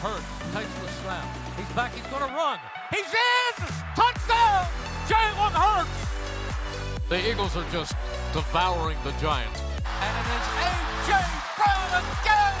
Hurts 0.00 0.24
takes 0.54 0.72
the 0.80 0.88
snap. 1.02 1.28
He's 1.58 1.68
back. 1.76 1.92
He's 1.92 2.06
going 2.06 2.26
to 2.26 2.34
run. 2.34 2.58
He's 2.88 3.04
in! 3.04 3.66
Touchdown! 3.94 4.64
Jalen 5.04 5.52
Hurts! 5.52 5.92
The 7.10 7.30
Eagles 7.30 7.54
are 7.54 7.68
just 7.70 7.92
devouring 8.32 8.96
the 9.04 9.12
Giants. 9.20 9.60
And 9.60 10.16
it 10.16 10.24
is 10.32 10.46
A.J. 10.56 11.20
Brown 11.54 12.00
again! 12.00 12.54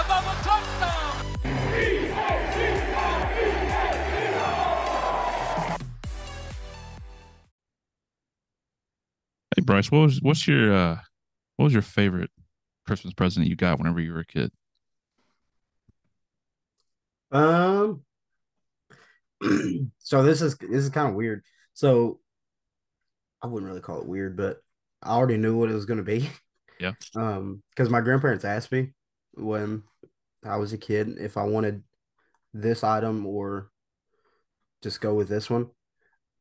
Another 0.00 0.32
touchdown! 0.40 1.12
Hey 9.54 9.62
Bryce, 9.62 9.90
what 9.90 9.98
was 9.98 10.22
what's 10.22 10.48
your 10.48 10.72
uh 10.72 11.00
what 11.56 11.64
was 11.64 11.74
your 11.74 11.82
favorite 11.82 12.30
Christmas 12.86 13.12
present 13.12 13.46
you 13.46 13.56
got 13.56 13.78
whenever 13.78 14.00
you 14.00 14.14
were 14.14 14.20
a 14.20 14.24
kid? 14.24 14.52
Um, 17.30 18.02
so 19.98 20.22
this 20.22 20.42
is 20.42 20.56
this 20.58 20.84
is 20.84 20.90
kind 20.90 21.08
of 21.08 21.14
weird. 21.14 21.42
So 21.74 22.20
I 23.42 23.46
wouldn't 23.46 23.68
really 23.68 23.80
call 23.82 24.00
it 24.00 24.08
weird, 24.08 24.36
but 24.36 24.58
I 25.02 25.10
already 25.10 25.36
knew 25.36 25.56
what 25.56 25.70
it 25.70 25.74
was 25.74 25.86
going 25.86 25.98
to 25.98 26.04
be. 26.04 26.28
Yeah. 26.80 26.92
Um, 27.16 27.60
because 27.70 27.90
my 27.90 28.00
grandparents 28.00 28.44
asked 28.44 28.70
me 28.70 28.92
when 29.34 29.82
I 30.44 30.58
was 30.58 30.72
a 30.72 30.78
kid 30.78 31.16
if 31.18 31.36
I 31.36 31.42
wanted 31.42 31.82
this 32.54 32.84
item 32.84 33.26
or 33.26 33.68
just 34.84 35.00
go 35.00 35.12
with 35.14 35.28
this 35.28 35.50
one. 35.50 35.70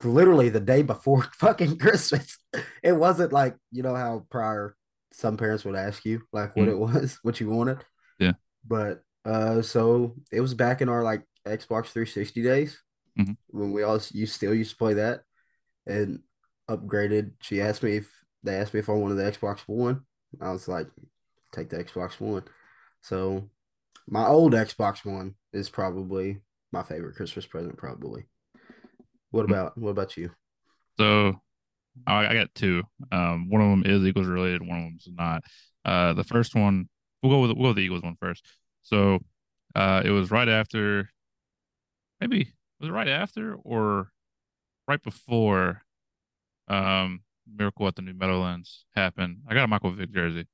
Literally 0.03 0.49
the 0.49 0.59
day 0.59 0.83
before 0.83 1.23
fucking 1.33 1.79
Christmas. 1.79 2.37
It 2.83 2.91
wasn't 2.91 3.33
like, 3.33 3.55
you 3.71 3.81
know 3.81 3.95
how 3.95 4.27
prior 4.29 4.75
some 5.11 5.37
parents 5.37 5.65
would 5.65 5.73
ask 5.75 6.05
you 6.05 6.21
like 6.31 6.55
what 6.55 6.67
Mhm. 6.67 6.71
it 6.71 6.77
was, 6.77 7.17
what 7.23 7.39
you 7.39 7.49
wanted. 7.49 7.83
Yeah. 8.19 8.33
But 8.63 9.01
uh 9.27 9.61
so 9.61 10.15
it 10.31 10.41
was 10.41 10.53
back 10.53 10.81
in 10.81 10.89
our 10.89 11.03
like 11.03 11.21
Xbox 11.45 11.87
360 11.91 12.41
days 12.43 12.81
Mhm. 13.19 13.35
when 13.47 13.71
we 13.71 13.83
all 13.83 13.99
you 14.11 14.25
still 14.25 14.53
used 14.53 14.71
to 14.71 14.77
play 14.77 14.93
that 14.95 15.21
and 15.85 16.21
upgraded. 16.69 17.31
She 17.41 17.61
asked 17.61 17.83
me 17.83 17.97
if 17.97 18.11
they 18.43 18.55
asked 18.55 18.73
me 18.73 18.79
if 18.79 18.89
I 18.89 18.93
wanted 18.93 19.15
the 19.15 19.31
Xbox 19.31 19.59
One. 19.67 20.01
I 20.41 20.51
was 20.51 20.67
like, 20.67 20.87
take 21.51 21.69
the 21.69 21.83
Xbox 21.83 22.19
One. 22.19 22.43
So 23.01 23.49
my 24.07 24.25
old 24.27 24.53
Xbox 24.53 25.03
One 25.05 25.35
is 25.53 25.69
probably 25.69 26.39
my 26.71 26.83
favorite 26.83 27.15
Christmas 27.15 27.45
present, 27.45 27.77
probably. 27.77 28.25
What 29.31 29.45
Hmm. 29.45 29.51
about 29.51 29.77
what 29.77 29.89
about 29.91 30.15
you? 30.17 30.31
So 30.99 31.41
I, 32.05 32.27
I 32.27 32.33
got 32.33 32.53
two. 32.53 32.83
Um, 33.11 33.49
one 33.49 33.61
of 33.61 33.69
them 33.69 33.83
is 33.85 34.05
Eagles 34.05 34.27
related, 34.27 34.61
one 34.61 34.77
of 34.77 34.83
them 34.83 34.97
is 34.99 35.09
not. 35.11 35.43
Uh, 35.85 36.13
the 36.13 36.23
first 36.23 36.53
one 36.55 36.87
we'll 37.23 37.31
go 37.31 37.39
with 37.41 37.51
we'll 37.51 37.63
go 37.63 37.69
with 37.69 37.77
the 37.77 37.83
Eagles 37.83 38.03
one 38.03 38.17
first. 38.21 38.45
So, 38.87 39.19
uh, 39.75 40.01
it 40.05 40.11
was 40.11 40.31
right 40.31 40.47
after, 40.47 41.09
maybe 42.21 42.53
was 42.79 42.87
it 42.89 42.93
right 42.93 43.09
after 43.09 43.53
or 43.55 44.11
right 44.87 45.03
before, 45.03 45.83
um, 46.69 47.21
Miracle 47.45 47.87
at 47.87 47.95
the 47.95 48.01
New 48.01 48.13
Meadowlands 48.13 48.85
happened. 48.95 49.39
I 49.47 49.53
got 49.53 49.65
a 49.65 49.67
Michael 49.67 49.91
Vick 49.91 50.11
jersey. 50.11 50.47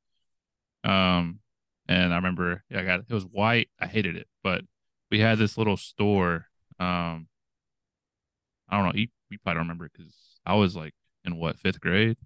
Um, 0.83 1.41
and 1.87 2.11
I 2.11 2.15
remember, 2.15 2.63
yeah, 2.69 2.79
I 2.81 2.85
got 2.85 2.99
it. 3.01 3.05
It 3.07 3.13
was 3.13 3.25
white. 3.25 3.69
I 3.79 3.85
hated 3.85 4.15
it, 4.15 4.27
but 4.43 4.63
we 5.11 5.19
had 5.19 5.37
this 5.37 5.55
little 5.55 5.77
store. 5.77 6.47
Um, 6.79 7.27
I 8.67 8.77
don't 8.77 8.85
know. 8.85 8.93
You, 8.95 9.07
you 9.29 9.37
probably 9.43 9.59
don't 9.59 9.67
remember 9.67 9.89
because 9.95 10.13
I 10.43 10.55
was 10.55 10.75
like 10.75 10.93
in 11.23 11.37
what 11.37 11.59
fifth 11.59 11.79
grade. 11.79 12.17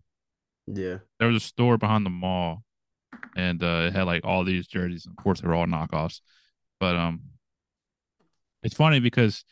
Yeah. 0.67 0.99
There 1.19 1.27
was 1.27 1.43
a 1.43 1.45
store 1.45 1.77
behind 1.77 2.05
the 2.05 2.09
mall, 2.09 2.63
and 3.37 3.63
uh, 3.63 3.85
it 3.87 3.93
had 3.93 4.03
like 4.03 4.25
all 4.25 4.43
these 4.43 4.67
jerseys. 4.67 5.05
And 5.05 5.15
of 5.17 5.23
course, 5.23 5.39
they 5.39 5.47
were 5.47 5.53
all 5.53 5.67
knockoffs. 5.67 6.19
But 6.79 6.95
um, 6.95 7.21
it's 8.63 8.73
funny 8.75 8.99
because 8.99 9.45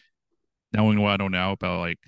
knowing 0.73 0.99
what 0.99 1.11
I 1.11 1.23
know 1.23 1.27
now 1.27 1.51
about 1.51 1.79
like 1.79 1.99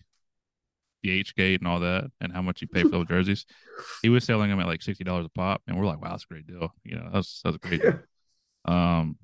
the 1.03 1.11
H 1.11 1.36
gate 1.36 1.61
and 1.61 1.67
all 1.67 1.80
that, 1.80 2.05
and 2.20 2.33
how 2.33 2.42
much 2.42 2.61
you 2.61 2.67
pay 2.67 2.81
for 2.81 2.89
those 2.89 3.08
jerseys, 3.08 3.45
he 4.02 4.10
was 4.10 4.23
selling 4.23 4.49
them 4.49 4.60
at 4.60 4.65
like 4.65 4.82
sixty 4.82 5.04
dollars 5.04 5.27
a 5.27 5.30
pop, 5.30 5.61
and 5.67 5.77
we're 5.77 5.86
like, 5.86 6.02
wow, 6.02 6.10
that's 6.10 6.23
a 6.23 6.33
great 6.33 6.48
deal. 6.48 6.73
You 6.83 6.95
know, 6.95 7.10
that's 7.14 7.42
that's 7.43 7.55
a 7.55 7.60
great 7.60 7.82
deal. 7.82 7.99
Um, 8.65 9.15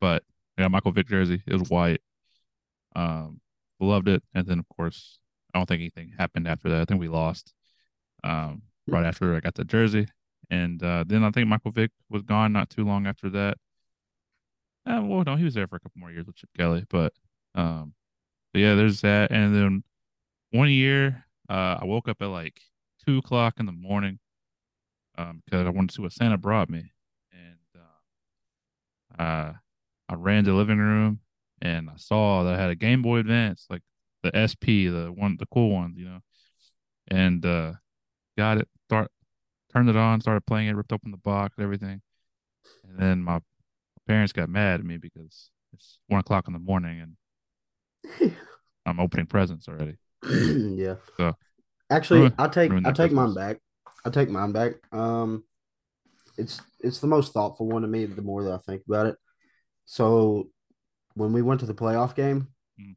but 0.00 0.22
yeah, 0.56 0.68
Michael 0.68 0.92
Vick 0.92 1.06
jersey. 1.06 1.42
It 1.46 1.52
was 1.52 1.68
white. 1.68 2.00
Um, 2.96 3.42
loved 3.78 4.08
it, 4.08 4.22
and 4.32 4.46
then 4.46 4.58
of 4.58 4.64
course, 4.74 5.18
I 5.52 5.58
don't 5.58 5.66
think 5.66 5.80
anything 5.80 6.12
happened 6.18 6.48
after 6.48 6.70
that. 6.70 6.80
I 6.80 6.84
think 6.86 6.98
we 6.98 7.08
lost. 7.08 7.52
Um, 8.24 8.62
right 8.86 9.04
after 9.04 9.36
I 9.36 9.40
got 9.40 9.54
the 9.54 9.64
jersey, 9.64 10.06
and 10.50 10.82
uh, 10.82 11.04
then 11.06 11.24
I 11.24 11.30
think 11.30 11.48
Michael 11.48 11.70
Vick 11.70 11.90
was 12.08 12.22
gone 12.22 12.52
not 12.52 12.70
too 12.70 12.84
long 12.84 13.06
after 13.06 13.30
that. 13.30 13.58
Uh, 14.86 15.02
well, 15.04 15.22
no, 15.24 15.36
he 15.36 15.44
was 15.44 15.54
there 15.54 15.66
for 15.66 15.76
a 15.76 15.80
couple 15.80 16.00
more 16.00 16.10
years 16.10 16.26
with 16.26 16.36
Chip 16.36 16.50
Kelly, 16.56 16.84
but 16.88 17.12
um, 17.54 17.94
but 18.52 18.60
yeah, 18.60 18.74
there's 18.74 19.02
that, 19.02 19.30
and 19.30 19.54
then 19.54 19.84
one 20.50 20.70
year, 20.70 21.24
uh, 21.48 21.78
I 21.80 21.84
woke 21.84 22.08
up 22.08 22.20
at 22.20 22.26
like 22.26 22.60
two 23.06 23.18
o'clock 23.18 23.54
in 23.60 23.66
the 23.66 23.72
morning, 23.72 24.18
um, 25.16 25.42
because 25.44 25.66
I 25.66 25.70
wanted 25.70 25.90
to 25.90 25.94
see 25.96 26.02
what 26.02 26.12
Santa 26.12 26.38
brought 26.38 26.70
me, 26.70 26.92
and 27.32 27.82
uh, 29.18 29.52
I 30.08 30.14
ran 30.14 30.44
to 30.44 30.50
the 30.50 30.56
living 30.56 30.78
room 30.78 31.20
and 31.62 31.90
I 31.90 31.96
saw 31.96 32.44
that 32.44 32.54
I 32.54 32.60
had 32.60 32.70
a 32.70 32.74
Game 32.74 33.02
Boy 33.02 33.18
Advance, 33.18 33.66
like 33.68 33.82
the 34.22 34.30
SP, 34.34 34.88
the 34.88 35.12
one, 35.14 35.36
the 35.38 35.46
cool 35.46 35.70
ones, 35.70 35.96
you 35.98 36.06
know, 36.06 36.20
and 37.08 37.44
uh, 37.44 37.72
got 38.36 38.58
it, 38.58 38.68
turned 39.72 39.88
it 39.88 39.96
on, 39.96 40.20
started 40.20 40.46
playing 40.46 40.68
it, 40.68 40.76
ripped 40.76 40.92
open 40.92 41.10
the 41.10 41.16
box, 41.16 41.56
everything, 41.58 42.00
and 42.84 42.98
then 42.98 43.22
my 43.22 43.40
parents 44.06 44.32
got 44.32 44.48
mad 44.48 44.80
at 44.80 44.86
me 44.86 44.96
because 44.96 45.50
it's 45.72 45.98
one 46.08 46.20
o'clock 46.20 46.46
in 46.46 46.52
the 46.52 46.58
morning 46.58 47.00
and 48.20 48.32
I'm 48.86 49.00
opening 49.00 49.26
presents 49.26 49.68
already. 49.68 49.96
yeah. 50.30 50.94
So, 51.16 51.36
Actually, 51.90 52.20
ruin- 52.20 52.34
I 52.38 52.48
take 52.48 52.70
I 52.72 52.80
their 52.80 52.92
take 52.92 53.12
mine 53.12 53.34
back. 53.34 53.58
I'll 54.04 54.12
take 54.12 54.30
mine 54.30 54.52
back. 54.52 54.74
Um, 54.92 55.44
it's 56.36 56.60
it's 56.80 57.00
the 57.00 57.06
most 57.06 57.32
thoughtful 57.32 57.68
one 57.68 57.82
to 57.82 57.88
me. 57.88 58.06
The 58.06 58.22
more 58.22 58.44
that 58.44 58.52
I 58.52 58.58
think 58.58 58.82
about 58.88 59.06
it. 59.06 59.16
So, 59.84 60.48
when 61.14 61.32
we 61.32 61.42
went 61.42 61.60
to 61.60 61.66
the 61.66 61.74
playoff 61.74 62.14
game, 62.14 62.48
Mm. 62.80 62.94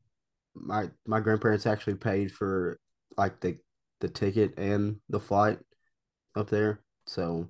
my 0.56 0.90
my 1.06 1.20
grandparents 1.20 1.66
actually 1.66 1.96
paid 1.96 2.32
for 2.32 2.80
like 3.18 3.40
the 3.42 3.58
the 4.00 4.08
ticket 4.08 4.58
and 4.58 4.98
the 5.10 5.20
flight 5.20 5.60
up 6.36 6.50
there. 6.50 6.82
So, 7.08 7.50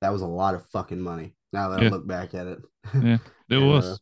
that 0.00 0.12
was 0.12 0.22
a 0.22 0.26
lot 0.26 0.54
of 0.54 0.66
fucking 0.70 1.00
money. 1.00 1.34
Now 1.52 1.70
that 1.70 1.82
Yeah. 1.82 1.88
I 1.88 1.90
look 1.90 2.06
back 2.06 2.34
at 2.34 2.46
it, 2.46 2.58
Yeah, 2.94 3.18
it 3.50 3.58
And, 3.60 3.68
was. 3.68 3.84
uh, 3.84 3.96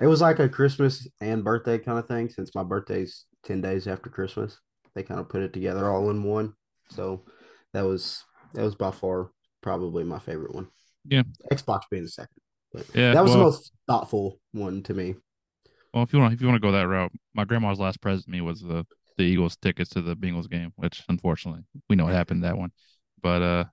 it 0.00 0.06
was 0.06 0.20
like 0.20 0.38
a 0.38 0.48
Christmas 0.48 1.06
and 1.20 1.44
birthday 1.44 1.78
kind 1.78 1.98
of 1.98 2.06
thing. 2.08 2.28
Since 2.28 2.54
my 2.54 2.62
birthday's 2.62 3.26
ten 3.44 3.60
days 3.60 3.86
after 3.86 4.10
Christmas, 4.10 4.58
they 4.94 5.02
kind 5.02 5.20
of 5.20 5.28
put 5.28 5.42
it 5.42 5.52
together 5.52 5.88
all 5.90 6.10
in 6.10 6.22
one. 6.22 6.54
So 6.90 7.24
that 7.72 7.82
was 7.84 8.24
that 8.54 8.62
was 8.62 8.74
by 8.74 8.90
far 8.90 9.30
probably 9.62 10.04
my 10.04 10.18
favorite 10.18 10.54
one. 10.54 10.68
Yeah. 11.04 11.22
Xbox 11.52 11.82
being 11.90 12.04
the 12.04 12.08
second, 12.10 12.36
but 12.72 12.86
Yeah, 12.94 13.12
that 13.14 13.22
was 13.22 13.32
the 13.32 13.38
most 13.38 13.72
thoughtful 13.88 14.40
one 14.52 14.82
to 14.84 14.94
me. 14.94 15.16
Well, 15.94 16.02
if 16.02 16.12
you 16.12 16.18
want, 16.18 16.34
if 16.34 16.40
you 16.40 16.46
want 16.46 16.60
to 16.60 16.66
go 16.66 16.72
that 16.72 16.86
route, 16.86 17.12
my 17.34 17.44
grandma's 17.44 17.80
last 17.80 18.00
present 18.00 18.26
to 18.26 18.30
me 18.30 18.40
was 18.40 18.60
the 18.60 18.86
the 19.16 19.24
Eagles 19.24 19.56
tickets 19.56 19.90
to 19.90 20.02
the 20.02 20.14
Bengals 20.14 20.48
game, 20.48 20.72
which 20.76 21.02
unfortunately 21.08 21.62
we 21.88 21.96
know 21.96 22.04
what 22.04 22.14
happened 22.14 22.44
that 22.44 22.56
one. 22.56 22.70
But 23.22 23.42
uh, 23.42 23.64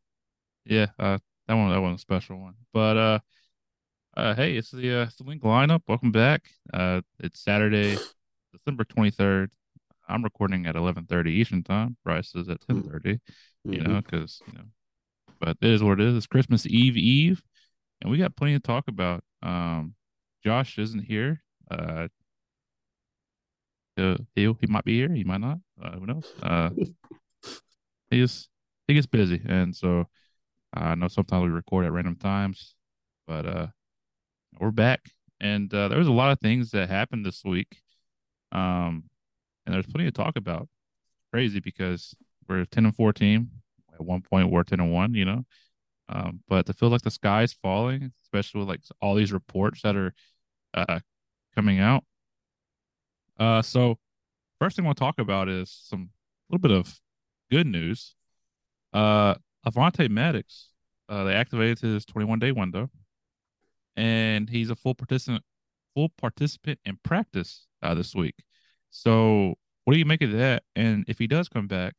yeah, 0.66 0.88
uh, 1.00 1.18
that 1.48 1.54
one 1.54 1.70
that 1.70 1.82
one's 1.82 2.00
a 2.00 2.02
special 2.02 2.40
one. 2.40 2.56
But 2.74 2.98
uh, 2.98 3.20
uh, 4.18 4.36
hey, 4.36 4.56
it's 4.56 4.72
the 4.72 5.02
uh, 5.02 5.04
it's 5.04 5.16
the 5.16 5.24
Linc 5.24 5.44
Lineup. 5.44 5.82
Welcome 5.88 6.12
back. 6.12 6.44
Uh, 6.74 7.02
it's 7.20 7.42
Saturday, 7.42 7.98
December 8.54 8.84
twenty 8.84 9.12
third. 9.12 9.52
I'm 10.08 10.24
recording 10.24 10.66
at 10.66 10.76
eleven 10.76 11.06
thirty 11.06 11.32
Eastern 11.34 11.64
time. 11.64 11.98
Bryce 12.04 12.34
is 12.36 12.50
at 12.50 12.62
ten 12.62 12.84
thirty. 12.84 13.20
You 13.64 13.80
know, 13.80 14.02
because 14.02 14.42
you 14.48 14.54
know, 14.54 14.66
but 15.40 15.58
it 15.62 15.70
is 15.70 15.84
what 15.84 16.00
it 16.00 16.08
is. 16.08 16.16
It's 16.16 16.28
Christmas 16.28 16.66
Eve 16.66 16.98
Eve, 16.98 17.42
and 18.02 18.12
we 18.12 18.18
got 18.18 18.36
plenty 18.36 18.54
to 18.54 18.60
talk 18.60 18.88
about. 18.88 19.24
Um, 19.42 19.96
Josh 20.44 20.78
isn't 20.78 21.04
here. 21.04 21.42
Uh, 21.70 22.08
uh, 23.98 24.18
he 24.36 24.44
he 24.60 24.68
might 24.68 24.86
be 24.86 24.98
here. 24.98 25.12
He 25.14 25.24
might 25.24 25.42
not. 25.42 25.58
Uh, 25.82 25.92
who 25.92 26.06
knows? 26.06 26.32
Uh, 26.42 26.70
he 28.10 28.20
is 28.88 28.92
he 28.92 28.94
gets 28.94 29.08
busy, 29.08 29.42
and 29.48 29.76
so 29.76 30.06
I 30.74 30.96
know 30.96 31.08
sometimes 31.08 31.44
we 31.44 31.50
record 31.50 31.86
at 31.86 31.92
random 31.92 32.16
times, 32.16 32.76
but 33.28 33.46
uh, 33.46 33.68
we're 34.60 34.72
back, 34.72 35.02
and 35.40 35.74
uh, 35.74 35.88
there 35.88 35.98
was 35.98 36.08
a 36.08 36.12
lot 36.12 36.32
of 36.32 36.40
things 36.40 36.72
that 36.72 36.90
happened 36.90 37.26
this 37.26 37.44
week, 37.44 37.82
um, 38.52 39.06
and 39.66 39.74
there's 39.74 39.88
plenty 39.88 40.06
to 40.06 40.12
talk 40.12 40.36
about. 40.36 40.68
Crazy 41.34 41.60
because 41.60 42.16
we're 42.48 42.66
ten 42.66 42.86
and 42.86 42.96
four 42.96 43.12
team. 43.12 43.50
At 43.94 44.02
one 44.02 44.22
point, 44.22 44.52
we're 44.52 44.64
ten 44.64 44.80
and 44.80 44.94
one. 44.94 45.14
You 45.14 45.26
know, 45.26 45.46
um, 46.10 46.42
but 46.48 46.66
to 46.68 46.74
feel 46.74 46.90
like 46.90 47.02
the 47.02 47.12
sky's 47.12 47.54
falling, 47.54 48.12
especially 48.24 48.60
with 48.60 48.70
like 48.70 48.82
all 49.02 49.16
these 49.16 49.34
reports 49.34 49.82
that 49.82 49.96
are 49.96 50.14
uh 50.74 51.00
coming 51.56 51.80
out. 51.80 52.04
Uh, 53.40 53.62
so 53.62 53.98
first 54.60 54.76
thing 54.76 54.86
I 54.86 54.88
want 54.88 54.98
to 54.98 55.04
talk 55.04 55.20
about 55.20 55.50
is 55.50 55.72
some 55.72 56.10
a 56.50 56.54
little 56.56 56.62
bit 56.62 56.78
of 56.78 57.00
good 57.50 57.68
news. 57.68 58.16
Uh, 58.96 59.36
Avonte 59.68 60.10
Maddox, 60.10 60.70
uh, 61.10 61.26
they 61.26 61.34
activated 61.34 61.80
his 61.80 62.06
21 62.06 62.40
day 62.40 62.54
window, 62.54 62.90
and 63.98 64.50
he's 64.50 64.70
a 64.70 64.76
full 64.76 64.96
participant 64.96 65.44
full 65.94 66.10
participant 66.18 66.80
in 66.86 66.98
practice 67.04 67.68
uh, 67.84 67.94
this 67.94 68.16
week. 68.16 68.36
So, 68.92 69.56
what 69.84 69.94
do 69.94 70.00
you 70.00 70.06
make 70.06 70.22
of 70.22 70.32
that? 70.32 70.64
And 70.78 71.04
if 71.10 71.20
he 71.20 71.28
does 71.28 71.50
come 71.50 71.68
back, 71.68 71.96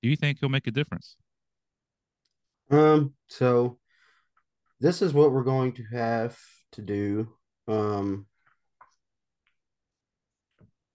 do 0.00 0.08
you 0.08 0.16
think 0.16 0.38
he'll 0.38 0.48
make 0.48 0.68
a 0.68 0.70
difference? 0.70 1.16
Um, 2.70 3.14
so 3.28 3.78
this 4.80 5.02
is 5.02 5.12
what 5.12 5.32
we're 5.32 5.42
going 5.42 5.72
to 5.72 5.84
have 5.92 6.38
to 6.72 6.82
do 6.82 7.28
um 7.68 8.26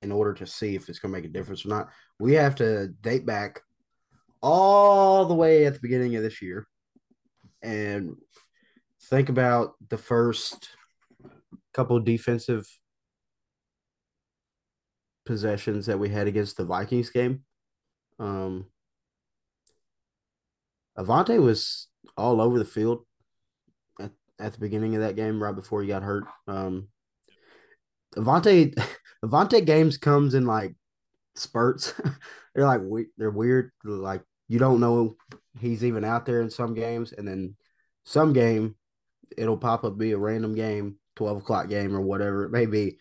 in 0.01 0.11
order 0.11 0.33
to 0.33 0.45
see 0.45 0.75
if 0.75 0.89
it's 0.89 0.99
going 0.99 1.11
to 1.13 1.17
make 1.17 1.25
a 1.25 1.33
difference 1.33 1.65
or 1.65 1.69
not. 1.69 1.89
We 2.19 2.33
have 2.33 2.55
to 2.55 2.87
date 3.01 3.25
back 3.25 3.61
all 4.49 5.25
the 5.25 5.33
way 5.33 5.65
at 5.65 5.73
the 5.73 5.79
beginning 5.81 6.15
of 6.15 6.23
this 6.23 6.41
year 6.41 6.65
and 7.61 8.15
think 9.09 9.27
about 9.27 9.73
the 9.89 9.97
first 9.97 10.69
couple 11.73 11.99
defensive 11.99 12.65
possessions 15.25 15.87
that 15.87 15.99
we 15.99 16.07
had 16.07 16.27
against 16.27 16.55
the 16.55 16.63
Vikings 16.63 17.09
game. 17.09 17.43
Um, 18.19 18.67
Avonte 20.97 21.41
was 21.41 21.87
all 22.15 22.39
over 22.39 22.57
the 22.57 22.63
field 22.63 23.05
at, 23.99 24.11
at 24.39 24.53
the 24.53 24.59
beginning 24.59 24.95
of 24.95 25.01
that 25.01 25.17
game, 25.17 25.43
right 25.43 25.53
before 25.53 25.81
he 25.81 25.89
got 25.89 26.03
hurt. 26.03 26.23
Um, 26.47 26.87
Avonte 28.15 28.73
Avonte 29.25 29.65
games 29.65 29.97
comes 29.97 30.35
in 30.35 30.45
like 30.45 30.73
spurts. 31.35 31.93
they're 32.55 32.65
like 32.65 32.79
they're 33.17 33.29
weird. 33.29 33.71
Like 33.83 34.21
you 34.47 34.59
don't 34.59 34.79
know 34.79 35.15
he's 35.59 35.83
even 35.83 36.03
out 36.03 36.25
there 36.25 36.41
in 36.41 36.49
some 36.49 36.73
games, 36.73 37.13
and 37.13 37.27
then 37.27 37.55
some 38.05 38.33
game 38.33 38.75
it'll 39.37 39.57
pop 39.57 39.83
up 39.83 39.97
be 39.97 40.11
a 40.11 40.17
random 40.17 40.55
game, 40.55 40.97
twelve 41.15 41.37
o'clock 41.37 41.69
game 41.69 41.95
or 41.95 42.01
whatever 42.01 42.45
it 42.45 42.51
may 42.51 42.65
be, 42.65 42.97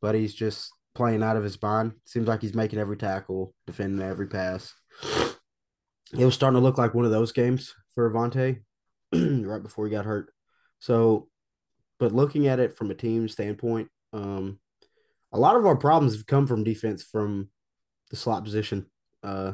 but 0.00 0.14
he's 0.14 0.34
just 0.34 0.70
playing 0.94 1.22
out 1.22 1.36
of 1.36 1.44
his 1.44 1.60
mind. 1.60 1.92
Seems 2.04 2.26
like 2.26 2.42
he's 2.42 2.54
making 2.54 2.78
every 2.78 2.96
tackle, 2.96 3.54
defending 3.66 4.04
every 4.04 4.26
pass. 4.26 4.74
It 6.12 6.24
was 6.24 6.34
starting 6.34 6.58
to 6.58 6.64
look 6.64 6.78
like 6.78 6.94
one 6.94 7.04
of 7.04 7.10
those 7.10 7.32
games 7.32 7.74
for 7.94 8.10
Avonte 8.10 8.60
right 9.12 9.62
before 9.62 9.86
he 9.86 9.90
got 9.90 10.06
hurt. 10.06 10.32
So, 10.80 11.28
but 11.98 12.12
looking 12.12 12.46
at 12.48 12.60
it 12.60 12.76
from 12.76 12.90
a 12.90 12.94
team 12.94 13.28
standpoint, 13.28 13.88
um, 14.12 14.58
a 15.32 15.38
lot 15.38 15.56
of 15.56 15.66
our 15.66 15.76
problems 15.76 16.14
have 16.14 16.26
come 16.26 16.46
from 16.46 16.64
defense 16.64 17.02
from 17.02 17.50
the 18.10 18.16
slot 18.16 18.44
position. 18.44 18.86
Uh, 19.22 19.52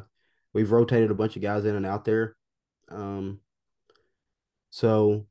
we've 0.54 0.72
rotated 0.72 1.10
a 1.10 1.14
bunch 1.14 1.36
of 1.36 1.42
guys 1.42 1.64
in 1.66 1.74
and 1.74 1.84
out 1.84 2.04
there. 2.04 2.36
Um, 2.88 3.40
so 4.70 5.26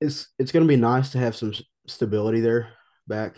it's 0.00 0.28
it's 0.38 0.50
going 0.50 0.64
to 0.64 0.68
be 0.68 0.76
nice 0.76 1.10
to 1.10 1.18
have 1.18 1.36
some 1.36 1.52
stability 1.86 2.40
there 2.40 2.72
back, 3.06 3.36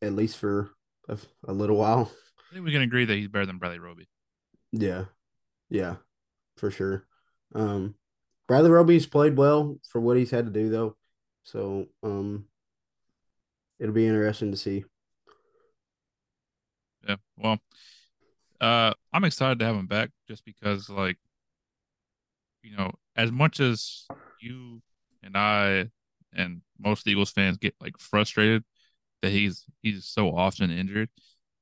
at 0.00 0.12
least 0.12 0.36
for 0.36 0.70
a, 1.08 1.18
a 1.48 1.52
little 1.52 1.76
while. 1.76 2.10
I 2.50 2.54
think 2.54 2.66
we 2.66 2.72
can 2.72 2.82
agree 2.82 3.04
that 3.04 3.16
he's 3.16 3.28
better 3.28 3.46
than 3.46 3.58
Bradley 3.58 3.78
Roby. 3.78 4.08
Yeah, 4.72 5.06
yeah, 5.70 5.96
for 6.56 6.70
sure. 6.70 7.06
Um, 7.54 7.94
Bradley 8.46 8.70
Roby's 8.70 9.06
played 9.06 9.36
well 9.36 9.78
for 9.90 10.00
what 10.00 10.16
he's 10.16 10.30
had 10.30 10.46
to 10.46 10.52
do 10.52 10.68
though, 10.68 10.96
so 11.42 11.86
um, 12.02 12.46
it'll 13.78 13.94
be 13.94 14.06
interesting 14.06 14.50
to 14.50 14.56
see. 14.56 14.84
Yeah, 17.06 17.16
well, 17.36 17.58
uh, 18.60 18.93
I'm 19.14 19.22
excited 19.22 19.60
to 19.60 19.64
have 19.64 19.76
him 19.76 19.86
back 19.86 20.10
just 20.26 20.44
because, 20.44 20.90
like, 20.90 21.18
you 22.64 22.76
know, 22.76 22.90
as 23.14 23.30
much 23.30 23.60
as 23.60 24.06
you 24.40 24.82
and 25.22 25.36
I 25.36 25.90
and 26.34 26.62
most 26.80 27.06
Eagles 27.06 27.30
fans 27.30 27.56
get 27.56 27.76
like 27.80 27.96
frustrated 27.96 28.64
that 29.22 29.30
he's 29.30 29.64
he's 29.82 30.04
so 30.04 30.36
often 30.36 30.72
injured, 30.72 31.10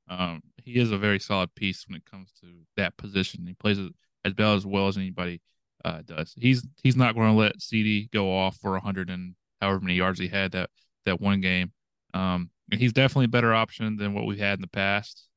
um, 0.09 0.41
he 0.65 0.77
is 0.77 0.93
a 0.93 0.99
very 0.99 1.21
solid 1.21 1.55
piece 1.55 1.87
when 1.87 1.97
it 1.97 2.07
comes 2.11 2.33
to 2.41 2.47
that 2.79 2.97
position. 2.97 3.47
He 3.47 3.53
plays 3.53 3.79
as 3.79 4.33
well 4.39 4.55
as 4.55 4.65
well 4.65 4.89
as 4.89 4.97
anybody 4.97 5.43
uh, 5.85 6.01
does. 6.07 6.33
He's 6.39 6.67
he's 6.83 6.97
not 6.97 7.15
going 7.15 7.33
to 7.33 7.39
let 7.39 7.59
CeeDee 7.59 8.11
go 8.13 8.35
off 8.35 8.57
for 8.63 8.79
hundred 8.79 9.11
and 9.11 9.35
however 9.61 9.81
many 9.81 9.97
yards 9.97 10.19
he 10.19 10.29
had 10.29 10.53
that 10.53 10.71
that 11.05 11.21
one 11.21 11.43
game. 11.43 11.73
Um, 12.15 12.49
he's 12.71 12.95
definitely 12.95 13.27
a 13.27 13.29
better 13.29 13.53
option 13.53 13.99
than 13.99 14.15
what 14.15 14.25
we've 14.25 14.39
had 14.39 14.59
in 14.59 14.63
the 14.63 14.69
past. 14.69 15.29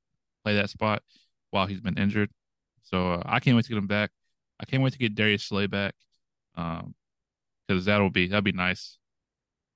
Play 0.45 0.55
that 0.55 0.69
spot 0.69 1.03
while 1.55 1.65
he's 1.65 1.81
been 1.81 1.97
injured. 1.97 2.29
So 2.83 3.13
uh, 3.13 3.23
I 3.25 3.39
can't 3.39 3.55
wait 3.55 3.65
to 3.65 3.69
get 3.69 3.77
him 3.77 3.87
back. 3.87 4.11
I 4.59 4.65
can't 4.65 4.83
wait 4.83 4.93
to 4.93 4.99
get 4.99 5.15
Darius 5.15 5.43
Slay 5.43 5.67
back. 5.67 5.95
Um, 6.55 6.93
because 7.67 7.85
that'll 7.85 8.09
be 8.09 8.27
that'll 8.27 8.41
be 8.41 8.51
nice. 8.51 8.97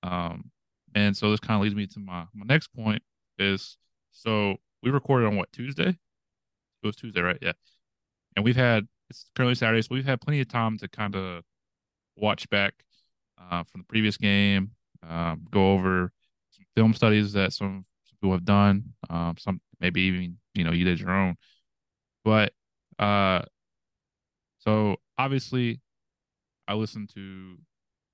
Um, 0.03 0.51
and 0.95 1.15
so 1.15 1.31
this 1.31 1.39
kind 1.39 1.55
of 1.55 1.63
leads 1.63 1.75
me 1.75 1.87
to 1.87 1.99
my 1.99 2.25
my 2.33 2.45
next 2.45 2.67
point 2.67 3.01
is 3.37 3.77
so 4.11 4.57
we 4.83 4.91
recorded 4.91 5.27
on 5.27 5.35
what 5.35 5.51
Tuesday? 5.51 5.89
It 5.89 6.85
was 6.85 6.95
Tuesday, 6.95 7.21
right? 7.21 7.37
Yeah. 7.41 7.53
And 8.35 8.45
we've 8.45 8.55
had 8.55 8.87
it's 9.09 9.25
currently 9.35 9.55
Saturday, 9.55 9.81
so 9.81 9.89
we've 9.91 10.05
had 10.05 10.21
plenty 10.21 10.39
of 10.41 10.47
time 10.47 10.77
to 10.79 10.87
kind 10.87 11.15
of 11.15 11.43
watch 12.15 12.49
back 12.49 12.73
uh, 13.39 13.63
from 13.63 13.81
the 13.81 13.85
previous 13.85 14.17
game, 14.17 14.71
um, 15.07 15.45
go 15.49 15.73
over 15.73 16.11
some 16.51 16.65
film 16.75 16.93
studies 16.93 17.33
that 17.33 17.53
some, 17.53 17.85
some 18.05 18.17
people 18.21 18.31
have 18.33 18.45
done, 18.45 18.93
um, 19.09 19.35
some 19.37 19.59
maybe 19.79 20.01
even 20.01 20.37
you 20.53 20.63
know 20.63 20.71
you 20.71 20.85
did 20.85 20.99
your 20.99 21.11
own, 21.11 21.35
but 22.23 22.53
uh, 22.97 23.43
so 24.59 24.97
obviously 25.17 25.79
I 26.67 26.73
listen 26.75 27.07
to 27.15 27.57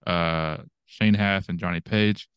uh 0.10 0.58
Shane 0.86 1.14
Half 1.16 1.50
and 1.50 1.60
Johnny 1.60 1.82
Page 1.82 2.30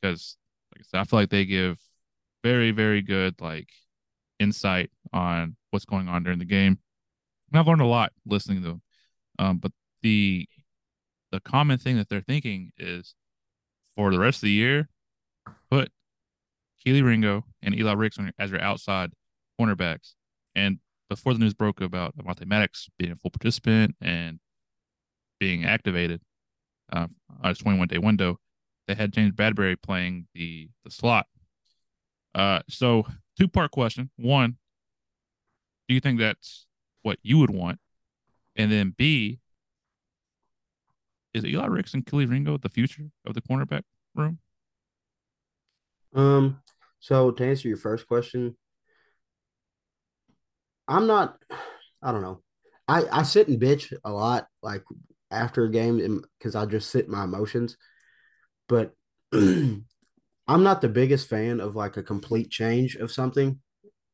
because 0.00 0.36
like 0.72 0.80
I 0.80 0.84
said, 0.88 1.00
I 1.00 1.04
feel 1.04 1.18
like 1.20 1.30
they 1.30 1.44
give 1.44 1.78
very, 2.42 2.70
very 2.70 3.02
good 3.02 3.40
like 3.40 3.68
insight 4.38 4.90
on 5.12 5.56
what's 5.70 5.84
going 5.84 6.08
on 6.08 6.22
during 6.22 6.38
the 6.38 6.44
game. 6.44 6.78
And 7.50 7.58
I've 7.58 7.66
learned 7.66 7.80
a 7.80 7.86
lot 7.86 8.12
listening 8.26 8.62
to 8.62 8.68
them. 8.68 8.82
Um, 9.38 9.58
but 9.58 9.72
the 10.02 10.46
the 11.32 11.40
common 11.40 11.78
thing 11.78 11.96
that 11.96 12.08
they're 12.08 12.20
thinking 12.20 12.70
is 12.78 13.14
for 13.96 14.10
the 14.12 14.18
rest 14.18 14.38
of 14.38 14.42
the 14.42 14.50
year, 14.50 14.88
put 15.70 15.90
Kelee 16.84 17.02
Ringo 17.02 17.44
and 17.62 17.74
Eli 17.74 17.92
Ricks 17.92 18.18
on 18.18 18.32
as 18.38 18.50
your 18.50 18.60
outside 18.60 19.12
cornerbacks. 19.60 20.14
And 20.54 20.78
before 21.08 21.32
the 21.32 21.40
news 21.40 21.54
broke 21.54 21.80
about 21.80 22.16
Avonte 22.16 22.46
Maddox 22.46 22.88
being 22.98 23.12
a 23.12 23.16
full 23.16 23.30
participant 23.30 23.96
and 24.00 24.38
being 25.40 25.64
activated 25.64 26.20
uh, 26.92 27.08
on 27.42 27.50
a 27.50 27.54
21 27.54 27.88
day 27.88 27.98
window, 27.98 28.38
they 28.86 28.94
had 28.94 29.12
James 29.12 29.32
Bradberry 29.32 29.76
playing 29.80 30.26
the 30.34 30.68
the 30.84 30.90
slot 30.90 31.26
uh, 32.34 32.60
so 32.68 33.06
two 33.38 33.48
part 33.48 33.70
question. 33.70 34.10
One, 34.16 34.56
do 35.88 35.94
you 35.94 36.00
think 36.00 36.18
that's 36.18 36.66
what 37.02 37.18
you 37.22 37.38
would 37.38 37.50
want? 37.50 37.78
And 38.56 38.70
then 38.70 38.94
B, 38.96 39.40
is 41.32 41.44
Eli 41.44 41.66
Ricks 41.66 41.94
and 41.94 42.04
Kelee 42.04 42.26
Ringo 42.26 42.58
the 42.58 42.68
future 42.68 43.10
of 43.24 43.34
the 43.34 43.42
cornerback 43.42 43.82
room? 44.14 44.38
Um, 46.14 46.60
so 47.00 47.30
to 47.32 47.44
answer 47.44 47.68
your 47.68 47.76
first 47.76 48.06
question, 48.06 48.56
I'm 50.88 51.06
not 51.06 51.38
I 52.02 52.12
don't 52.12 52.22
know. 52.22 52.42
I, 52.86 53.04
I 53.10 53.22
sit 53.22 53.48
and 53.48 53.60
bitch 53.60 53.92
a 54.04 54.12
lot 54.12 54.46
like 54.62 54.84
after 55.30 55.64
a 55.64 55.70
game 55.70 56.22
because 56.38 56.54
I 56.54 56.66
just 56.66 56.90
sit 56.90 57.08
my 57.08 57.24
emotions. 57.24 57.78
But 58.68 58.92
I'm 59.32 59.84
not 60.48 60.82
the 60.82 60.88
biggest 60.88 61.28
fan 61.28 61.60
of 61.60 61.74
like 61.74 61.96
a 61.96 62.02
complete 62.02 62.50
change 62.50 62.96
of 62.96 63.10
something 63.10 63.58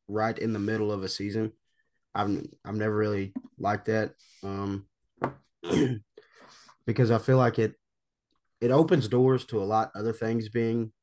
right 0.07 0.37
in 0.37 0.53
the 0.53 0.59
middle 0.59 0.91
of 0.91 1.03
a 1.03 1.09
season. 1.09 1.51
I've 2.15 2.45
I've 2.65 2.75
never 2.75 2.95
really 2.95 3.33
liked 3.59 3.87
that 3.87 4.13
um, 4.43 4.85
because 6.85 7.11
I 7.11 7.17
feel 7.17 7.37
like 7.37 7.59
it 7.59 7.73
it 8.61 8.71
opens 8.71 9.07
doors 9.07 9.45
to 9.45 9.61
a 9.61 9.65
lot 9.65 9.91
other 9.95 10.13
things 10.13 10.47
being 10.47 10.93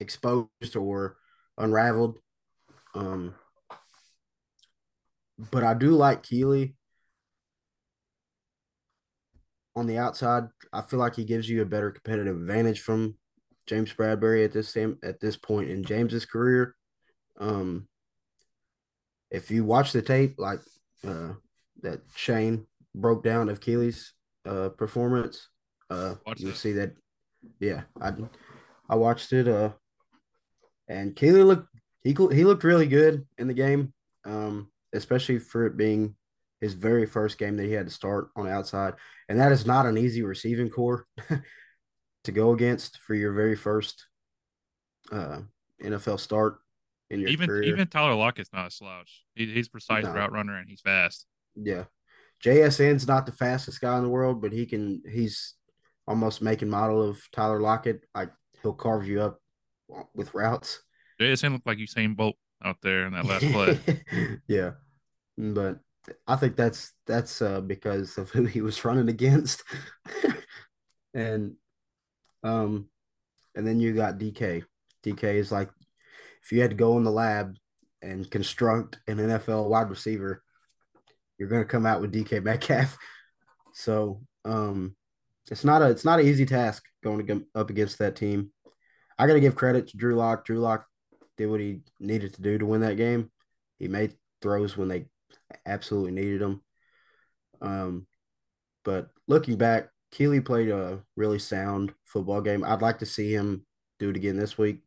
exposed 0.00 0.76
or 0.76 1.16
unraveled. 1.56 2.18
Um, 2.94 3.34
but 5.38 5.64
I 5.64 5.74
do 5.74 5.90
like 5.90 6.22
Kelee 6.22 6.74
on 9.76 9.86
the 9.86 9.98
outside. 9.98 10.44
I 10.72 10.82
feel 10.82 10.98
like 10.98 11.16
he 11.16 11.24
gives 11.24 11.48
you 11.48 11.62
a 11.62 11.66
better 11.66 11.90
competitive 11.90 12.36
advantage 12.36 12.80
from 12.80 13.16
James 13.66 13.92
Bradberry 13.92 14.44
at 14.44 14.52
this 14.52 14.68
same 14.68 14.98
at 15.02 15.20
this 15.20 15.36
point 15.36 15.70
in 15.70 15.84
James's 15.84 16.26
career. 16.26 16.74
Um, 17.40 17.88
if 19.30 19.50
you 19.50 19.64
watch 19.64 19.92
the 19.92 20.02
tape, 20.02 20.34
like 20.38 20.60
uh, 21.06 21.32
that 21.82 22.00
Shane 22.14 22.66
broke 22.94 23.24
down 23.24 23.48
of 23.48 23.60
Kelee's 23.60 24.12
uh, 24.46 24.68
performance, 24.70 25.48
uh, 25.90 26.14
you 26.36 26.52
see 26.52 26.72
that. 26.72 26.92
Yeah, 27.60 27.82
I 28.00 28.12
I 28.88 28.96
watched 28.96 29.32
it. 29.32 29.48
Uh, 29.48 29.70
and 30.88 31.16
Kelee 31.16 31.46
looked 31.46 31.68
he 32.02 32.10
he 32.32 32.44
looked 32.44 32.64
really 32.64 32.86
good 32.86 33.26
in 33.38 33.48
the 33.48 33.54
game. 33.54 33.92
Um, 34.24 34.70
especially 34.94 35.38
for 35.38 35.66
it 35.66 35.76
being 35.76 36.14
his 36.60 36.72
very 36.74 37.04
first 37.06 37.36
game 37.38 37.56
that 37.56 37.66
he 37.66 37.72
had 37.72 37.86
to 37.86 37.92
start 37.92 38.28
on 38.36 38.46
the 38.46 38.50
outside, 38.52 38.94
and 39.28 39.38
that 39.38 39.52
is 39.52 39.66
not 39.66 39.86
an 39.86 39.98
easy 39.98 40.22
receiving 40.22 40.70
corps. 40.70 41.06
to 42.24 42.32
go 42.32 42.52
against 42.52 42.98
for 42.98 43.14
your 43.14 43.32
very 43.32 43.54
first 43.54 44.06
uh, 45.12 45.40
NFL 45.82 46.18
start 46.18 46.56
in 47.10 47.20
your 47.20 47.28
even 47.28 47.46
career. 47.48 47.64
even 47.64 47.86
Tyler 47.86 48.14
Lockett's 48.14 48.50
not 48.52 48.66
a 48.66 48.70
slouch. 48.70 49.24
He, 49.34 49.46
he's 49.46 49.68
precise 49.68 50.04
No. 50.04 50.12
route 50.12 50.32
runner 50.32 50.56
and 50.56 50.68
he's 50.68 50.80
fast. 50.80 51.26
Yeah. 51.54 51.84
JSN's 52.42 53.06
not 53.06 53.26
the 53.26 53.32
fastest 53.32 53.80
guy 53.80 53.96
in 53.96 54.02
the 54.02 54.08
world, 54.08 54.42
but 54.42 54.52
he 54.52 54.66
can 54.66 55.02
he's 55.08 55.54
almost 56.06 56.42
making 56.42 56.68
model 56.68 57.02
of 57.02 57.20
Tyler 57.30 57.60
Lockett. 57.60 58.04
Like 58.14 58.30
he'll 58.62 58.72
carve 58.72 59.06
you 59.06 59.20
up 59.20 59.38
with 60.14 60.34
routes. 60.34 60.82
JSN 61.20 61.52
looked 61.52 61.66
like 61.66 61.78
Usain 61.78 62.16
Bolt 62.16 62.36
out 62.64 62.76
there 62.82 63.06
in 63.06 63.12
that 63.12 63.26
last 63.26 63.44
play. 63.52 64.38
yeah. 64.48 64.72
But 65.36 65.78
I 66.26 66.36
think 66.36 66.56
that's 66.56 66.92
that's 67.06 67.42
uh, 67.42 67.60
because 67.60 68.18
of 68.18 68.30
who 68.32 68.44
he 68.44 68.60
was 68.60 68.84
running 68.84 69.08
against. 69.08 69.62
and 71.14 71.54
um 72.42 72.88
and 73.54 73.66
then 73.66 73.80
you 73.80 73.94
got 73.94 74.18
DK. 74.18 74.64
DK 75.04 75.24
is 75.34 75.52
like 75.52 75.70
if 76.42 76.52
you 76.52 76.60
had 76.60 76.70
to 76.70 76.76
go 76.76 76.98
in 76.98 77.04
the 77.04 77.10
lab 77.10 77.56
and 78.02 78.30
construct 78.30 78.98
an 79.08 79.16
NFL 79.16 79.68
wide 79.68 79.88
receiver, 79.88 80.42
you're 81.38 81.48
going 81.48 81.62
to 81.62 81.68
come 81.68 81.86
out 81.86 82.00
with 82.00 82.12
DK 82.12 82.42
Metcalf. 82.42 82.96
So 83.76 84.20
um, 84.44 84.94
it's 85.50 85.64
not 85.64 85.82
a 85.82 85.90
it's 85.90 86.04
not 86.04 86.20
an 86.20 86.26
easy 86.26 86.46
task 86.46 86.84
going 87.02 87.44
up 87.56 87.70
against 87.70 87.98
that 87.98 88.14
team. 88.14 88.52
I 89.18 89.26
got 89.26 89.32
to 89.32 89.40
give 89.40 89.56
credit 89.56 89.88
to 89.88 89.96
Drew 89.96 90.14
Lock. 90.14 90.44
Drew 90.44 90.60
Lock 90.60 90.86
did 91.36 91.46
what 91.46 91.58
he 91.58 91.80
needed 91.98 92.34
to 92.34 92.42
do 92.42 92.56
to 92.56 92.66
win 92.66 92.82
that 92.82 92.96
game. 92.96 93.32
He 93.80 93.88
made 93.88 94.14
throws 94.40 94.76
when 94.76 94.86
they 94.86 95.06
absolutely 95.66 96.12
needed 96.12 96.40
them. 96.40 96.62
Um, 97.60 98.06
but 98.84 99.08
looking 99.26 99.56
back, 99.56 99.88
Kelee 100.12 100.44
played 100.44 100.68
a 100.68 101.02
really 101.16 101.38
sound 101.38 101.92
football 102.04 102.40
game. 102.40 102.64
I'd 102.64 102.82
like 102.82 102.98
to 102.98 103.06
see 103.06 103.32
him 103.32 103.66
do 103.98 104.10
it 104.10 104.16
again 104.16 104.36
this 104.36 104.56
week 104.58 104.82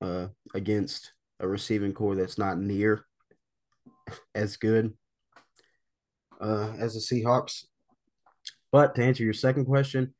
uh, 0.00 0.28
against 0.54 1.12
a 1.40 1.46
receiving 1.46 1.92
corps 1.92 2.16
that's 2.16 2.38
not 2.38 2.58
near 2.58 3.04
as 4.34 4.56
good 4.56 4.94
uh, 6.40 6.72
as 6.78 6.94
the 6.94 7.00
Seahawks. 7.00 7.64
But 8.72 8.94
to 8.94 9.04
answer 9.04 9.22
your 9.22 9.32
second 9.32 9.66
question, 9.66 10.14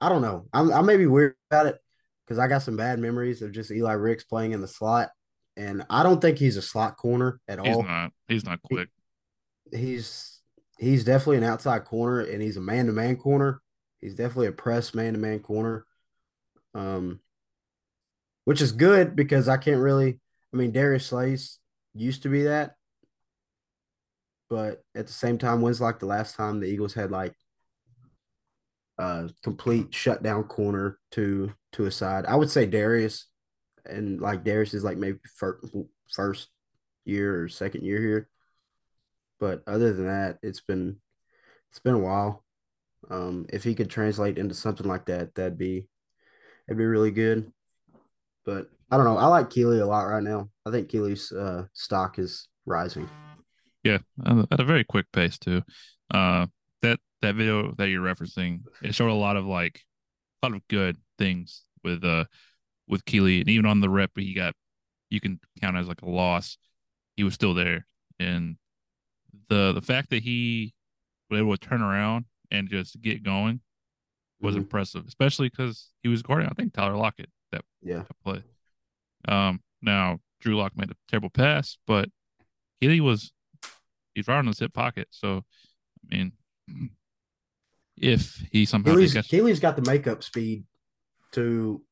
I 0.00 0.08
don't 0.08 0.22
know. 0.22 0.46
I'm, 0.52 0.72
I 0.72 0.82
may 0.82 0.96
be 0.96 1.06
weird 1.06 1.34
about 1.50 1.66
it 1.66 1.78
because 2.24 2.38
I 2.38 2.48
got 2.48 2.62
some 2.62 2.76
bad 2.76 2.98
memories 2.98 3.42
of 3.42 3.52
just 3.52 3.70
Eli 3.70 3.92
Ricks 3.92 4.24
playing 4.24 4.52
in 4.52 4.60
the 4.60 4.68
slot, 4.68 5.10
and 5.56 5.84
I 5.90 6.02
don't 6.02 6.20
think 6.20 6.38
he's 6.38 6.56
a 6.56 6.62
slot 6.62 6.96
corner 6.96 7.40
at 7.48 7.64
He's 7.64 7.76
all. 7.76 7.82
not. 7.82 8.12
He's 8.28 8.44
not 8.44 8.62
quick. 8.62 8.88
He's 9.70 10.40
he's 10.78 11.04
definitely 11.04 11.38
an 11.38 11.44
outside 11.44 11.84
corner, 11.84 12.20
and 12.20 12.42
he's 12.42 12.56
a 12.56 12.60
man 12.60 12.86
to 12.86 12.92
man 12.92 13.16
corner. 13.16 13.60
He's 14.00 14.14
definitely 14.14 14.48
a 14.48 14.52
press 14.52 14.94
man 14.94 15.12
to 15.12 15.18
man 15.18 15.40
corner, 15.40 15.86
um, 16.74 17.20
which 18.44 18.60
is 18.60 18.72
good 18.72 19.14
because 19.14 19.48
I 19.48 19.56
can't 19.56 19.80
really. 19.80 20.20
I 20.52 20.56
mean, 20.56 20.72
Darius 20.72 21.06
Slays 21.06 21.58
used 21.94 22.24
to 22.24 22.28
be 22.28 22.42
that, 22.42 22.76
but 24.50 24.82
at 24.94 25.06
the 25.06 25.12
same 25.12 25.38
time, 25.38 25.62
when's 25.62 25.80
like 25.80 25.98
the 25.98 26.06
last 26.06 26.34
time 26.36 26.60
the 26.60 26.66
Eagles 26.66 26.94
had 26.94 27.10
like 27.10 27.34
a 28.98 29.30
complete 29.42 29.94
shutdown 29.94 30.44
corner 30.44 30.98
to 31.12 31.52
to 31.72 31.86
a 31.86 31.90
side? 31.90 32.26
I 32.26 32.36
would 32.36 32.50
say 32.50 32.66
Darius, 32.66 33.26
and 33.86 34.20
like 34.20 34.44
Darius 34.44 34.74
is 34.74 34.84
like 34.84 34.96
maybe 34.96 35.18
first 35.36 35.66
first 36.10 36.48
year 37.04 37.42
or 37.42 37.48
second 37.48 37.84
year 37.84 38.00
here, 38.00 38.28
but 39.40 39.62
other 39.66 39.92
than 39.92 40.06
that, 40.06 40.38
it's 40.42 40.60
been 40.60 40.96
it's 41.70 41.80
been 41.80 41.94
a 41.94 41.98
while. 41.98 42.44
Um, 43.10 43.46
if 43.52 43.64
he 43.64 43.74
could 43.74 43.90
translate 43.90 44.38
into 44.38 44.54
something 44.54 44.86
like 44.86 45.06
that, 45.06 45.34
that'd 45.34 45.58
be 45.58 45.88
it'd 46.68 46.78
be 46.78 46.84
really 46.84 47.10
good. 47.10 47.52
But 48.44 48.68
I 48.90 48.96
don't 48.96 49.06
know. 49.06 49.18
I 49.18 49.26
like 49.26 49.50
Kelee 49.50 49.80
a 49.80 49.86
lot 49.86 50.06
right 50.06 50.22
now. 50.22 50.50
I 50.66 50.70
think 50.70 50.90
Kelee's 50.90 51.32
uh, 51.32 51.64
stock 51.72 52.18
is 52.18 52.48
rising. 52.66 53.08
Yeah, 53.82 53.98
at 54.24 54.60
a 54.60 54.64
very 54.64 54.84
quick 54.84 55.06
pace 55.12 55.38
too. 55.38 55.62
Uh, 56.10 56.46
that 56.82 57.00
that 57.22 57.34
video 57.34 57.72
that 57.78 57.88
you're 57.88 58.02
referencing, 58.02 58.60
it 58.82 58.94
showed 58.94 59.10
a 59.10 59.14
lot 59.14 59.36
of 59.36 59.44
like 59.44 59.80
a 60.42 60.46
lot 60.46 60.56
of 60.56 60.66
good 60.68 60.96
things 61.18 61.62
with 61.82 62.04
uh 62.04 62.24
with 62.88 63.04
Kelee, 63.04 63.40
and 63.40 63.48
even 63.48 63.66
on 63.66 63.80
the 63.80 63.88
rep 63.90 64.10
he 64.16 64.34
got, 64.34 64.54
you 65.10 65.20
can 65.20 65.40
count 65.60 65.76
as 65.76 65.88
like 65.88 66.02
a 66.02 66.08
loss. 66.08 66.58
He 67.16 67.24
was 67.24 67.34
still 67.34 67.54
there, 67.54 67.86
and 68.18 68.56
the 69.48 69.72
the 69.72 69.82
fact 69.82 70.10
that 70.10 70.22
he 70.22 70.74
was 71.30 71.40
able 71.40 71.56
to 71.56 71.68
turn 71.68 71.82
around 71.82 72.24
and 72.50 72.68
just 72.68 73.00
get 73.00 73.22
going 73.22 73.60
was 74.40 74.54
Mhm. 74.54 74.58
impressive, 74.58 75.06
especially 75.06 75.48
because 75.48 75.90
he 76.02 76.08
was 76.08 76.22
guarding 76.22 76.48
I 76.48 76.52
think 76.54 76.72
Tyler 76.72 76.96
Lockett 76.96 77.30
that 77.52 77.64
Yeah. 77.82 78.02
that 78.02 78.20
play. 78.24 78.42
Um, 79.28 79.62
now 79.80 80.20
Drew 80.40 80.56
Lock 80.56 80.76
made 80.76 80.90
a 80.90 80.96
terrible 81.08 81.30
pass, 81.30 81.78
but 81.86 82.08
Kelee 82.82 83.00
was 83.00 83.32
he's 84.14 84.26
right 84.28 84.40
in 84.40 84.46
his 84.46 84.58
hip 84.58 84.72
pocket. 84.72 85.08
So, 85.10 85.44
I 86.10 86.16
mean, 86.16 86.32
if 87.96 88.44
he 88.50 88.64
somehow 88.66 88.94
Kelee's, 88.94 89.14
gets 89.14 89.28
Kelee's 89.28 89.60
got 89.60 89.76
the 89.76 89.82
makeup 89.82 90.22
speed 90.24 90.64
to 91.32 91.82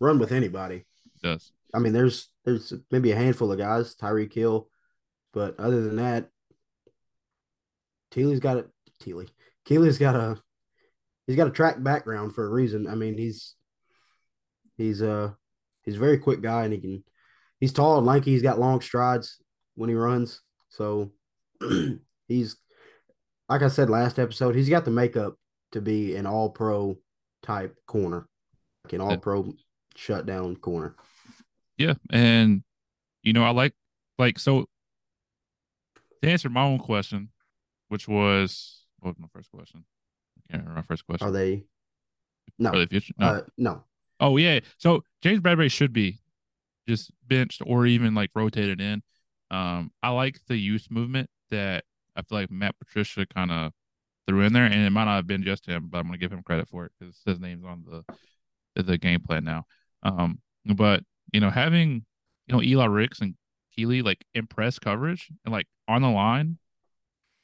run 0.00 0.18
with 0.18 0.32
anybody. 0.32 0.84
does, 1.22 1.52
I 1.74 1.78
mean, 1.78 1.92
there's 1.92 2.28
there's 2.44 2.72
maybe 2.90 3.12
a 3.12 3.16
handful 3.16 3.50
of 3.50 3.58
guys, 3.58 3.94
Tyreek 3.96 4.32
Hill, 4.32 4.68
but 5.32 5.58
other 5.58 5.82
than 5.82 5.96
that, 5.96 6.30
Kelee's 8.12 8.40
got 8.40 8.58
a 8.58 8.66
Kelee. 9.02 9.28
Kelee's 9.66 9.98
got 9.98 10.14
a 10.14 10.40
he's 11.26 11.36
got 11.36 11.48
a 11.48 11.52
track 11.52 11.82
background 11.82 12.34
for 12.34 12.46
a 12.46 12.50
reason. 12.50 12.86
I 12.86 12.94
mean, 12.94 13.18
he's 13.18 13.54
he's 14.76 15.02
uh 15.02 15.30
he's 15.82 15.96
a 15.96 16.00
very 16.00 16.18
quick 16.18 16.40
guy 16.40 16.64
and 16.64 16.72
he 16.72 16.80
can 16.80 17.04
he's 17.60 17.72
tall 17.72 17.98
and 17.98 18.06
lanky. 18.06 18.32
He's 18.32 18.42
got 18.42 18.60
long 18.60 18.80
strides 18.80 19.38
when 19.74 19.88
he 19.88 19.96
runs. 19.96 20.40
So 20.68 21.12
he's 22.28 22.56
like 23.48 23.62
I 23.62 23.68
said 23.68 23.90
last 23.90 24.18
episode, 24.18 24.54
he's 24.54 24.68
got 24.68 24.84
the 24.84 24.90
makeup 24.90 25.36
to 25.72 25.80
be 25.80 26.14
an 26.16 26.26
all 26.26 26.50
pro 26.50 26.96
type 27.42 27.76
corner. 27.86 28.28
Like 28.84 28.92
an 28.94 29.00
all 29.00 29.16
pro 29.16 29.54
shutdown 29.96 30.56
corner. 30.56 30.94
yeah, 31.76 31.94
and 32.10 32.62
you 33.22 33.32
know 33.32 33.44
I 33.44 33.50
like 33.50 33.74
like 34.18 34.38
so 34.38 34.66
to 36.22 36.28
answer 36.30 36.48
my 36.48 36.62
own 36.62 36.78
question, 36.78 37.30
which 37.88 38.08
was 38.08 38.84
what 39.00 39.10
was 39.10 39.18
my 39.18 39.28
first 39.32 39.50
question? 39.50 39.84
I 40.38 40.52
can't 40.52 40.62
remember 40.62 40.80
my 40.80 40.86
first 40.86 41.06
question. 41.06 41.28
Are 41.28 41.32
they 41.32 41.64
no 42.58 42.72
For 42.72 42.78
the 42.78 42.86
future? 42.86 43.14
No. 43.18 43.26
uh 43.26 43.40
no. 43.56 43.84
Oh 44.20 44.36
yeah. 44.36 44.60
So 44.78 45.02
James 45.22 45.40
Bradberry 45.40 45.70
should 45.70 45.92
be 45.92 46.20
just 46.88 47.10
benched 47.26 47.62
or 47.64 47.86
even 47.86 48.14
like 48.14 48.30
rotated 48.34 48.80
in. 48.80 49.02
Um, 49.50 49.90
I 50.02 50.10
like 50.10 50.38
the 50.48 50.56
youth 50.56 50.88
movement 50.90 51.28
that 51.50 51.84
I 52.16 52.22
feel 52.22 52.38
like 52.38 52.50
Matt 52.50 52.78
Patricia 52.78 53.26
kind 53.26 53.50
of 53.50 53.72
threw 54.26 54.40
in 54.42 54.52
there, 54.52 54.64
and 54.64 54.74
it 54.74 54.90
might 54.90 55.04
not 55.04 55.16
have 55.16 55.26
been 55.26 55.42
just 55.42 55.66
him, 55.66 55.88
but 55.90 55.98
I'm 55.98 56.06
gonna 56.06 56.18
give 56.18 56.32
him 56.32 56.42
credit 56.42 56.68
for 56.68 56.86
it 56.86 56.92
because 56.98 57.20
his 57.26 57.40
name's 57.40 57.64
on 57.64 57.84
the 57.84 58.82
the 58.82 58.98
game 58.98 59.20
plan 59.20 59.44
now. 59.44 59.66
Um, 60.04 60.40
but 60.64 61.02
you 61.32 61.40
know, 61.40 61.50
having 61.50 62.04
you 62.46 62.54
know 62.54 62.62
Eli 62.62 62.86
Ricks 62.86 63.20
and 63.20 63.34
Kelee 63.76 64.04
like 64.04 64.24
impress 64.34 64.78
coverage 64.78 65.30
and 65.44 65.52
like 65.52 65.66
on 65.88 66.02
the 66.02 66.10
line, 66.10 66.58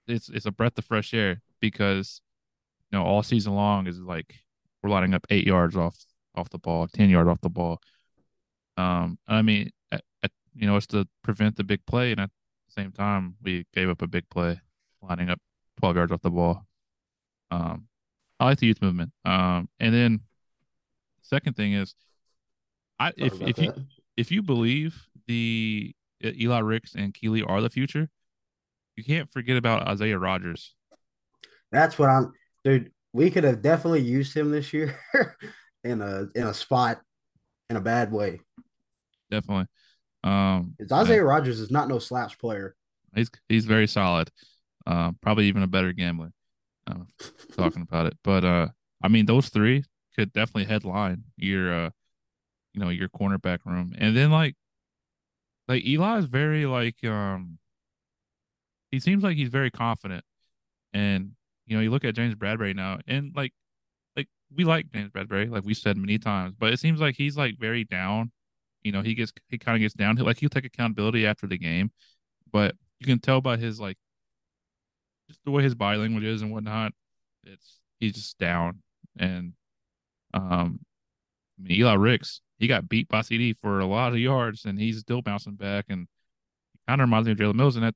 it's 0.06 0.28
it's 0.28 0.46
a 0.46 0.52
breath 0.52 0.78
of 0.78 0.84
fresh 0.84 1.12
air 1.14 1.42
because 1.60 2.20
you 2.90 2.98
know 2.98 3.04
all 3.04 3.22
season 3.22 3.54
long 3.54 3.86
is 3.86 3.98
like 3.98 4.36
we're 4.82 4.90
lining 4.90 5.14
up 5.14 5.26
eight 5.30 5.46
yards 5.46 5.76
off 5.76 5.96
off 6.34 6.50
the 6.50 6.58
ball, 6.58 6.86
ten 6.88 7.10
yards 7.10 7.28
off 7.28 7.40
the 7.40 7.50
ball. 7.50 7.80
Um, 8.76 9.18
I 9.28 9.42
mean, 9.42 9.70
at, 9.90 10.02
you 10.54 10.66
know, 10.66 10.76
it's 10.76 10.86
to 10.88 11.06
prevent 11.22 11.56
the 11.56 11.64
big 11.64 11.84
play, 11.86 12.12
and 12.12 12.20
at 12.20 12.30
the 12.68 12.72
same 12.82 12.92
time, 12.92 13.36
we 13.42 13.66
gave 13.74 13.88
up 13.88 14.02
a 14.02 14.06
big 14.06 14.28
play, 14.30 14.60
lining 15.02 15.28
up 15.30 15.40
twelve 15.78 15.96
yards 15.96 16.12
off 16.12 16.22
the 16.22 16.30
ball. 16.30 16.66
Um, 17.50 17.88
I 18.38 18.46
like 18.46 18.58
the 18.58 18.66
youth 18.68 18.80
movement. 18.80 19.12
Um, 19.24 19.68
and 19.78 19.92
then 19.94 20.20
second 21.22 21.56
thing 21.56 21.74
is, 21.74 21.94
I 23.00 23.12
Sorry 23.12 23.26
if 23.26 23.40
if 23.40 23.58
you 23.58 23.72
if 24.16 24.30
you 24.30 24.42
believe 24.42 25.08
the 25.26 25.94
uh, 26.22 26.30
Eli 26.38 26.58
Ricks 26.58 26.94
and 26.94 27.14
Kelee 27.14 27.48
are 27.48 27.62
the 27.62 27.70
future, 27.70 28.08
you 28.94 29.02
can't 29.02 29.32
forget 29.32 29.56
about 29.56 29.88
Isaiah 29.88 30.18
Rodgers. 30.18 30.74
That's 31.72 31.98
what 31.98 32.10
I'm 32.10 32.32
dude. 32.62 32.92
We 33.12 33.30
could 33.30 33.44
have 33.44 33.62
definitely 33.62 34.02
used 34.02 34.36
him 34.36 34.50
this 34.50 34.72
year 34.72 34.96
in 35.84 36.02
a 36.02 36.26
in 36.34 36.46
a 36.46 36.54
spot 36.54 37.00
in 37.70 37.76
a 37.76 37.80
bad 37.80 38.12
way. 38.12 38.40
Definitely. 39.30 39.66
Um, 40.22 40.74
Isaiah 40.92 41.24
Rodgers 41.24 41.58
is 41.58 41.70
not 41.70 41.88
no 41.88 41.98
slouch 41.98 42.38
player. 42.38 42.76
He's 43.14 43.30
he's 43.48 43.64
very 43.64 43.86
solid. 43.86 44.30
Uh, 44.86 45.12
probably 45.22 45.46
even 45.46 45.62
a 45.62 45.66
better 45.66 45.92
gambler. 45.92 46.32
Uh, 46.86 47.04
talking 47.56 47.82
about 47.82 48.06
it, 48.06 48.16
but 48.24 48.44
uh, 48.44 48.68
I 49.02 49.08
mean, 49.08 49.24
those 49.24 49.48
three 49.48 49.84
could 50.16 50.32
definitely 50.32 50.64
headline 50.64 51.24
your 51.36 51.72
uh, 51.72 51.90
you 52.74 52.80
know, 52.80 52.88
your 52.88 53.08
cornerback 53.08 53.60
room, 53.64 53.94
and 53.98 54.16
then 54.16 54.30
like, 54.30 54.56
like 55.68 55.84
Eli 55.84 56.18
is 56.18 56.26
very 56.26 56.66
like 56.66 57.02
um, 57.04 57.58
he 58.90 59.00
seems 59.00 59.22
like 59.22 59.36
he's 59.36 59.48
very 59.48 59.70
confident, 59.70 60.24
and 60.92 61.32
you 61.66 61.76
know, 61.76 61.82
you 61.82 61.90
look 61.90 62.04
at 62.04 62.14
James 62.16 62.34
Bradberry 62.34 62.74
now, 62.74 62.98
and 63.06 63.32
like, 63.36 63.52
like 64.16 64.26
we 64.54 64.64
like 64.64 64.90
James 64.92 65.10
Bradberry, 65.10 65.48
like 65.50 65.64
we 65.64 65.74
said 65.74 65.96
many 65.96 66.18
times, 66.18 66.54
but 66.58 66.72
it 66.72 66.80
seems 66.80 67.00
like 67.00 67.16
he's 67.16 67.36
like 67.36 67.58
very 67.58 67.84
down. 67.84 68.32
You 68.82 68.92
know, 68.92 69.02
he 69.02 69.14
gets 69.14 69.32
he 69.48 69.58
kind 69.58 69.76
of 69.76 69.80
gets 69.80 69.94
down. 69.94 70.16
Like 70.16 70.38
he'll 70.38 70.48
take 70.48 70.64
accountability 70.64 71.26
after 71.26 71.46
the 71.46 71.58
game, 71.58 71.92
but 72.50 72.74
you 72.98 73.06
can 73.06 73.20
tell 73.20 73.40
by 73.40 73.56
his 73.56 73.78
like 73.78 73.96
just 75.28 75.40
the 75.44 75.52
way 75.52 75.62
his 75.62 75.76
body 75.76 75.98
language 75.98 76.24
is 76.24 76.42
and 76.42 76.50
whatnot. 76.50 76.92
It's 77.44 77.78
he's 78.00 78.14
just 78.14 78.38
down, 78.38 78.82
and 79.16 79.52
um, 80.34 80.80
I 81.58 81.62
mean 81.62 81.78
Eli 81.78 81.94
Ricks, 81.94 82.40
he 82.60 82.66
got 82.66 82.88
beat 82.88 83.08
by 83.08 83.20
CeeDee 83.20 83.56
for 83.56 83.80
a 83.80 83.86
lot 83.86 84.12
of 84.12 84.18
yards, 84.18 84.66
and 84.66 84.78
he's 84.78 84.98
still 85.00 85.22
bouncing 85.22 85.54
back, 85.54 85.86
and 85.88 86.06
kind 86.86 87.00
of 87.00 87.06
reminds 87.06 87.26
me 87.26 87.32
of 87.32 87.38
Jalen 87.38 87.54
Mills, 87.54 87.74
and 87.74 87.86
that, 87.86 87.94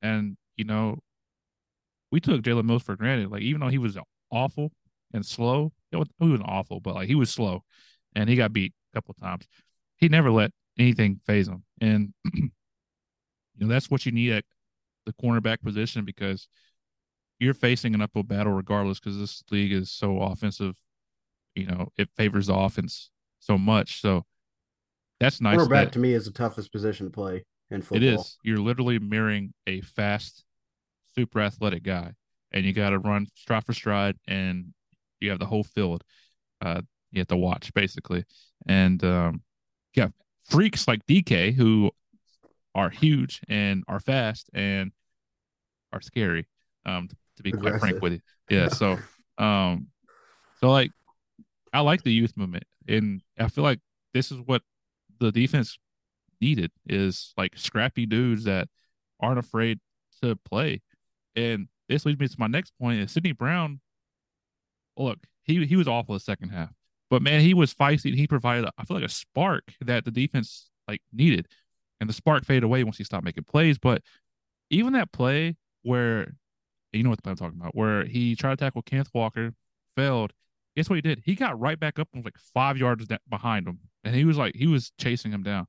and 0.00 0.36
you 0.56 0.64
know, 0.64 1.00
we 2.12 2.20
took 2.20 2.40
Jalen 2.40 2.64
Mills 2.64 2.84
for 2.84 2.94
granted. 2.94 3.30
Like 3.30 3.42
even 3.42 3.60
though 3.60 3.68
he 3.68 3.78
was 3.78 3.98
awful 4.30 4.70
and 5.12 5.26
slow, 5.26 5.72
he 5.90 5.98
was 6.20 6.40
awful, 6.44 6.78
but 6.78 6.94
like 6.94 7.08
he 7.08 7.16
was 7.16 7.28
slow, 7.28 7.64
and 8.14 8.30
he 8.30 8.36
got 8.36 8.52
beat 8.52 8.72
a 8.92 8.96
couple 8.96 9.14
times. 9.14 9.48
He 9.96 10.08
never 10.08 10.30
let 10.30 10.52
anything 10.78 11.20
phase 11.26 11.48
him, 11.48 11.64
and 11.80 12.14
you 12.34 12.50
know 13.58 13.66
that's 13.66 13.90
what 13.90 14.06
you 14.06 14.12
need 14.12 14.30
at 14.30 14.44
the 15.06 15.12
cornerback 15.14 15.60
position 15.60 16.04
because 16.04 16.46
you're 17.40 17.52
facing 17.52 17.94
an 17.94 18.00
uphill 18.00 18.22
battle 18.22 18.52
regardless 18.52 19.00
because 19.00 19.18
this 19.18 19.42
league 19.50 19.72
is 19.72 19.90
so 19.90 20.22
offensive. 20.22 20.76
You 21.56 21.66
know, 21.66 21.88
it 21.96 22.08
favors 22.16 22.46
the 22.46 22.54
offense 22.54 23.10
so 23.44 23.58
much. 23.58 24.00
So 24.00 24.24
that's 25.20 25.40
nice. 25.40 25.56
Quarterback 25.56 25.86
that, 25.86 25.92
to 25.92 25.98
me 25.98 26.12
is 26.12 26.24
the 26.24 26.32
toughest 26.32 26.72
position 26.72 27.06
to 27.06 27.10
play 27.10 27.44
in 27.70 27.82
football. 27.82 27.96
It 27.96 28.02
is. 28.02 28.38
You're 28.42 28.58
literally 28.58 28.98
mirroring 28.98 29.52
a 29.66 29.80
fast, 29.82 30.44
super 31.14 31.40
athletic 31.40 31.82
guy, 31.82 32.12
and 32.52 32.64
you 32.64 32.72
got 32.72 32.90
to 32.90 32.98
run 32.98 33.26
stride 33.34 33.64
for 33.64 33.72
stride, 33.72 34.16
and 34.26 34.72
you 35.20 35.30
have 35.30 35.38
the 35.38 35.46
whole 35.46 35.64
field. 35.64 36.02
Uh, 36.60 36.82
you 37.12 37.20
have 37.20 37.28
to 37.28 37.36
watch 37.36 37.72
basically, 37.74 38.24
and 38.66 39.04
um, 39.04 39.42
yeah, 39.94 40.08
freaks 40.44 40.88
like 40.88 41.04
DK 41.06 41.54
who 41.54 41.90
are 42.74 42.90
huge 42.90 43.40
and 43.48 43.84
are 43.86 44.00
fast 44.00 44.50
and 44.52 44.92
are 45.92 46.00
scary. 46.00 46.46
Um, 46.86 47.08
to 47.36 47.42
be 47.42 47.52
quite 47.52 47.80
frank 47.80 48.00
with 48.02 48.12
you. 48.14 48.20
Yeah. 48.48 48.68
So, 48.68 48.98
um, 49.38 49.88
so 50.60 50.70
like, 50.70 50.90
I 51.72 51.80
like 51.80 52.02
the 52.02 52.12
youth 52.12 52.36
movement, 52.36 52.64
and 52.88 53.22
I 53.38 53.48
feel 53.48 53.64
like 53.64 53.80
this 54.12 54.30
is 54.30 54.38
what 54.38 54.62
the 55.20 55.32
defense 55.32 55.78
needed 56.40 56.70
is 56.86 57.32
like 57.36 57.56
scrappy 57.56 58.06
dudes 58.06 58.44
that 58.44 58.68
aren't 59.20 59.38
afraid 59.38 59.78
to 60.22 60.36
play. 60.36 60.82
And 61.36 61.68
this 61.88 62.04
leads 62.06 62.20
me 62.20 62.28
to 62.28 62.36
my 62.38 62.46
next 62.46 62.72
point: 62.80 63.00
is 63.00 63.12
Sydney 63.12 63.32
Brown. 63.32 63.80
Look, 64.96 65.26
he 65.42 65.64
he 65.66 65.76
was 65.76 65.88
awful 65.88 66.14
the 66.14 66.20
second 66.20 66.50
half, 66.50 66.70
but 67.10 67.22
man, 67.22 67.40
he 67.40 67.54
was 67.54 67.74
feisty. 67.74 68.10
and 68.10 68.18
he 68.18 68.26
provided, 68.26 68.68
I 68.78 68.84
feel 68.84 68.96
like, 68.96 69.06
a 69.06 69.08
spark 69.08 69.64
that 69.80 70.04
the 70.04 70.10
defense 70.10 70.70
like 70.86 71.02
needed, 71.12 71.48
and 72.00 72.08
the 72.08 72.14
spark 72.14 72.44
faded 72.44 72.64
away 72.64 72.84
once 72.84 72.98
he 72.98 73.04
stopped 73.04 73.24
making 73.24 73.44
plays. 73.44 73.78
But 73.78 74.02
even 74.70 74.92
that 74.94 75.12
play 75.12 75.56
where 75.82 76.34
you 76.94 77.02
know 77.02 77.10
what 77.10 77.20
I'm 77.24 77.36
talking 77.36 77.58
about, 77.60 77.74
where 77.74 78.04
he 78.04 78.36
tried 78.36 78.58
to 78.58 78.64
tackle 78.64 78.82
Kenneth 78.82 79.10
Walker, 79.12 79.52
failed. 79.96 80.32
Guess 80.76 80.90
what 80.90 80.96
he 80.96 81.02
did? 81.02 81.22
He 81.24 81.34
got 81.34 81.58
right 81.58 81.78
back 81.78 81.98
up 81.98 82.08
and 82.12 82.22
was 82.22 82.26
like 82.26 82.38
five 82.52 82.76
yards 82.76 83.06
behind 83.28 83.66
him, 83.66 83.78
and 84.02 84.14
he 84.14 84.24
was 84.24 84.36
like 84.36 84.54
he 84.56 84.66
was 84.66 84.92
chasing 84.98 85.32
him 85.32 85.42
down, 85.42 85.66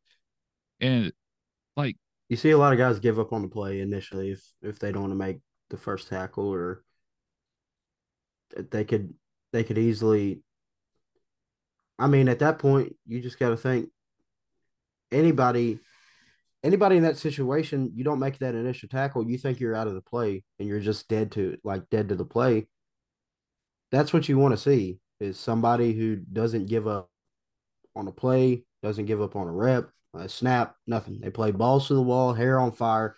and 0.79 1.11
like 1.77 1.97
you 2.29 2.37
see 2.37 2.51
a 2.51 2.57
lot 2.57 2.73
of 2.73 2.79
guys 2.79 2.99
give 2.99 3.19
up 3.19 3.31
on 3.33 3.41
the 3.41 3.47
play 3.47 3.81
initially 3.81 4.31
if 4.31 4.43
if 4.61 4.79
they 4.79 4.91
don't 4.91 5.03
want 5.03 5.11
to 5.11 5.17
make 5.17 5.39
the 5.69 5.77
first 5.77 6.07
tackle 6.07 6.47
or 6.47 6.83
they 8.71 8.83
could 8.83 9.13
they 9.53 9.63
could 9.63 9.77
easily. 9.77 10.41
I 11.97 12.07
mean, 12.07 12.27
at 12.27 12.39
that 12.39 12.59
point, 12.59 12.93
you 13.05 13.21
just 13.21 13.39
got 13.39 13.49
to 13.49 13.57
think 13.57 13.89
anybody 15.11 15.79
anybody 16.65 16.97
in 16.97 17.03
that 17.03 17.17
situation, 17.17 17.91
you 17.93 18.03
don't 18.03 18.19
make 18.19 18.39
that 18.39 18.55
initial 18.55 18.89
tackle, 18.89 19.29
you 19.29 19.37
think 19.37 19.59
you're 19.59 19.75
out 19.75 19.87
of 19.87 19.93
the 19.93 20.01
play 20.01 20.43
and 20.57 20.67
you're 20.67 20.79
just 20.79 21.07
dead 21.07 21.31
to 21.33 21.57
like 21.63 21.89
dead 21.91 22.09
to 22.09 22.15
the 22.15 22.25
play. 22.25 22.67
That's 23.91 24.13
what 24.13 24.27
you 24.27 24.37
want 24.37 24.53
to 24.53 24.61
see 24.61 24.99
is 25.19 25.39
somebody 25.39 25.93
who 25.93 26.15
doesn't 26.15 26.67
give 26.67 26.87
up 26.87 27.09
on 27.95 28.07
a 28.07 28.11
play, 28.11 28.65
doesn't 28.83 29.05
give 29.05 29.21
up 29.21 29.35
on 29.35 29.47
a 29.47 29.51
rep, 29.51 29.89
a 30.13 30.27
snap, 30.27 30.75
nothing. 30.85 31.19
They 31.21 31.29
play 31.29 31.51
balls 31.51 31.87
to 31.87 31.93
the 31.93 32.01
wall, 32.01 32.33
hair 32.33 32.59
on 32.59 32.71
fire 32.71 33.15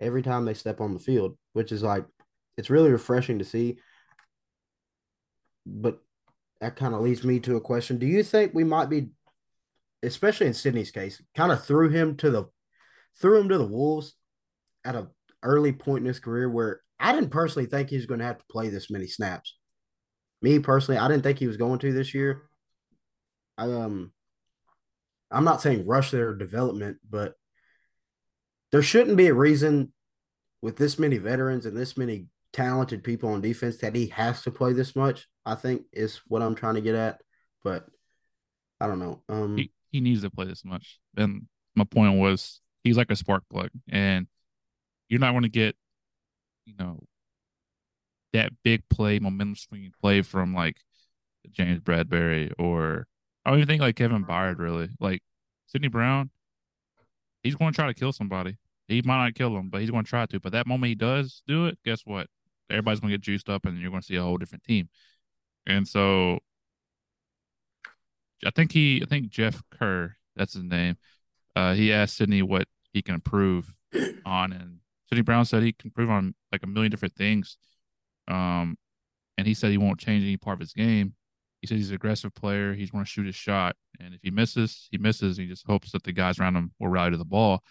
every 0.00 0.22
time 0.22 0.44
they 0.44 0.54
step 0.54 0.80
on 0.80 0.94
the 0.94 1.00
field, 1.00 1.36
which 1.52 1.72
is 1.72 1.82
like 1.82 2.04
it's 2.56 2.70
really 2.70 2.90
refreshing 2.90 3.38
to 3.38 3.44
see. 3.44 3.78
But 5.66 5.98
that 6.60 6.76
kind 6.76 6.94
of 6.94 7.00
leads 7.00 7.24
me 7.24 7.40
to 7.40 7.56
a 7.56 7.60
question. 7.60 7.98
Do 7.98 8.06
you 8.06 8.22
think 8.22 8.52
we 8.54 8.64
might 8.64 8.88
be 8.88 9.10
especially 10.02 10.46
in 10.46 10.54
Sydney's 10.54 10.90
case, 10.90 11.22
kind 11.36 11.52
of 11.52 11.64
threw 11.64 11.88
him 11.88 12.16
to 12.18 12.30
the 12.30 12.44
threw 13.20 13.38
him 13.38 13.48
to 13.48 13.58
the 13.58 13.66
Wolves 13.66 14.14
at 14.84 14.96
an 14.96 15.08
early 15.42 15.72
point 15.72 16.00
in 16.00 16.06
his 16.06 16.20
career 16.20 16.48
where 16.48 16.80
I 16.98 17.12
didn't 17.12 17.30
personally 17.30 17.66
think 17.66 17.90
he 17.90 17.96
was 17.96 18.06
going 18.06 18.20
to 18.20 18.26
have 18.26 18.38
to 18.38 18.44
play 18.50 18.68
this 18.68 18.90
many 18.90 19.06
snaps. 19.06 19.56
Me 20.42 20.58
personally, 20.58 20.98
I 20.98 21.08
didn't 21.08 21.22
think 21.22 21.38
he 21.38 21.46
was 21.46 21.56
going 21.56 21.78
to 21.80 21.92
this 21.92 22.14
year. 22.14 22.42
I, 23.58 23.64
um, 23.64 24.12
I'm 25.30 25.44
not 25.44 25.60
saying 25.60 25.86
rush 25.86 26.10
their 26.10 26.34
development, 26.34 26.98
but 27.08 27.34
there 28.72 28.82
shouldn't 28.82 29.16
be 29.16 29.26
a 29.26 29.34
reason 29.34 29.92
with 30.62 30.76
this 30.76 30.98
many 30.98 31.18
veterans 31.18 31.66
and 31.66 31.76
this 31.76 31.96
many 31.96 32.26
talented 32.52 33.04
people 33.04 33.30
on 33.30 33.40
defense 33.40 33.78
that 33.78 33.94
he 33.94 34.08
has 34.08 34.42
to 34.42 34.50
play 34.50 34.72
this 34.72 34.96
much. 34.96 35.26
I 35.44 35.54
think 35.54 35.82
is 35.92 36.20
what 36.26 36.42
I'm 36.42 36.54
trying 36.54 36.74
to 36.74 36.80
get 36.80 36.94
at, 36.94 37.20
but 37.62 37.86
I 38.80 38.86
don't 38.86 38.98
know. 38.98 39.22
Um, 39.28 39.56
he, 39.56 39.72
he 39.90 40.00
needs 40.00 40.22
to 40.22 40.30
play 40.30 40.46
this 40.46 40.64
much. 40.64 40.98
And 41.16 41.46
my 41.74 41.84
point 41.84 42.18
was 42.18 42.60
he's 42.84 42.96
like 42.96 43.10
a 43.10 43.16
spark 43.16 43.44
plug, 43.50 43.70
and 43.88 44.26
you're 45.08 45.20
not 45.20 45.32
going 45.32 45.42
to 45.42 45.48
get, 45.48 45.76
you 46.66 46.74
know, 46.78 47.02
that 48.32 48.52
big 48.62 48.88
play, 48.88 49.18
momentum 49.18 49.56
swinging 49.56 49.92
play 50.00 50.22
from 50.22 50.54
like 50.54 50.76
James 51.50 51.80
Bradberry 51.80 52.52
or 52.58 53.06
I 53.44 53.50
don't 53.50 53.58
even 53.58 53.68
think 53.68 53.82
like 53.82 53.96
Kevin 53.96 54.24
Byard 54.24 54.58
really. 54.58 54.90
Like 55.00 55.22
Sydney 55.66 55.88
Brown, 55.88 56.30
he's 57.42 57.54
going 57.54 57.72
to 57.72 57.76
try 57.76 57.86
to 57.86 57.94
kill 57.94 58.12
somebody. 58.12 58.58
He 58.88 59.02
might 59.02 59.22
not 59.22 59.34
kill 59.34 59.56
him, 59.56 59.70
but 59.70 59.80
he's 59.80 59.90
going 59.90 60.04
to 60.04 60.08
try 60.08 60.26
to. 60.26 60.40
But 60.40 60.52
that 60.52 60.66
moment 60.66 60.88
he 60.88 60.94
does 60.94 61.42
do 61.46 61.66
it, 61.66 61.78
guess 61.84 62.02
what? 62.04 62.26
Everybody's 62.68 63.00
going 63.00 63.12
to 63.12 63.18
get 63.18 63.22
juiced 63.22 63.48
up, 63.48 63.64
and 63.64 63.78
you're 63.78 63.90
going 63.90 64.02
to 64.02 64.06
see 64.06 64.16
a 64.16 64.22
whole 64.22 64.36
different 64.36 64.64
team. 64.64 64.88
And 65.66 65.86
so, 65.86 66.40
I 68.44 68.50
think 68.50 68.72
he, 68.72 69.00
I 69.02 69.06
think 69.06 69.28
Jeff 69.28 69.62
Kerr, 69.70 70.16
that's 70.34 70.54
his 70.54 70.64
name. 70.64 70.96
Uh, 71.54 71.74
he 71.74 71.92
asked 71.92 72.16
Sydney 72.16 72.42
what 72.42 72.66
he 72.92 73.02
can 73.02 73.14
improve 73.14 73.74
on, 74.24 74.52
and 74.52 74.78
Sydney 75.08 75.22
Brown 75.22 75.44
said 75.44 75.62
he 75.62 75.72
can 75.72 75.88
improve 75.88 76.10
on 76.10 76.34
like 76.50 76.62
a 76.62 76.66
million 76.66 76.90
different 76.90 77.14
things. 77.14 77.56
Um, 78.30 78.76
and 79.36 79.46
he 79.46 79.54
said 79.54 79.70
he 79.70 79.78
won't 79.78 80.00
change 80.00 80.22
any 80.22 80.36
part 80.36 80.54
of 80.54 80.60
his 80.60 80.72
game. 80.72 81.14
He 81.60 81.66
said 81.66 81.76
he's 81.76 81.90
an 81.90 81.96
aggressive 81.96 82.34
player. 82.34 82.72
He's 82.72 82.90
going 82.90 83.04
to 83.04 83.10
shoot 83.10 83.26
his 83.26 83.34
shot, 83.34 83.76
and 83.98 84.14
if 84.14 84.20
he 84.22 84.30
misses, 84.30 84.88
he 84.90 84.96
misses. 84.96 85.36
He 85.36 85.46
just 85.46 85.66
hopes 85.66 85.92
that 85.92 86.04
the 86.04 86.12
guys 86.12 86.38
around 86.38 86.56
him 86.56 86.72
will 86.78 86.88
rally 86.88 87.10
to 87.10 87.16
the 87.18 87.24
ball. 87.24 87.62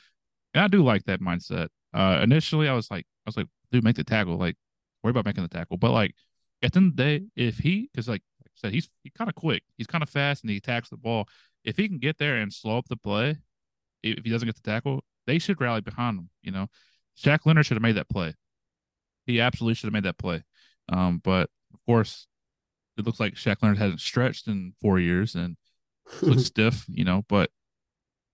And 0.53 0.63
I 0.63 0.67
do 0.67 0.83
like 0.83 1.05
that 1.05 1.21
mindset. 1.21 1.69
Uh, 1.93 2.19
initially, 2.21 2.67
I 2.67 2.73
was 2.73 2.91
like, 2.91 3.05
I 3.25 3.29
was 3.29 3.37
like, 3.37 3.47
dude, 3.71 3.83
make 3.83 3.95
the 3.95 4.03
tackle. 4.03 4.37
Like, 4.37 4.55
worry 5.03 5.11
about 5.11 5.25
making 5.25 5.43
the 5.43 5.49
tackle. 5.49 5.77
But 5.77 5.91
like, 5.91 6.13
at 6.61 6.73
the 6.73 6.77
end 6.77 6.91
of 6.91 6.97
the 6.97 7.03
day, 7.03 7.25
if 7.35 7.59
he, 7.59 7.89
because 7.91 8.07
like, 8.07 8.21
like 8.41 8.47
I 8.47 8.55
said, 8.55 8.73
he's 8.73 8.89
he 9.03 9.09
kind 9.09 9.29
of 9.29 9.35
quick, 9.35 9.63
he's 9.77 9.87
kind 9.87 10.03
of 10.03 10.09
fast, 10.09 10.43
and 10.43 10.51
he 10.51 10.57
attacks 10.57 10.89
the 10.89 10.97
ball. 10.97 11.27
If 11.63 11.77
he 11.77 11.87
can 11.87 11.97
get 11.97 12.17
there 12.17 12.35
and 12.37 12.53
slow 12.53 12.77
up 12.77 12.87
the 12.89 12.97
play, 12.97 13.37
if 14.03 14.23
he 14.23 14.29
doesn't 14.29 14.47
get 14.47 14.55
the 14.55 14.69
tackle, 14.69 15.03
they 15.25 15.39
should 15.39 15.59
rally 15.61 15.81
behind 15.81 16.19
him. 16.19 16.29
You 16.41 16.51
know, 16.51 16.67
Shaq 17.17 17.45
Leonard 17.45 17.65
should 17.65 17.75
have 17.75 17.81
made 17.81 17.95
that 17.95 18.09
play. 18.09 18.33
He 19.25 19.39
absolutely 19.41 19.75
should 19.75 19.87
have 19.87 19.93
made 19.93 20.03
that 20.03 20.17
play. 20.17 20.43
Um, 20.91 21.21
but 21.23 21.49
of 21.73 21.79
course, 21.85 22.27
it 22.97 23.05
looks 23.05 23.19
like 23.19 23.35
Shaq 23.35 23.57
Leonard 23.61 23.77
hasn't 23.77 24.01
stretched 24.01 24.47
in 24.47 24.73
four 24.81 24.99
years 24.99 25.35
and 25.35 25.55
looks 26.21 26.45
stiff. 26.45 26.85
You 26.87 27.05
know, 27.05 27.23
but 27.29 27.49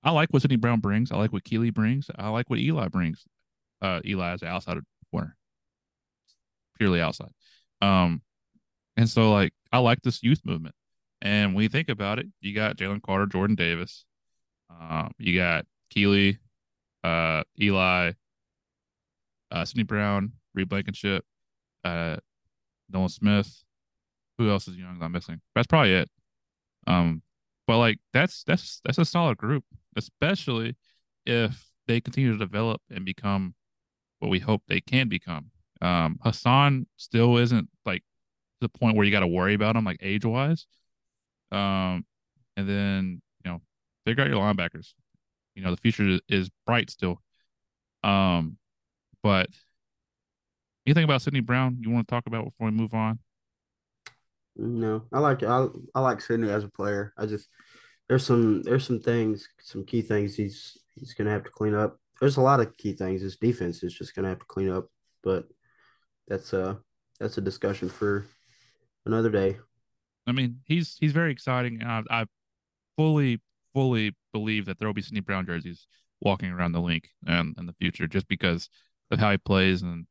I 0.04 0.12
like 0.12 0.30
what 0.32 0.42
Sydney 0.42 0.58
Brown 0.58 0.80
brings. 0.80 1.12
I 1.12 1.18
like 1.18 1.34
what 1.34 1.44
Kelee 1.44 1.74
brings. 1.74 2.10
I 2.16 2.30
like 2.30 2.50
what 2.50 2.60
Eli 2.60 2.88
brings. 2.88 3.26
Uh, 3.82 4.00
Eli 4.06 4.34
is 4.34 4.44
outside 4.44 4.78
of 4.78 4.84
corner, 5.12 5.36
purely 6.78 7.02
outside. 7.02 7.32
Um, 7.82 8.22
and 8.98 9.10
so 9.10 9.32
like 9.32 9.54
I 9.72 9.80
like 9.80 10.02
this 10.02 10.24
youth 10.24 10.42
movement. 10.46 10.76
And 11.22 11.56
when 11.56 11.64
you 11.64 11.70
think 11.70 11.90
about 11.90 12.20
it, 12.20 12.28
you 12.40 12.54
got 12.54 12.78
Jalen 12.78 13.02
Carter, 13.02 13.26
Jordan 13.26 13.56
Davis, 13.56 14.06
um, 14.70 15.12
you 15.18 15.38
got 15.38 15.66
Kelee, 15.94 16.38
uh, 17.04 17.44
Eli, 17.60 18.12
uh, 19.52 19.66
Sydney 19.66 19.84
Brown, 19.84 20.34
Reed 20.54 20.70
Blankenship, 20.70 21.24
uh, 21.84 22.18
Nolan 22.90 23.10
Smith. 23.10 23.64
Who 24.38 24.50
else 24.50 24.68
is 24.68 24.78
young? 24.78 24.98
I'm 25.02 25.12
missing. 25.12 25.42
That's 25.56 25.68
probably 25.68 25.94
it. 25.94 26.10
Um, 26.88 27.22
but 27.68 27.78
like 27.80 28.00
that's 28.14 28.44
that's 28.44 28.82
that's 28.84 28.98
a 28.98 29.06
solid 29.06 29.38
group, 29.38 29.64
especially 29.96 30.76
if 31.26 31.72
they 31.88 32.02
continue 32.02 32.32
to 32.32 32.38
develop 32.38 32.82
and 32.90 33.06
become 33.06 33.56
what 34.20 34.30
we 34.30 34.40
hope 34.40 34.64
they 34.68 34.82
can 34.82 35.08
become. 35.08 35.52
Um, 35.82 36.20
Haason 36.24 36.86
still 36.98 37.38
isn't 37.38 37.70
like 37.86 38.04
the 38.62 38.70
point 38.70 38.96
where 38.96 39.06
you 39.06 39.12
got 39.12 39.22
to 39.22 39.28
worry 39.28 39.54
about 39.54 39.76
him 39.76 39.86
like 39.86 40.00
age 40.02 40.26
wise. 40.26 40.66
Um, 41.52 42.06
and 42.58 42.68
then 42.70 43.22
you 43.44 43.52
know 43.52 43.62
figure 44.06 44.24
out 44.24 44.30
your 44.30 44.42
linebackers. 44.42 44.94
You 45.56 45.64
know 45.64 45.72
the 45.72 45.78
future 45.78 46.20
is 46.30 46.50
bright 46.66 46.90
still. 46.90 47.22
Um, 48.04 48.58
but 49.24 49.50
anything 50.86 51.04
about 51.04 51.22
Sydney 51.22 51.40
Brown 51.42 51.78
you 51.82 51.90
want 51.90 52.08
to 52.08 52.12
talk 52.14 52.26
about 52.28 52.46
before 52.46 52.68
we 52.68 52.72
move 52.72 52.94
on? 52.94 53.20
No, 54.56 55.04
I 55.12 55.20
like 55.20 55.44
I 55.44 55.68
I 55.94 56.00
like 56.00 56.22
Sydney 56.22 56.50
as 56.50 56.64
a 56.64 56.70
player. 56.70 57.14
I 57.18 57.26
just 57.26 57.50
there's 58.08 58.26
some 58.26 58.62
there's 58.64 58.86
some 58.86 59.00
things, 59.00 59.48
some 59.60 59.86
key 59.86 60.02
things 60.02 60.36
he's 60.36 60.78
he's 60.96 61.14
gonna 61.14 61.32
have 61.32 61.44
to 61.44 61.50
clean 61.50 61.74
up. 61.74 62.00
There's 62.20 62.38
a 62.38 62.42
lot 62.42 62.62
of 62.62 62.76
key 62.78 62.94
things. 62.94 63.22
His 63.22 63.36
defense 63.36 63.84
is 63.84 63.94
just 63.94 64.16
gonna 64.16 64.30
have 64.30 64.40
to 64.40 64.46
clean 64.46 64.70
up, 64.70 64.90
but 65.24 65.46
that's 66.28 66.54
a 66.54 66.80
that's 67.20 67.38
a 67.38 67.42
discussion 67.42 67.90
for 67.90 68.26
another 69.06 69.30
day. 69.30 69.58
I 70.28 70.32
mean, 70.32 70.62
he's 70.66 70.98
he's 71.00 71.12
very 71.12 71.32
exciting, 71.32 71.82
and 71.82 71.92
I, 71.92 72.04
I 72.10 72.26
fully 72.98 73.42
fully 73.74 74.16
believe 74.32 74.66
that 74.66 74.80
there 74.80 74.88
will 74.88 74.94
be 74.94 75.02
Sydney 75.02 75.20
Brown 75.20 75.46
jerseys 75.46 75.88
walking 76.22 76.50
around 76.50 76.72
the 76.72 76.82
Linc 76.82 77.10
and 77.28 77.56
in 77.58 77.66
the 77.66 77.74
future, 77.74 78.08
just 78.08 78.28
because 78.28 78.70
of 79.12 79.20
how 79.20 79.32
he 79.32 79.38
plays, 79.38 79.82
and 79.82 80.08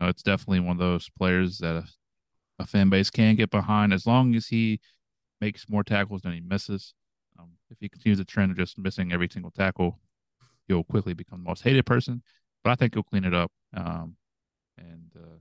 know, 0.00 0.08
it's 0.08 0.22
definitely 0.22 0.60
one 0.60 0.76
of 0.76 0.78
those 0.78 1.08
players 1.10 1.58
that 1.58 1.76
a, 1.76 1.84
a 2.58 2.66
fan 2.66 2.90
base 2.90 3.10
can 3.10 3.36
get 3.36 3.50
behind 3.50 3.92
as 3.92 4.06
long 4.06 4.34
as 4.34 4.46
he 4.46 4.80
makes 5.40 5.68
more 5.68 5.84
tackles 5.84 6.22
than 6.22 6.32
he 6.32 6.40
misses. 6.40 6.94
Um, 7.38 7.50
if 7.70 7.78
he 7.80 7.88
continues 7.88 8.18
the 8.18 8.24
trend 8.24 8.50
of 8.52 8.56
just 8.56 8.78
missing 8.78 9.12
every 9.12 9.28
single 9.30 9.50
tackle, 9.50 9.98
he'll 10.68 10.84
quickly 10.84 11.14
become 11.14 11.40
the 11.42 11.48
most 11.48 11.62
hated 11.62 11.86
person. 11.86 12.22
But 12.62 12.70
I 12.70 12.74
think 12.76 12.94
he'll 12.94 13.02
clean 13.02 13.24
it 13.24 13.34
up. 13.34 13.50
Um, 13.76 14.16
and 14.78 15.10
uh, 15.16 15.38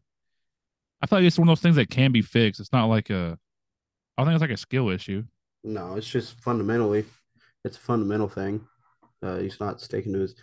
I 1.02 1.06
feel 1.06 1.20
like 1.20 1.28
it's 1.28 1.38
one 1.38 1.48
of 1.48 1.52
those 1.52 1.62
things 1.62 1.76
that 1.78 1.90
can 1.90 2.12
be 2.12 2.22
fixed. 2.22 2.60
It's 2.60 2.74
not 2.74 2.86
like 2.86 3.10
a, 3.10 3.38
I 4.18 4.22
don't 4.22 4.28
think 4.28 4.36
it's 4.36 4.42
like 4.42 4.52
a 4.52 4.58
skill 4.58 4.90
issue. 4.90 5.24
No, 5.64 5.96
it's 5.96 6.10
just 6.10 6.40
fundamentally, 6.42 7.06
it's 7.64 7.78
a 7.78 7.80
fundamental 7.80 8.28
thing. 8.30 8.68
Uh, 9.22 9.38
he's 9.38 9.60
not 9.60 9.80
sticking 9.80 10.14
to 10.14 10.20
his. 10.20 10.36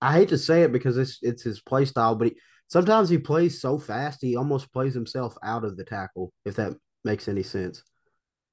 I 0.00 0.12
hate 0.12 0.28
to 0.30 0.38
say 0.38 0.62
it 0.62 0.72
because 0.72 0.96
it's 0.96 1.18
it's 1.22 1.42
his 1.42 1.60
play 1.60 1.84
style, 1.84 2.14
but 2.14 2.28
he, 2.28 2.36
sometimes 2.68 3.08
he 3.08 3.18
plays 3.18 3.60
so 3.60 3.78
fast 3.78 4.20
he 4.20 4.36
almost 4.36 4.72
plays 4.72 4.94
himself 4.94 5.36
out 5.42 5.64
of 5.64 5.76
the 5.76 5.84
tackle. 5.84 6.32
If 6.44 6.56
that 6.56 6.76
makes 7.04 7.28
any 7.28 7.42
sense. 7.42 7.82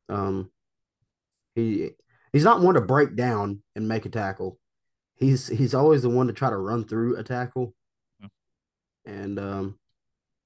Um, 0.10 0.52
he 1.56 1.92
he's 2.34 2.44
not 2.44 2.62
one 2.62 2.76
to 2.76 2.82
break 2.82 3.16
down 3.16 3.62
and 3.76 3.88
make 3.88 4.06
a 4.06 4.10
tackle. 4.10 4.60
He's 5.16 5.48
he's 5.48 5.74
always 5.74 6.02
the 6.02 6.10
one 6.10 6.28
to 6.28 6.34
try 6.34 6.50
to 6.50 6.58
run 6.58 6.84
through 6.84 7.18
a 7.18 7.24
tackle, 7.24 7.74
and 9.06 9.40
um, 9.40 9.80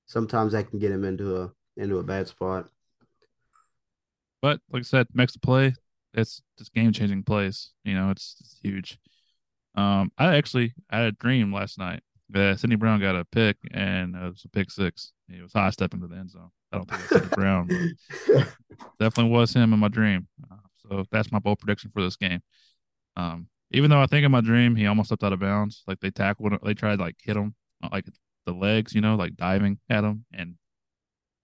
sometimes 0.05 0.53
that 0.53 0.69
can 0.69 0.79
get 0.79 0.91
him 0.91 1.03
into 1.03 1.41
a 1.41 1.51
into 1.77 1.99
a 1.99 2.03
bad 2.03 2.27
spot. 2.27 2.69
But 4.41 4.59
like 4.71 4.81
I 4.81 4.83
said, 4.83 5.07
makes 5.13 5.33
the 5.33 5.39
play. 5.39 5.73
It's 6.13 6.41
just 6.57 6.73
game 6.73 6.91
changing 6.91 7.23
plays. 7.23 7.71
You 7.83 7.93
know, 7.93 8.09
it's, 8.09 8.37
it's 8.39 8.59
huge. 8.61 8.97
Um, 9.79 10.11
I 10.17 10.35
actually 10.35 10.73
had 10.89 11.05
a 11.05 11.11
dream 11.13 11.53
last 11.53 11.77
night 11.77 12.01
that 12.31 12.59
Sydney 12.59 12.75
Brown 12.75 12.99
got 12.99 13.15
a 13.15 13.23
pick 13.23 13.55
and 13.71 14.13
it 14.13 14.19
was 14.19 14.43
a 14.43 14.49
pick 14.49 14.69
six. 14.69 15.13
He 15.29 15.41
was 15.41 15.53
high 15.53 15.69
stepping 15.69 16.01
to 16.01 16.07
the 16.07 16.17
end 16.17 16.31
zone. 16.31 16.49
I 16.73 16.77
don't 16.77 16.89
think 16.89 17.01
it's 17.01 17.09
Sydney 17.09 17.29
Brown, 17.29 17.69
definitely 18.99 19.31
was 19.31 19.53
him 19.53 19.71
in 19.71 19.79
my 19.79 19.87
dream. 19.87 20.27
Uh, 20.51 20.55
so 20.75 21.05
that's 21.11 21.31
my 21.31 21.39
bold 21.39 21.59
prediction 21.59 21.91
for 21.93 22.03
this 22.03 22.17
game. 22.17 22.41
Um, 23.15 23.47
even 23.71 23.89
though 23.89 24.01
I 24.01 24.05
think 24.05 24.25
in 24.25 24.31
my 24.31 24.41
dream 24.41 24.75
he 24.75 24.85
almost 24.85 25.07
stepped 25.07 25.23
out 25.23 25.31
of 25.31 25.39
bounds, 25.39 25.83
like 25.87 26.01
they 26.01 26.11
tackled, 26.11 26.51
him, 26.51 26.59
they 26.61 26.73
tried 26.73 26.99
like 26.99 27.15
hit 27.21 27.37
him, 27.37 27.55
uh, 27.81 27.87
like 27.89 28.05
the 28.45 28.51
legs, 28.51 28.93
you 28.93 28.99
know, 28.99 29.15
like 29.15 29.37
diving 29.37 29.79
at 29.89 30.03
him, 30.03 30.25
and 30.33 30.55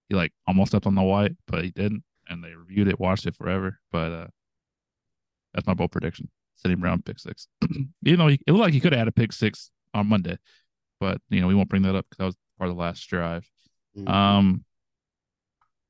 he 0.09 0.15
like 0.15 0.33
almost 0.45 0.71
stepped 0.71 0.87
on 0.87 0.95
the 0.95 1.01
white, 1.03 1.37
but 1.47 1.63
he 1.63 1.71
didn't. 1.71 2.03
And 2.27 2.43
they 2.43 2.53
reviewed 2.53 2.89
it, 2.89 2.99
watched 2.99 3.27
it 3.27 3.35
forever. 3.37 3.79
But 3.93 4.11
uh, 4.11 4.27
that's 5.53 5.67
my 5.67 5.73
bold 5.73 5.91
prediction. 5.91 6.29
Sydney 6.55 6.75
Brown 6.75 7.01
pick 7.01 7.19
six. 7.19 7.47
Even 8.05 8.19
though 8.19 8.27
he, 8.27 8.39
it 8.47 8.51
looked 8.51 8.63
like 8.63 8.73
he 8.73 8.79
could 8.79 8.93
have 8.93 8.99
had 8.99 9.07
a 9.07 9.13
pick 9.13 9.33
six 9.33 9.71
on 9.93 10.07
Monday, 10.07 10.37
but 10.99 11.19
you 11.29 11.41
know 11.41 11.47
we 11.47 11.55
won't 11.55 11.69
bring 11.69 11.83
that 11.83 11.95
up 11.95 12.05
because 12.09 12.17
that 12.17 12.25
was 12.25 12.37
part 12.57 12.69
of 12.69 12.75
the 12.75 12.81
last 12.81 13.07
drive. 13.07 13.47
Mm-hmm. 13.97 14.07
Um, 14.07 14.65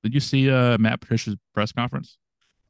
did 0.04 0.14
you 0.14 0.20
see 0.20 0.50
uh 0.50 0.78
Matt 0.78 1.02
Patricia's 1.02 1.36
press 1.54 1.72
conference? 1.72 2.18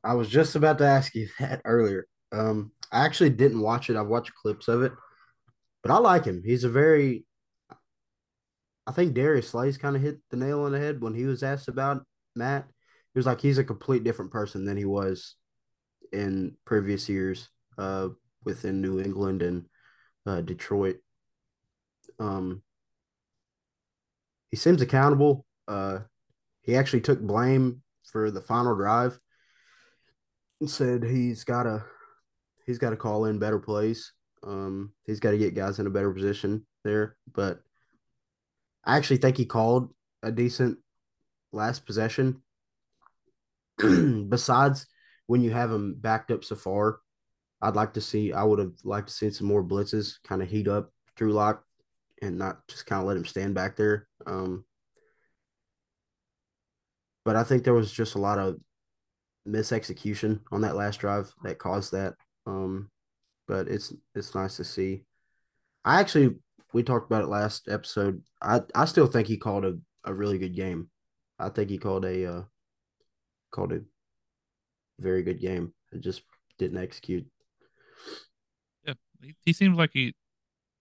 I 0.04 0.14
was 0.14 0.30
just 0.30 0.56
about 0.56 0.78
to 0.80 0.86
ask 0.86 1.16
you 1.16 1.28
that 1.40 1.62
earlier. 1.66 2.08
Um, 2.32 2.72
I 2.92 3.06
actually 3.06 3.32
didn't 3.32 3.62
watch 3.62 3.90
it. 3.90 3.96
I've 3.96 4.08
watched 4.08 4.36
clips 4.36 4.68
of 4.68 4.84
it, 4.84 4.94
but 5.82 5.92
I 5.92 5.98
like 5.98 6.26
him. 6.26 6.44
He's 6.46 6.64
a 6.64 6.70
very. 6.70 7.26
I 8.88 8.92
think 8.92 9.16
Darius 9.16 9.50
Slay's 9.50 9.80
kind 9.80 9.96
of 9.96 10.02
hit 10.04 10.20
the 10.30 10.38
nail 10.38 10.62
on 10.62 10.72
the 10.72 10.80
head 10.80 11.02
when 11.02 11.16
he 11.16 11.26
was 11.26 11.42
asked 11.42 11.68
about 11.68 12.04
Matt. 12.36 12.68
He 13.14 13.20
was 13.20 13.26
like 13.26 13.42
he's 13.42 13.58
a 13.58 13.64
complete 13.64 14.04
different 14.04 14.32
person 14.32 14.64
than 14.66 14.78
he 14.78 14.86
was 14.86 15.36
in 16.12 16.56
previous 16.66 17.10
years 17.10 17.50
uh, 17.78 18.10
within 18.44 18.82
New 18.82 19.00
England 19.00 19.42
and 19.42 19.66
uh, 20.26 20.42
Detroit. 20.42 20.98
Um, 22.20 22.62
he 24.52 24.58
seems 24.58 24.82
accountable. 24.82 25.46
Uh, 25.68 26.00
he 26.62 26.76
actually 26.76 27.02
took 27.02 27.20
blame 27.20 27.82
for 28.12 28.32
the 28.32 28.42
final 28.42 28.76
drive 28.76 29.20
and 30.60 30.70
said 30.70 31.04
he's 31.04 31.44
got 31.44 31.64
to 31.64 31.84
he's 32.66 32.78
got 32.78 32.92
to 32.92 32.96
call 32.96 33.26
in 33.26 33.40
better 33.40 33.60
plays. 33.60 34.14
Um, 34.44 34.94
he's 35.06 35.20
got 35.20 35.32
to 35.32 35.38
get 35.38 35.56
guys 35.56 35.80
in 35.80 35.88
a 35.88 35.92
better 35.92 36.12
position 36.12 36.66
there. 36.84 37.16
But 37.34 37.60
I 38.84 38.98
actually 38.98 39.18
think 39.18 39.38
he 39.38 39.46
called 39.46 39.94
a 40.24 40.32
decent 40.32 40.78
last 41.52 41.86
possession. 41.86 42.42
Besides 43.78 44.88
when 45.28 45.42
you 45.42 45.52
have 45.52 45.72
him 45.72 45.96
backed 46.00 46.32
up 46.32 46.44
so 46.44 46.56
far, 46.56 47.00
I'd 47.66 47.76
like 47.76 47.94
to 47.94 48.02
see. 48.02 48.32
I 48.32 48.44
would 48.44 48.60
have 48.60 48.74
liked 48.84 49.08
to 49.08 49.14
see 49.14 49.32
some 49.32 49.48
more 49.48 49.64
blitzes, 49.64 50.20
kind 50.24 50.44
of 50.44 50.48
heat 50.48 50.68
up 50.68 50.92
Drew 51.16 51.34
Lock, 51.34 51.64
and 52.22 52.38
not 52.38 52.60
just 52.68 52.86
kind 52.86 53.02
of 53.02 53.08
let 53.08 53.18
him 53.18 53.26
stand 53.26 53.56
back 53.56 53.76
there. 53.76 54.08
Um, 54.28 54.66
but 57.24 57.36
I 57.36 57.44
think 57.44 57.64
there 57.64 57.74
was 57.74 57.92
just 57.92 58.14
a 58.14 58.20
lot 58.20 58.38
of 58.38 58.58
misexecution 59.48 60.42
on 60.52 60.62
that 60.62 60.76
last 60.76 61.00
drive 61.00 61.34
that 61.44 61.58
caused 61.58 61.92
that. 61.94 62.14
Um, 62.46 62.92
but 63.48 63.68
it's 63.68 63.92
it's 64.14 64.36
nice 64.36 64.58
to 64.58 64.64
see. 64.64 65.04
I 65.84 66.00
actually 66.00 66.36
we 66.72 66.84
talked 66.84 67.10
about 67.10 67.24
it 67.24 67.30
last 67.30 67.68
episode. 67.68 68.22
I 68.44 68.62
I 68.76 68.86
still 68.86 69.08
think 69.08 69.28
he 69.28 69.38
called 69.38 69.66
a, 69.66 69.76
a 70.04 70.14
really 70.14 70.38
good 70.38 70.56
game. 70.56 70.92
I 71.40 71.50
think 71.50 71.72
he 71.72 71.80
called 71.80 72.06
a 72.06 72.32
uh, 72.32 72.44
called 73.50 73.74
a 73.74 73.82
very 75.00 75.24
good 75.24 75.42
game. 75.42 75.74
It 75.92 76.02
just 76.02 76.22
didn't 76.60 76.78
execute. 76.78 77.26
Yeah, 78.86 78.94
he, 79.22 79.36
he 79.46 79.54
seems 79.54 79.78
like 79.78 79.92
he 79.94 80.16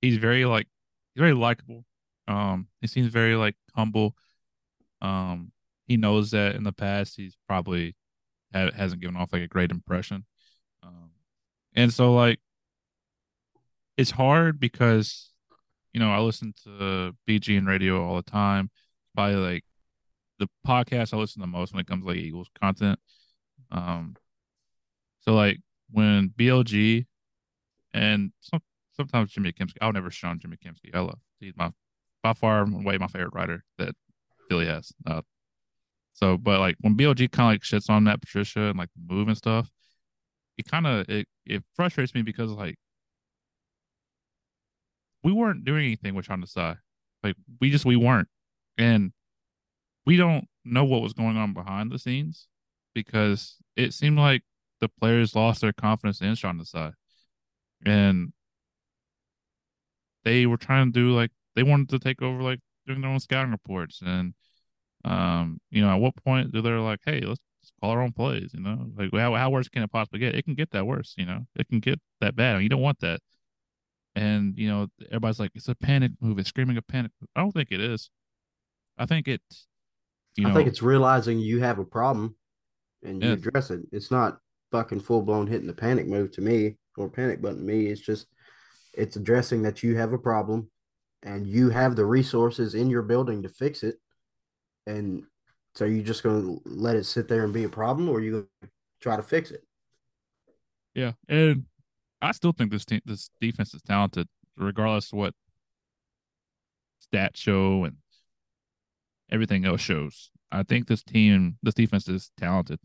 he's 0.00 0.16
very 0.16 0.44
like 0.44 0.66
he's 1.14 1.20
very 1.20 1.34
likable. 1.34 1.84
Um, 2.28 2.68
he 2.80 2.86
seems 2.86 3.08
very 3.08 3.36
like 3.36 3.56
humble. 3.74 4.14
Um, 5.00 5.52
he 5.86 5.96
knows 5.96 6.30
that 6.30 6.54
in 6.54 6.64
the 6.64 6.72
past 6.72 7.16
he's 7.16 7.36
probably 7.46 7.96
ha- 8.52 8.72
hasn't 8.74 9.00
given 9.00 9.16
off 9.16 9.32
like 9.32 9.42
a 9.42 9.48
great 9.48 9.70
impression. 9.70 10.24
Um, 10.82 11.10
and 11.74 11.92
so 11.92 12.14
like 12.14 12.40
it's 13.96 14.10
hard 14.10 14.58
because 14.58 15.30
you 15.92 16.00
know 16.00 16.10
I 16.10 16.18
listen 16.20 16.54
to 16.64 17.14
BG 17.26 17.56
and 17.56 17.66
radio 17.66 18.04
all 18.04 18.16
the 18.16 18.22
time. 18.30 18.70
Probably 19.14 19.36
like 19.36 19.64
the 20.38 20.48
podcast 20.66 21.14
I 21.14 21.18
listen 21.18 21.40
to 21.42 21.46
most 21.46 21.72
when 21.72 21.80
it 21.80 21.86
comes 21.86 22.02
to 22.02 22.08
like 22.08 22.18
Eagles 22.18 22.48
content. 22.60 22.98
Um, 23.70 24.16
so 25.20 25.34
like 25.34 25.60
when 25.94 26.32
BLG 26.36 27.06
and 27.92 28.32
some, 28.40 28.60
sometimes 28.96 29.30
Jimmy 29.30 29.52
Kempski, 29.52 29.76
I'll 29.80 29.92
never 29.92 30.10
shun 30.10 30.40
Jimmy 30.40 30.56
Kempski. 30.56 30.92
I 30.92 31.00
love 31.00 31.20
he's 31.38 31.56
my 31.56 31.70
by 32.22 32.32
far 32.32 32.66
way 32.68 32.98
my 32.98 33.06
favorite 33.06 33.32
writer 33.32 33.64
that 33.78 33.94
Philly 34.48 34.66
has. 34.66 34.92
Uh, 35.06 35.22
so, 36.12 36.36
but 36.36 36.58
like 36.58 36.76
when 36.80 36.96
BLG 36.96 37.30
kind 37.30 37.50
of 37.50 37.54
like 37.54 37.62
shits 37.62 37.88
on 37.88 38.04
that 38.04 38.20
Patricia 38.20 38.62
and 38.62 38.78
like 38.78 38.88
the 38.96 39.14
move 39.14 39.28
and 39.28 39.36
stuff, 39.36 39.70
it 40.58 40.66
kind 40.66 40.86
of 40.86 41.08
it 41.08 41.28
it 41.46 41.62
frustrates 41.76 42.14
me 42.14 42.22
because 42.22 42.50
like 42.50 42.76
we 45.22 45.32
weren't 45.32 45.64
doing 45.64 45.86
anything 45.86 46.14
with 46.14 46.26
Sean 46.26 46.42
Desai. 46.42 46.76
Like 47.22 47.36
we 47.60 47.70
just 47.70 47.84
we 47.84 47.96
weren't, 47.96 48.28
and 48.76 49.12
we 50.06 50.16
don't 50.16 50.46
know 50.64 50.84
what 50.84 51.02
was 51.02 51.12
going 51.12 51.36
on 51.36 51.54
behind 51.54 51.92
the 51.92 51.98
scenes 51.98 52.48
because 52.94 53.56
it 53.76 53.94
seemed 53.94 54.18
like 54.18 54.42
the 54.84 55.00
players 55.00 55.34
lost 55.34 55.60
their 55.60 55.72
confidence 55.72 56.20
in 56.20 56.34
Sean 56.34 56.58
Desai, 56.58 56.92
and 57.84 58.32
they 60.24 60.46
were 60.46 60.56
trying 60.56 60.92
to 60.92 61.00
do 61.00 61.12
like 61.14 61.30
they 61.54 61.62
wanted 61.62 61.88
to 61.90 61.98
take 61.98 62.22
over 62.22 62.42
like 62.42 62.60
doing 62.86 63.00
their 63.00 63.10
own 63.10 63.20
scouting 63.20 63.52
reports 63.52 64.02
and 64.04 64.34
um, 65.04 65.60
you 65.70 65.82
know, 65.82 65.90
at 65.90 66.00
what 66.00 66.16
point 66.24 66.52
do 66.52 66.62
they're 66.62 66.80
like, 66.80 67.00
hey, 67.04 67.20
let's 67.20 67.40
call 67.80 67.90
our 67.90 68.00
own 68.00 68.12
plays, 68.12 68.52
you 68.54 68.60
know? 68.60 68.86
Like 68.96 69.10
how 69.12 69.34
how 69.34 69.50
worse 69.50 69.68
can 69.68 69.82
it 69.82 69.92
possibly 69.92 70.18
get? 70.18 70.34
It 70.34 70.44
can 70.44 70.54
get 70.54 70.70
that 70.70 70.86
worse, 70.86 71.14
you 71.18 71.26
know. 71.26 71.46
It 71.56 71.68
can 71.68 71.80
get 71.80 72.00
that 72.20 72.34
bad. 72.36 72.52
I 72.52 72.54
mean, 72.54 72.62
you 72.64 72.68
don't 72.70 72.80
want 72.80 73.00
that. 73.00 73.20
And 74.14 74.56
you 74.56 74.68
know, 74.68 74.88
everybody's 75.06 75.40
like, 75.40 75.50
it's 75.54 75.68
a 75.68 75.74
panic 75.74 76.12
move. 76.20 76.38
It's 76.38 76.48
screaming 76.48 76.76
a 76.78 76.82
panic. 76.82 77.12
I 77.36 77.40
don't 77.40 77.52
think 77.52 77.68
it 77.70 77.80
is. 77.80 78.10
I 78.96 79.06
think 79.06 79.28
it's 79.28 79.66
You 80.36 80.44
know, 80.44 80.50
I 80.50 80.54
think 80.54 80.68
it's 80.68 80.82
realizing 80.82 81.38
you 81.38 81.60
have 81.60 81.78
a 81.78 81.84
problem 81.84 82.36
and 83.02 83.22
you 83.22 83.32
address 83.32 83.70
it. 83.70 83.80
It's 83.92 84.10
not 84.10 84.38
fucking 84.74 84.98
full 84.98 85.22
blown 85.22 85.46
hitting 85.46 85.68
the 85.68 85.72
panic 85.72 86.04
move 86.08 86.32
to 86.32 86.40
me 86.40 86.74
or 86.96 87.08
panic 87.08 87.40
button 87.40 87.58
to 87.58 87.62
me. 87.62 87.86
It's 87.86 88.00
just 88.00 88.26
it's 88.92 89.14
addressing 89.14 89.62
that 89.62 89.84
you 89.84 89.96
have 89.96 90.12
a 90.12 90.18
problem 90.18 90.68
and 91.22 91.46
you 91.46 91.70
have 91.70 91.94
the 91.94 92.04
resources 92.04 92.74
in 92.74 92.90
your 92.90 93.02
building 93.02 93.44
to 93.44 93.48
fix 93.48 93.84
it. 93.84 94.00
And 94.88 95.22
so 95.76 95.84
you 95.84 96.02
just 96.02 96.24
gonna 96.24 96.56
let 96.64 96.96
it 96.96 97.04
sit 97.04 97.28
there 97.28 97.44
and 97.44 97.52
be 97.52 97.62
a 97.62 97.68
problem 97.68 98.08
or 98.08 98.20
you 98.20 98.48
try 99.00 99.14
to 99.14 99.22
fix 99.22 99.52
it? 99.52 99.62
Yeah, 100.92 101.12
and 101.28 101.66
I 102.20 102.32
still 102.32 102.52
think 102.52 102.72
this 102.72 102.84
team, 102.84 103.00
this 103.04 103.30
defense 103.40 103.74
is 103.74 103.82
talented, 103.82 104.26
regardless 104.56 105.12
of 105.12 105.18
what 105.20 105.34
stats 107.00 107.36
show 107.36 107.84
and 107.84 107.98
everything 109.30 109.64
else 109.66 109.80
shows. 109.80 110.32
I 110.50 110.64
think 110.64 110.88
this 110.88 111.04
team, 111.04 111.58
this 111.62 111.74
defense 111.74 112.08
is 112.08 112.32
talented. 112.36 112.80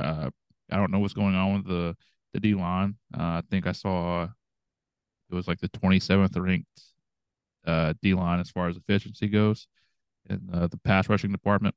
Uh, 0.00 0.30
I 0.70 0.76
don't 0.76 0.90
know 0.90 0.98
what's 0.98 1.14
going 1.14 1.34
on 1.34 1.54
with 1.54 1.66
the 1.66 1.96
the 2.32 2.40
D 2.40 2.54
line. 2.54 2.96
Uh, 3.16 3.22
I 3.22 3.42
think 3.50 3.66
I 3.66 3.72
saw 3.72 4.24
it 4.24 5.34
was 5.34 5.48
like 5.48 5.60
the 5.60 5.68
27th 5.68 6.38
ranked 6.40 6.82
uh, 7.66 7.94
D 8.02 8.14
line 8.14 8.40
as 8.40 8.50
far 8.50 8.68
as 8.68 8.76
efficiency 8.76 9.28
goes 9.28 9.66
in 10.28 10.48
uh, 10.52 10.66
the 10.66 10.78
pass 10.78 11.08
rushing 11.08 11.32
department, 11.32 11.74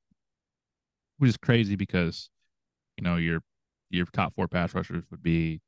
which 1.17 1.29
is 1.29 1.37
crazy 1.37 1.75
because 1.75 2.29
you 2.97 3.03
know 3.03 3.15
your 3.15 3.41
your 3.89 4.05
top 4.13 4.33
four 4.35 4.47
pass 4.47 4.73
rushers 4.73 5.03
would 5.11 5.23
be 5.23 5.61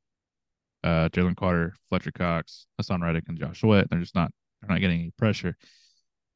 uh, 0.84 1.10
Jalen 1.10 1.36
Carter, 1.36 1.74
Fletcher 1.90 2.12
Cox, 2.12 2.68
Haason 2.80 3.02
Reddick, 3.02 3.26
and 3.28 3.38
Josh 3.38 3.62
Sweat. 3.62 3.90
They're 3.90 4.00
just 4.00 4.16
not 4.16 4.32
they're 4.62 4.74
not 4.74 4.82
getting 4.82 5.00
any 5.00 5.12
pressure. 5.18 5.56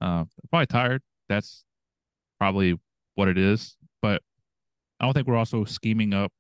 Uh, 0.02 0.26
probably 0.50 0.68
tired. 0.68 1.02
That's 1.30 1.66
probably 2.40 2.80
what 3.16 3.28
it 3.28 3.38
is. 3.38 3.78
But 4.02 4.22
I 5.00 5.06
don't 5.06 5.14
think 5.14 5.28
we're 5.28 5.38
also 5.38 5.64
scheming 5.66 6.14
up 6.14 6.32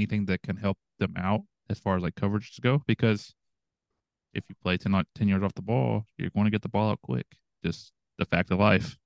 anything 0.00 0.24
that 0.26 0.42
can 0.42 0.56
help 0.56 0.78
them 0.98 1.14
out 1.16 1.42
as 1.68 1.78
far 1.78 1.96
as 1.96 2.02
like 2.02 2.14
coverages 2.14 2.60
go 2.60 2.82
because 2.86 3.34
if 4.32 4.44
you 4.48 4.54
play 4.62 4.76
10, 4.76 5.04
10 5.14 5.28
yards 5.28 5.44
off 5.44 5.54
the 5.54 5.62
ball, 5.62 6.04
you're 6.16 6.30
going 6.30 6.44
to 6.44 6.50
get 6.50 6.62
the 6.62 6.68
ball 6.68 6.90
out 6.90 7.00
quick. 7.02 7.26
Just 7.64 7.92
the 8.18 8.24
fact 8.24 8.50
of 8.50 8.58
life. 8.58 8.96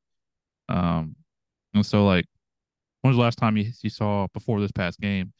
Um, 0.68 1.16
and 1.72 1.84
so 1.84 2.04
like, 2.04 2.26
when 3.00 3.10
was 3.10 3.16
the 3.16 3.22
last 3.22 3.38
time 3.38 3.56
you, 3.56 3.70
you 3.82 3.90
saw 3.90 4.26
before 4.32 4.60
this 4.60 4.72
past 4.72 5.00
game, 5.00 5.32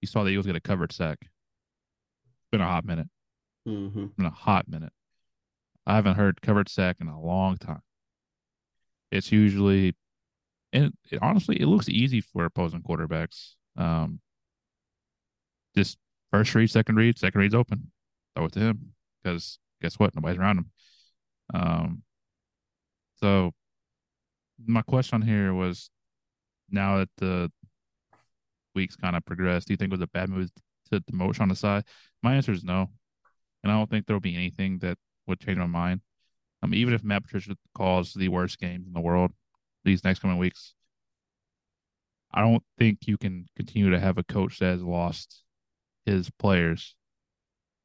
you 0.00 0.08
saw 0.08 0.24
the 0.24 0.30
Eagles 0.30 0.46
get 0.46 0.56
a 0.56 0.60
covered 0.60 0.92
sack? 0.92 1.18
It's 1.20 2.48
been 2.50 2.60
a 2.60 2.66
hot 2.66 2.84
minute. 2.84 3.08
Mm-hmm. 3.66 4.04
It's 4.04 4.14
been 4.14 4.26
a 4.26 4.30
hot 4.30 4.68
minute. 4.68 4.92
I 5.86 5.94
haven't 5.94 6.16
heard 6.16 6.42
covered 6.42 6.68
sack 6.68 6.96
in 7.00 7.08
a 7.08 7.20
long 7.20 7.56
time. 7.56 7.82
It's 9.10 9.32
usually, 9.32 9.94
and 10.72 10.92
it, 11.10 11.18
honestly, 11.22 11.60
it 11.60 11.66
looks 11.66 11.88
easy 11.88 12.20
for 12.20 12.44
opposing 12.44 12.82
quarterbacks. 12.82 13.54
Um, 13.76 14.20
just 15.78 15.98
first 16.32 16.54
read, 16.54 16.70
second 16.70 16.96
read, 16.96 17.18
second 17.18 17.40
read's 17.40 17.54
open. 17.54 17.90
Throw 18.34 18.46
it 18.46 18.52
to 18.52 18.60
him 18.60 18.92
because 19.22 19.58
guess 19.80 19.98
what? 19.98 20.14
Nobody's 20.14 20.38
around 20.38 20.58
him. 20.58 20.70
Um, 21.54 22.02
so 23.16 23.52
my 24.66 24.82
question 24.82 25.22
here 25.22 25.54
was 25.54 25.90
now 26.70 26.98
that 26.98 27.08
the 27.18 27.50
weeks 28.74 28.96
kind 28.96 29.16
of 29.16 29.24
progressed, 29.24 29.68
do 29.68 29.72
you 29.72 29.76
think 29.76 29.92
it 29.92 29.98
was 29.98 30.02
a 30.02 30.08
bad 30.08 30.28
move 30.28 30.50
to 30.90 31.00
demote 31.00 31.36
Sean 31.36 31.50
Desai? 31.50 31.82
My 32.22 32.34
answer 32.34 32.52
is 32.52 32.64
no. 32.64 32.90
And 33.62 33.72
I 33.72 33.76
don't 33.76 33.90
think 33.90 34.06
there'll 34.06 34.20
be 34.20 34.36
anything 34.36 34.78
that 34.80 34.98
would 35.26 35.40
change 35.40 35.58
my 35.58 35.66
mind. 35.66 36.00
Um, 36.62 36.74
even 36.74 36.92
if 36.92 37.04
Matt 37.04 37.22
Patricia 37.22 37.56
calls 37.74 38.12
the 38.12 38.28
worst 38.28 38.58
games 38.58 38.86
in 38.86 38.92
the 38.92 39.00
world 39.00 39.30
these 39.84 40.02
next 40.02 40.20
coming 40.20 40.38
weeks, 40.38 40.74
I 42.32 42.40
don't 42.40 42.62
think 42.78 43.06
you 43.06 43.16
can 43.16 43.46
continue 43.56 43.90
to 43.90 44.00
have 44.00 44.18
a 44.18 44.24
coach 44.24 44.58
that 44.58 44.72
has 44.72 44.82
lost 44.82 45.44
his 46.08 46.30
players 46.30 46.96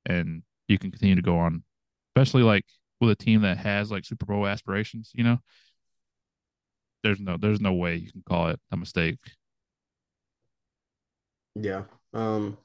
and 0.06 0.44
you 0.68 0.80
can 0.80 0.92
continue 0.92 1.16
to 1.16 1.22
go 1.22 1.38
on, 1.38 1.64
especially 2.16 2.44
like 2.44 2.66
with 3.00 3.12
a 3.12 3.16
team 3.16 3.42
that 3.42 3.58
has 3.58 3.92
like 3.92 4.06
Super 4.06 4.26
Bowl 4.26 4.48
aspirations, 4.48 5.12
you 5.14 5.24
know. 5.24 5.38
There's 7.04 7.20
no 7.20 7.38
there's 7.38 7.60
no 7.60 7.74
way 7.74 7.96
you 7.96 8.12
can 8.12 8.24
call 8.28 8.48
it 8.48 8.60
a 8.72 8.78
mistake. 8.78 9.18
Yeah. 11.56 11.84
Um 12.14 12.58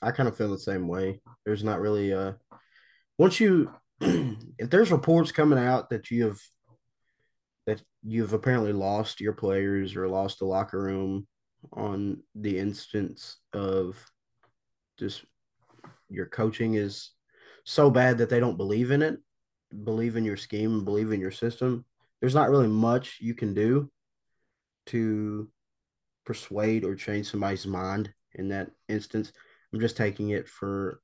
I 0.00 0.10
kind 0.10 0.28
of 0.28 0.36
feel 0.36 0.50
the 0.50 0.58
same 0.58 0.88
way. 0.88 1.20
There's 1.44 1.62
not 1.62 1.80
really 1.80 2.12
uh 2.12 2.32
once 3.18 3.40
you 3.40 3.70
if 4.00 4.70
there's 4.70 4.90
reports 4.90 5.30
coming 5.30 5.58
out 5.58 5.90
that 5.90 6.10
you 6.10 6.24
have 6.26 6.38
that 7.66 7.82
you've 8.02 8.32
apparently 8.32 8.72
lost 8.72 9.20
your 9.20 9.32
players 9.32 9.94
or 9.96 10.08
lost 10.08 10.38
the 10.38 10.44
locker 10.44 10.82
room 10.82 11.26
on 11.72 12.22
the 12.34 12.58
instance 12.58 13.38
of 13.52 14.04
just 14.98 15.24
your 16.08 16.26
coaching 16.26 16.74
is 16.74 17.10
so 17.64 17.90
bad 17.90 18.18
that 18.18 18.28
they 18.28 18.40
don't 18.40 18.56
believe 18.56 18.90
in 18.90 19.02
it, 19.02 19.18
believe 19.84 20.16
in 20.16 20.24
your 20.24 20.36
scheme, 20.36 20.84
believe 20.84 21.12
in 21.12 21.20
your 21.20 21.30
system. 21.30 21.84
There's 22.20 22.34
not 22.34 22.50
really 22.50 22.68
much 22.68 23.18
you 23.20 23.34
can 23.34 23.54
do 23.54 23.90
to 24.86 25.48
persuade 26.24 26.84
or 26.84 26.94
change 26.94 27.30
somebody's 27.30 27.66
mind 27.66 28.12
in 28.34 28.48
that 28.48 28.70
instance. 28.88 29.32
I'm 29.72 29.80
just 29.80 29.96
taking 29.96 30.30
it 30.30 30.48
for 30.48 31.00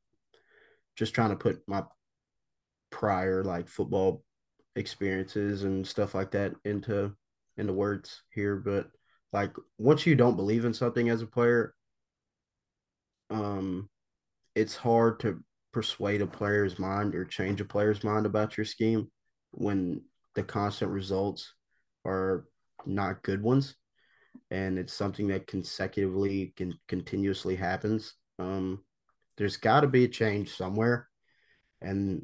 just 0.97 1.15
trying 1.15 1.31
to 1.31 1.37
put 1.37 1.63
my 1.67 1.83
prior 2.91 3.43
like 3.45 3.69
football 3.69 4.23
experiences 4.77 5.65
and 5.65 5.87
stuff 5.87 6.15
like 6.15 6.31
that 6.33 6.53
into 6.65 7.13
into 7.57 7.73
words 7.73 8.23
here 8.31 8.57
but 8.57 8.89
like 9.33 9.53
once 9.79 10.07
you 10.07 10.15
don't 10.15 10.37
believe 10.37 10.65
in 10.65 10.75
something 10.75 11.09
as 11.09 11.23
a 11.23 11.27
player 11.27 11.75
um 13.31 13.89
it's 14.55 14.77
hard 14.77 15.21
to 15.21 15.43
persuade 15.73 16.21
a 16.21 16.27
player's 16.27 16.79
mind 16.79 17.15
or 17.15 17.25
change 17.25 17.61
a 17.61 17.65
player's 17.65 18.03
mind 18.03 18.27
about 18.27 18.57
your 18.57 18.65
scheme 18.65 19.11
when 19.53 20.01
the 20.35 20.43
constant 20.43 20.91
results 20.91 21.55
are 22.05 22.47
not 22.87 23.23
good 23.23 23.43
ones 23.43 23.77
and 24.51 24.79
it's 24.79 24.93
something 24.93 25.29
that 25.29 25.47
consecutively 25.47 26.53
can 26.57 26.75
continuously 26.89 27.57
happens 27.57 28.15
um 28.39 28.81
there's 29.37 29.57
got 29.57 29.81
to 29.81 29.87
be 29.87 30.05
a 30.05 30.09
change 30.09 30.55
somewhere 30.55 31.09
and 31.81 32.23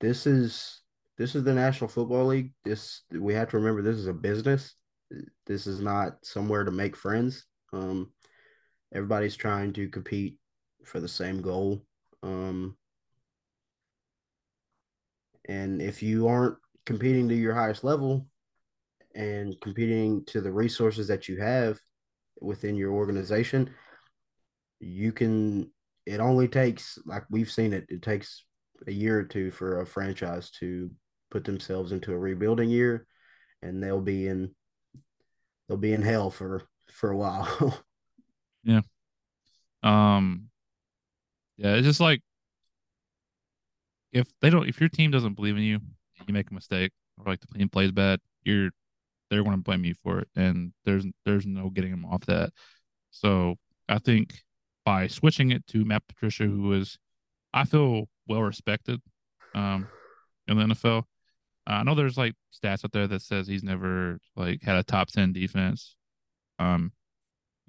this 0.00 0.26
is 0.26 0.80
this 1.16 1.34
is 1.34 1.42
the 1.42 1.52
National 1.52 1.88
Football 1.88 2.26
League. 2.26 2.52
This 2.64 3.02
we 3.12 3.34
have 3.34 3.50
to 3.50 3.58
remember 3.58 3.82
this 3.82 3.96
is 3.96 4.06
a 4.06 4.12
business. 4.12 4.74
This 5.46 5.66
is 5.66 5.80
not 5.80 6.18
somewhere 6.22 6.64
to 6.64 6.70
make 6.70 6.96
friends. 6.96 7.44
Um, 7.72 8.12
everybody's 8.94 9.36
trying 9.36 9.72
to 9.74 9.88
compete 9.88 10.38
for 10.84 11.00
the 11.00 11.08
same 11.08 11.40
goal. 11.40 11.82
Um, 12.22 12.76
and 15.48 15.80
if 15.80 16.02
you 16.02 16.28
aren't 16.28 16.56
competing 16.86 17.28
to 17.28 17.34
your 17.34 17.54
highest 17.54 17.84
level 17.84 18.26
and 19.14 19.54
competing 19.60 20.24
to 20.26 20.40
the 20.40 20.52
resources 20.52 21.08
that 21.08 21.28
you 21.28 21.40
have 21.40 21.78
within 22.40 22.76
your 22.76 22.92
organization, 22.92 23.70
you 24.80 25.12
can. 25.12 25.70
It 26.06 26.20
only 26.20 26.48
takes, 26.48 26.98
like 27.04 27.24
we've 27.28 27.50
seen 27.50 27.74
it, 27.74 27.84
it 27.90 28.00
takes 28.00 28.44
a 28.86 28.92
year 28.92 29.18
or 29.18 29.24
two 29.24 29.50
for 29.50 29.82
a 29.82 29.86
franchise 29.86 30.50
to 30.52 30.90
put 31.30 31.44
themselves 31.44 31.92
into 31.92 32.12
a 32.12 32.18
rebuilding 32.18 32.70
year, 32.70 33.06
and 33.60 33.82
they'll 33.82 34.00
be 34.00 34.26
in 34.26 34.54
they'll 35.68 35.76
be 35.76 35.92
in 35.92 36.00
hell 36.00 36.30
for 36.30 36.62
for 36.90 37.10
a 37.10 37.16
while. 37.16 37.82
yeah. 38.64 38.80
Um. 39.82 40.50
Yeah, 41.56 41.74
it's 41.74 41.86
just 41.86 42.00
like 42.00 42.22
if 44.12 44.28
they 44.40 44.50
don't, 44.50 44.68
if 44.68 44.80
your 44.80 44.88
team 44.88 45.10
doesn't 45.10 45.34
believe 45.34 45.56
in 45.56 45.62
you, 45.62 45.80
you 46.26 46.34
make 46.34 46.50
a 46.50 46.54
mistake, 46.54 46.92
or 47.18 47.30
like 47.30 47.40
the 47.40 47.58
team 47.58 47.68
plays 47.68 47.92
bad, 47.92 48.20
you're 48.42 48.70
they're 49.30 49.42
going 49.42 49.56
to 49.56 49.62
blame 49.62 49.84
you 49.84 49.94
for 50.02 50.20
it, 50.20 50.28
and 50.36 50.72
there's 50.84 51.04
there's 51.24 51.46
no 51.46 51.70
getting 51.70 51.90
them 51.90 52.04
off 52.04 52.24
that. 52.26 52.50
So 53.10 53.56
I 53.88 53.98
think 53.98 54.42
by 54.84 55.06
switching 55.06 55.50
it 55.50 55.66
to 55.68 55.84
Matt 55.84 56.06
Patricia, 56.08 56.44
who 56.44 56.72
is, 56.72 56.98
I 57.52 57.64
feel 57.64 58.08
well 58.26 58.42
respected, 58.42 59.00
um, 59.54 59.88
in 60.46 60.56
the 60.56 60.64
NFL. 60.64 61.04
I 61.66 61.82
know 61.82 61.94
there's 61.94 62.16
like 62.16 62.34
stats 62.54 62.84
out 62.84 62.92
there 62.92 63.06
that 63.06 63.20
says 63.20 63.46
he's 63.46 63.62
never 63.62 64.18
like 64.36 64.62
had 64.62 64.76
a 64.76 64.82
top 64.82 65.08
ten 65.08 65.32
defense. 65.32 65.96
Um, 66.58 66.92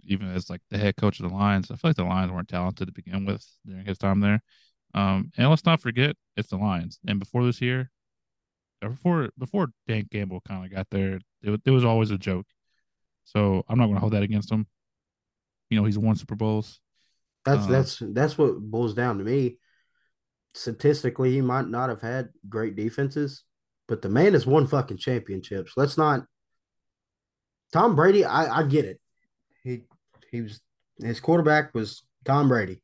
even 0.09 0.29
as 0.29 0.49
like 0.49 0.61
the 0.69 0.77
head 0.77 0.95
coach 0.97 1.19
of 1.19 1.29
the 1.29 1.35
Lions, 1.35 1.71
I 1.71 1.75
feel 1.75 1.89
like 1.89 1.97
the 1.97 2.03
Lions 2.03 2.31
weren't 2.31 2.49
talented 2.49 2.87
to 2.87 2.93
begin 2.93 3.25
with 3.25 3.45
during 3.65 3.85
his 3.85 3.97
time 3.97 4.19
there. 4.19 4.41
Um, 4.93 5.31
and 5.37 5.49
let's 5.49 5.65
not 5.65 5.81
forget 5.81 6.15
it's 6.35 6.49
the 6.49 6.57
Lions. 6.57 6.99
And 7.07 7.19
before 7.19 7.45
this 7.45 7.61
year, 7.61 7.91
before 8.81 9.29
before 9.37 9.69
Dan 9.87 10.07
Campbell 10.11 10.41
kind 10.47 10.65
of 10.65 10.71
got 10.71 10.87
there, 10.89 11.19
it, 11.41 11.61
it 11.65 11.71
was 11.71 11.85
always 11.85 12.11
a 12.11 12.17
joke. 12.17 12.47
So 13.25 13.63
I'm 13.69 13.77
not 13.77 13.85
going 13.85 13.95
to 13.95 14.01
hold 14.01 14.13
that 14.13 14.23
against 14.23 14.51
him. 14.51 14.67
You 15.69 15.79
know, 15.79 15.85
he's 15.85 15.97
won 15.99 16.15
Super 16.15 16.35
Bowls. 16.35 16.79
That's 17.45 17.65
Um, 17.65 17.71
that's 17.71 18.03
that's 18.13 18.37
what 18.37 18.59
boils 18.59 18.93
down 18.93 19.17
to 19.19 19.23
me. 19.23 19.57
statistically 20.53 21.31
he 21.31 21.41
might 21.41 21.67
not 21.67 21.89
have 21.89 22.01
had 22.01 22.29
great 22.47 22.75
defenses, 22.75 23.43
but 23.87 24.01
the 24.01 24.09
man 24.09 24.33
has 24.33 24.47
won 24.47 24.67
fucking 24.67 24.97
championships. 24.97 25.73
Let's 25.77 25.97
not. 25.97 26.25
Tom 27.71 27.95
Brady, 27.95 28.25
I, 28.25 28.59
I 28.59 28.63
get 28.63 28.85
it. 28.85 28.98
He 30.31 30.41
was 30.41 30.61
his 31.01 31.19
quarterback 31.19 31.73
was 31.73 32.03
Tom 32.25 32.47
Brady. 32.47 32.81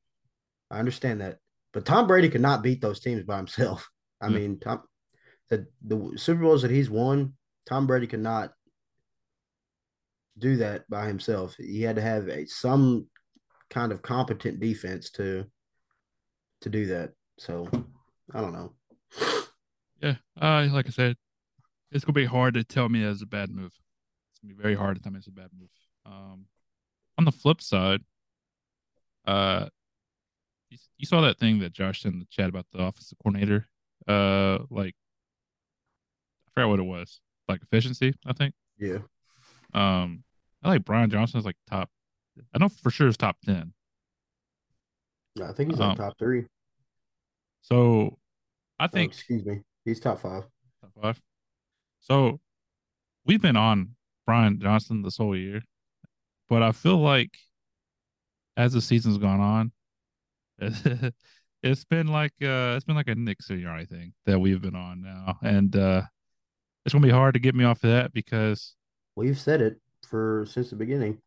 I 0.71 0.79
understand 0.79 1.21
that, 1.21 1.38
but 1.73 1.86
Tom 1.86 2.08
Brady 2.08 2.29
could 2.29 2.41
not 2.41 2.63
beat 2.63 2.81
those 2.81 2.99
teams 2.99 3.23
by 3.23 3.38
himself. 3.38 3.89
I 4.21 4.29
mean, 4.29 4.60
Tom, 4.60 4.81
the 5.49 5.67
the 5.86 6.13
Super 6.15 6.41
Bowls 6.41 6.62
that 6.62 6.71
he's 6.71 6.89
won, 6.89 7.34
Tom 7.67 7.86
Brady 7.86 8.08
could 8.08 8.21
not 8.21 8.51
do 10.38 10.58
that 10.58 10.89
by 10.89 11.08
himself. 11.08 11.55
He 11.58 11.81
had 11.81 11.97
to 11.97 12.01
have 12.01 12.27
a 12.27 12.45
some 12.45 13.08
kind 13.69 13.91
of 13.91 14.01
competent 14.01 14.60
defense 14.60 15.12
to 15.12 15.45
to 16.62 16.69
do 16.69 16.88
that. 16.88 17.12
So 17.38 17.67
I 18.34 18.41
don't 18.41 18.53
know. 18.53 18.73
Yeah, 20.01 20.15
uh, 20.39 20.67
like 20.71 20.88
I 20.88 20.89
said, 20.89 21.15
it's 21.89 22.03
gonna 22.03 22.13
be 22.13 22.25
hard 22.25 22.55
to 22.55 22.65
tell 22.65 22.89
me 22.89 23.03
as 23.03 23.21
a 23.21 23.25
bad 23.25 23.49
move. 23.49 23.71
It's 24.29 24.39
gonna 24.39 24.53
be 24.53 24.62
very 24.62 24.75
hard 24.75 24.97
to 24.97 25.01
tell 25.01 25.13
me 25.13 25.19
it's 25.19 25.27
a 25.27 25.31
bad 25.31 25.49
move. 25.58 25.69
Um, 26.05 26.45
on 27.17 27.25
the 27.25 27.32
flip 27.32 27.62
side, 27.62 28.01
uh, 29.25 29.67
you, 30.69 30.78
you 30.97 31.06
saw 31.06 31.21
that 31.21 31.39
thing 31.39 31.60
that 31.60 31.73
Josh 31.73 32.01
sent 32.01 32.13
in 32.13 32.19
the 32.19 32.28
chat 32.30 32.49
about 32.49 32.65
the 32.71 32.80
offensive 32.80 33.17
coordinator. 33.23 33.67
Uh, 34.08 34.60
like 34.69 34.95
I 36.47 36.51
forgot 36.54 36.69
what 36.69 36.80
it 36.80 36.84
was, 36.84 37.21
like 37.47 37.62
efficiency, 37.63 38.13
I 38.25 38.34
think. 38.34 38.54
Yeah. 38.78 38.99
Um, 39.73 40.23
I 40.63 40.69
like 40.69 40.86
Brian 40.86 41.10
Johnson 41.10 41.39
is 41.39 41.45
like 41.45 41.58
top. 41.69 41.89
I 42.54 42.58
know 42.58 42.69
for 42.69 42.89
sure 42.89 43.08
it's 43.08 43.17
top 43.17 43.38
ten. 43.45 43.73
I 45.41 45.51
think 45.51 45.71
he's 45.71 45.80
like 45.80 45.91
Um, 45.91 45.95
top 45.97 46.17
three. 46.17 46.45
So 47.62 48.17
I 48.80 48.86
Oh, 48.86 48.88
think 48.88 49.13
excuse 49.13 49.45
me. 49.45 49.62
He's 49.84 49.99
top 49.99 50.19
five. 50.19 50.43
Top 50.82 50.91
five. 51.01 51.21
So 51.99 52.39
we've 53.25 53.41
been 53.41 53.58
on 53.58 53.95
Brian 54.25 54.60
Johnson 54.60 55.01
this 55.01 55.17
whole 55.17 55.36
year, 55.36 55.62
but 56.49 56.63
I 56.63 56.71
feel 56.71 56.97
like 56.97 57.38
as 58.58 58.73
the 58.73 58.81
season's 58.81 59.17
gone 59.17 59.39
on, 59.39 59.71
it's 61.63 61.84
been 61.86 62.08
like 62.08 62.34
uh 62.41 62.73
it's 62.75 62.86
been 62.86 62.95
like 62.95 63.08
a 63.10 63.15
Nick 63.15 63.39
Sirianni 63.41 63.88
thing 63.88 64.13
that 64.25 64.39
we've 64.39 64.62
been 64.62 64.75
on 64.75 65.01
now, 65.01 65.38
and 65.41 65.75
uh 65.75 66.03
it's 66.86 66.93
gonna 66.93 67.05
be 67.05 67.12
hard 67.12 67.34
to 67.34 67.39
get 67.39 67.55
me 67.55 67.63
off 67.63 67.84
of 67.84 67.89
that 67.91 68.13
because, 68.13 68.75
We've 69.15 69.39
said 69.39 69.62
it 69.62 69.79
for 70.08 70.45
since 70.47 70.69
the 70.69 70.75
beginning. 70.75 71.19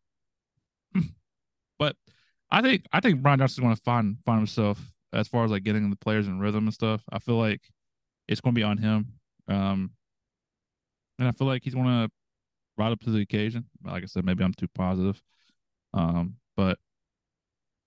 but 1.79 1.95
I 2.51 2.61
think 2.61 2.85
I 2.91 2.99
think 2.99 3.21
Brian 3.21 3.39
Johnson's 3.39 3.63
gonna 3.63 3.75
find 3.75 4.17
find 4.25 4.39
himself 4.39 4.79
as 5.13 5.27
far 5.27 5.43
as 5.43 5.51
like 5.51 5.63
getting 5.63 5.89
the 5.89 5.95
players 5.95 6.27
in 6.27 6.39
rhythm 6.39 6.65
and 6.65 6.73
stuff. 6.73 7.03
I 7.11 7.19
feel 7.19 7.37
like 7.37 7.61
it's 8.27 8.41
gonna 8.41 8.53
be 8.53 8.63
on 8.63 8.77
him, 8.77 9.13
um, 9.47 9.91
and 11.17 11.27
I 11.27 11.31
feel 11.31 11.47
like 11.47 11.63
he's 11.63 11.75
gonna 11.75 12.09
ride 12.79 12.91
up 12.91 12.99
to 13.01 13.11
the 13.11 13.21
occasion. 13.21 13.65
Like 13.83 14.03
I 14.03 14.05
said, 14.07 14.25
maybe 14.25 14.43
I'm 14.43 14.53
too 14.53 14.69
positive. 14.73 15.21
Um, 15.93 16.35
but 16.55 16.77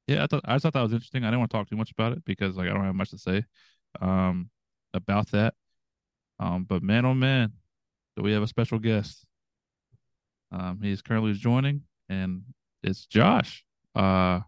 yeah, 0.07 0.25
I 0.25 0.27
thought 0.27 0.43
I 0.45 0.55
just 0.55 0.63
thought 0.65 0.73
that 0.75 0.83
was 0.83 0.93
interesting. 0.93 1.25
I 1.25 1.29
didn't 1.29 1.41
want 1.41 1.51
to 1.51 1.57
talk 1.57 1.71
too 1.71 1.77
much 1.77 1.91
about 1.93 2.13
it 2.13 2.25
because 2.25 2.57
like 2.57 2.69
I 2.69 2.73
don't 2.73 2.85
have 2.85 2.95
much 2.95 3.11
to 3.11 3.19
say 3.19 3.45
um 4.01 4.51
about 4.95 5.31
that. 5.31 5.55
Um, 6.39 6.65
but 6.65 6.83
man 6.83 7.05
oh 7.07 7.15
man, 7.15 7.53
do 8.17 8.23
we 8.23 8.33
have 8.33 8.43
a 8.43 8.47
special 8.49 8.79
guest? 8.79 9.25
Um, 10.51 10.81
he 10.83 10.91
is 10.93 11.01
currently 11.01 11.33
joining, 11.33 11.83
and 12.09 12.43
it's 12.83 13.07
Josh. 13.07 13.65
Uh, 13.95 14.41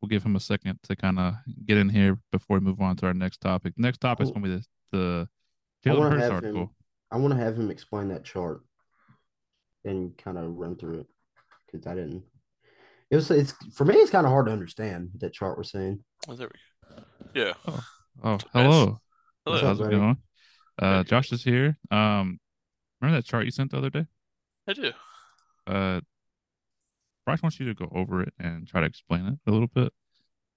we'll 0.00 0.08
give 0.08 0.24
him 0.24 0.36
a 0.36 0.40
second 0.40 0.78
to 0.84 0.96
kind 0.96 1.18
of 1.18 1.34
get 1.66 1.76
in 1.76 1.88
here 1.88 2.18
before 2.32 2.58
we 2.58 2.64
move 2.64 2.80
on 2.80 2.96
to 2.96 3.06
our 3.06 3.14
next 3.14 3.40
topic. 3.40 3.74
Next 3.76 3.98
topic 4.00 4.24
is 4.24 4.30
Oh. 4.30 4.34
gonna 4.34 4.46
be 4.46 4.62
the 4.92 5.28
the 5.82 6.00
Hurts 6.00 6.30
article. 6.30 6.62
him. 6.62 6.70
I 7.10 7.16
want 7.18 7.34
to 7.34 7.38
have 7.40 7.56
him 7.58 7.70
explain 7.70 8.08
that 8.08 8.24
chart 8.24 8.62
and 9.86 10.16
kind 10.18 10.36
of 10.36 10.56
run 10.56 10.76
through 10.76 11.00
it 11.00 11.06
because 11.64 11.86
I 11.86 11.94
didn't. 11.94 12.22
It 13.10 13.16
was. 13.16 13.30
It's 13.30 13.54
for 13.74 13.84
me. 13.84 13.94
It's 13.94 14.10
kind 14.10 14.26
of 14.26 14.32
hard 14.32 14.46
to 14.46 14.52
understand 14.52 15.10
that 15.18 15.32
chart 15.32 15.56
we're 15.56 15.62
seeing. 15.64 16.04
Oh, 16.28 16.34
there 16.34 16.48
we 16.48 16.96
go. 16.96 17.02
Yeah. 17.34 17.52
Oh, 18.22 18.32
Nice. 18.32 18.42
hello. 18.52 19.00
Hello. 19.44 19.60
How's 19.60 19.80
it 19.80 19.90
going? 19.90 20.16
Uh, 20.78 21.04
Josh 21.04 21.32
is 21.32 21.44
here. 21.44 21.78
Um, 21.90 22.38
remember 23.00 23.18
that 23.18 23.24
chart 23.26 23.44
you 23.44 23.50
sent 23.50 23.70
the 23.70 23.78
other 23.78 23.90
day? 23.90 24.06
I 24.68 24.72
do. 24.72 24.92
Uh, 25.66 26.00
Bryce 27.24 27.42
wants 27.42 27.58
you 27.60 27.66
to 27.66 27.74
go 27.74 27.90
over 27.94 28.22
it 28.22 28.32
and 28.38 28.66
try 28.66 28.80
to 28.80 28.86
explain 28.86 29.26
it 29.26 29.38
a 29.46 29.50
little 29.52 29.68
bit. 29.68 29.92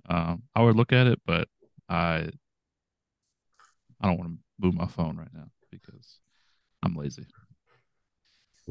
Um, 0.09 0.43
I 0.55 0.61
would 0.61 0.75
look 0.75 0.91
at 0.91 1.07
it, 1.07 1.19
but 1.25 1.47
I, 1.87 2.29
I 4.01 4.07
don't 4.07 4.17
want 4.17 4.31
to 4.31 4.37
move 4.59 4.73
my 4.75 4.87
phone 4.87 5.17
right 5.17 5.33
now 5.33 5.49
because 5.71 6.19
I'm 6.83 6.95
lazy. 6.95 7.25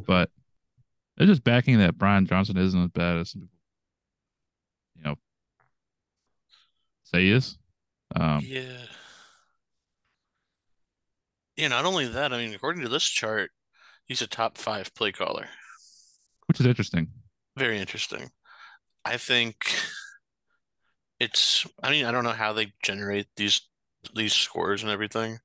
But 0.06 0.30
it's 1.18 1.28
just 1.28 1.44
backing 1.44 1.78
that 1.78 1.98
Brian 1.98 2.26
Johnson 2.26 2.56
isn't 2.56 2.82
as 2.82 2.90
bad 2.90 3.16
as 3.16 3.30
some 3.30 3.42
people, 3.42 3.56
you 4.96 5.02
know, 5.04 5.14
say 7.04 7.22
he 7.22 7.30
is. 7.32 7.58
Um, 8.16 8.40
Yeah. 8.42 8.84
Yeah, 11.56 11.68
not 11.68 11.84
only 11.84 12.06
that, 12.06 12.32
I 12.32 12.38
mean, 12.38 12.54
according 12.54 12.82
to 12.82 12.88
this 12.88 13.04
chart, 13.04 13.50
he's 14.04 14.22
a 14.22 14.28
top 14.28 14.56
five 14.56 14.94
play 14.94 15.10
caller. 15.10 15.48
which 16.46 16.60
is 16.60 16.66
interesting. 16.66 17.08
Very 17.56 17.78
interesting. 17.78 18.30
I 19.04 19.16
think 19.16 19.56
it's, 21.18 21.66
I 21.82 21.90
mean, 21.90 22.04
I 22.04 22.12
don't 22.12 22.22
know 22.24 22.30
how 22.30 22.52
they 22.52 22.72
generate 22.82 23.26
these 23.36 23.60
these 24.14 24.32
scores 24.32 24.82
and 24.82 24.92
everything. 24.92 25.38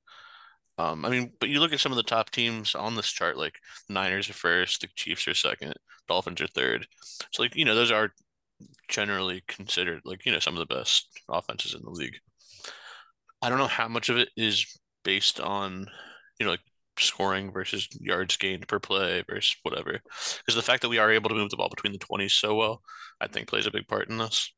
Um, 0.76 1.04
I 1.04 1.08
mean, 1.08 1.32
but 1.38 1.48
you 1.48 1.60
look 1.60 1.72
at 1.72 1.80
some 1.80 1.92
of 1.92 1.96
the 1.96 2.02
top 2.02 2.30
teams 2.30 2.74
on 2.74 2.96
this 2.96 3.06
chart, 3.06 3.36
like 3.36 3.54
Niners 3.88 4.28
are 4.28 4.34
first, 4.34 4.80
the 4.80 4.88
Chiefs 4.96 5.28
are 5.28 5.34
second, 5.34 5.74
Dolphins 6.08 6.40
are 6.40 6.48
third. 6.48 6.86
So 7.32 7.42
like, 7.42 7.54
you 7.54 7.64
know, 7.64 7.74
those 7.74 7.92
are 7.92 8.10
generally 8.88 9.42
considered 9.46 10.02
like, 10.04 10.26
you 10.26 10.32
know, 10.32 10.40
some 10.40 10.54
of 10.54 10.66
the 10.66 10.74
best 10.74 11.08
offenses 11.28 11.74
in 11.74 11.82
the 11.82 11.90
league. 11.90 12.16
I 13.40 13.48
don't 13.48 13.58
know 13.58 13.66
how 13.66 13.88
much 13.88 14.08
of 14.08 14.16
it 14.16 14.30
is 14.36 14.66
based 15.04 15.38
on, 15.38 15.86
you 16.40 16.46
know, 16.46 16.52
like 16.52 16.60
scoring 16.98 17.52
versus 17.52 17.88
yards 18.00 18.36
gained 18.36 18.66
per 18.68 18.78
play 18.78 19.22
versus 19.28 19.56
whatever. 19.62 20.00
Because 20.02 20.54
the 20.54 20.62
fact 20.62 20.82
that 20.82 20.88
we 20.88 20.98
are 20.98 21.10
able 21.10 21.28
to 21.28 21.34
move 21.36 21.50
the 21.50 21.56
ball 21.56 21.68
between 21.68 21.92
the 21.92 21.98
20s 21.98 22.32
so 22.32 22.54
well, 22.54 22.82
I 23.20 23.26
think 23.26 23.48
plays 23.48 23.66
a 23.66 23.70
big 23.70 23.86
part 23.86 24.08
in 24.10 24.18
this. 24.18 24.52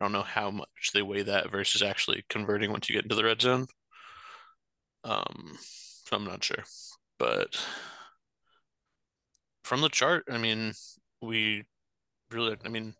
I 0.00 0.04
don't 0.04 0.12
know 0.12 0.22
how 0.22 0.50
much 0.50 0.92
they 0.94 1.02
weigh 1.02 1.22
that 1.22 1.50
versus 1.50 1.82
actually 1.82 2.24
converting 2.28 2.70
once 2.70 2.88
you 2.88 2.94
get 2.94 3.04
into 3.04 3.16
the 3.16 3.24
red 3.24 3.40
zone. 3.42 3.66
Um, 5.04 5.56
so 5.58 6.16
I'm 6.16 6.24
not 6.24 6.44
sure. 6.44 6.64
But 7.18 7.56
from 9.64 9.80
the 9.80 9.88
chart, 9.88 10.24
I 10.30 10.38
mean, 10.38 10.72
we 11.20 11.64
really, 12.30 12.56
I 12.64 12.68
mean, 12.68 12.94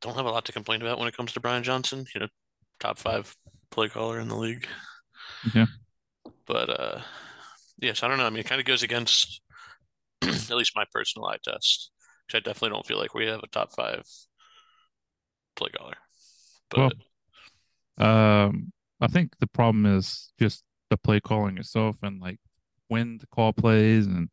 don't 0.00 0.16
have 0.16 0.26
a 0.26 0.30
lot 0.30 0.44
to 0.46 0.52
complain 0.52 0.80
about 0.82 0.98
when 0.98 1.08
it 1.08 1.16
comes 1.16 1.32
to 1.32 1.40
Brian 1.40 1.62
Johnson. 1.62 2.06
You 2.14 2.22
know, 2.22 2.28
top 2.78 2.98
five 2.98 3.34
play 3.70 3.88
caller 3.88 4.20
in 4.20 4.28
the 4.28 4.36
league. 4.36 4.66
Yeah. 5.54 5.66
But 6.46 6.70
uh, 6.70 7.00
yes, 7.78 8.02
I 8.02 8.08
don't 8.08 8.18
know. 8.18 8.26
I 8.26 8.30
mean, 8.30 8.40
it 8.40 8.46
kind 8.46 8.60
of 8.60 8.66
goes 8.66 8.82
against 8.82 9.40
at 10.22 10.50
least 10.50 10.72
my 10.74 10.84
personal 10.92 11.28
eye 11.28 11.38
test, 11.42 11.90
which 12.26 12.34
I 12.34 12.38
definitely 12.40 12.70
don't 12.70 12.86
feel 12.86 12.98
like 12.98 13.14
we 13.14 13.26
have 13.26 13.40
a 13.42 13.48
top 13.48 13.72
five 13.74 14.04
play 15.56 15.70
caller. 15.70 15.94
Well, 16.76 16.90
Um, 17.98 18.72
I 19.00 19.06
think 19.06 19.32
the 19.38 19.46
problem 19.46 19.86
is 19.86 20.32
just 20.38 20.62
the 20.90 20.96
play 20.96 21.20
calling 21.20 21.58
itself 21.58 21.96
and 22.02 22.20
like 22.20 22.38
when 22.88 23.18
to 23.18 23.26
call 23.28 23.52
plays 23.52 24.06
and 24.06 24.28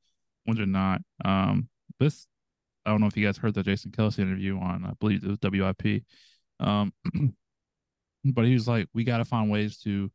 when 0.46 0.58
to 0.58 0.66
not. 0.66 1.02
Um, 1.24 1.70
this 2.00 2.28
I 2.86 2.92
don't 2.92 3.02
know 3.02 3.08
if 3.08 3.18
you 3.18 3.26
guys 3.26 3.38
heard 3.38 3.54
the 3.54 3.64
Jason 3.64 3.92
Kelce 3.92 4.20
interview 4.20 4.58
on 4.58 4.86
I 4.86 4.94
believe 5.00 5.24
it 5.24 5.28
was 5.30 5.40
WIP. 5.44 6.04
Um, 6.60 6.94
but 8.26 8.46
he 8.46 8.54
was 8.54 8.68
like, 8.68 8.88
we 8.94 9.04
got 9.04 9.18
to 9.18 9.26
find 9.26 9.52
ways 9.52 9.78
to 9.80 10.10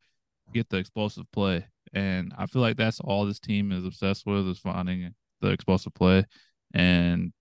get 0.53 0.68
the 0.68 0.78
explosive 0.78 1.30
play, 1.32 1.66
and 1.92 2.32
I 2.36 2.46
feel 2.46 2.62
like 2.62 2.76
that's 2.76 3.00
all 3.00 3.26
this 3.26 3.38
team 3.38 3.72
is 3.72 3.84
obsessed 3.84 4.26
with 4.26 4.48
is 4.48 4.59
finding 4.59 5.14
the 5.40 5.48
explosive 5.48 5.94
play, 5.94 6.24
and 6.74 7.32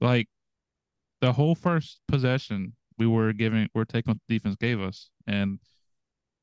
like 0.00 0.28
the 1.20 1.32
whole 1.32 1.54
first 1.54 2.00
possession 2.08 2.74
we 2.98 3.06
were 3.06 3.32
giving, 3.32 3.68
we're 3.74 3.84
taking 3.84 4.12
what 4.12 4.18
the 4.26 4.34
defense 4.34 4.56
gave 4.56 4.80
us, 4.80 5.10
and 5.26 5.58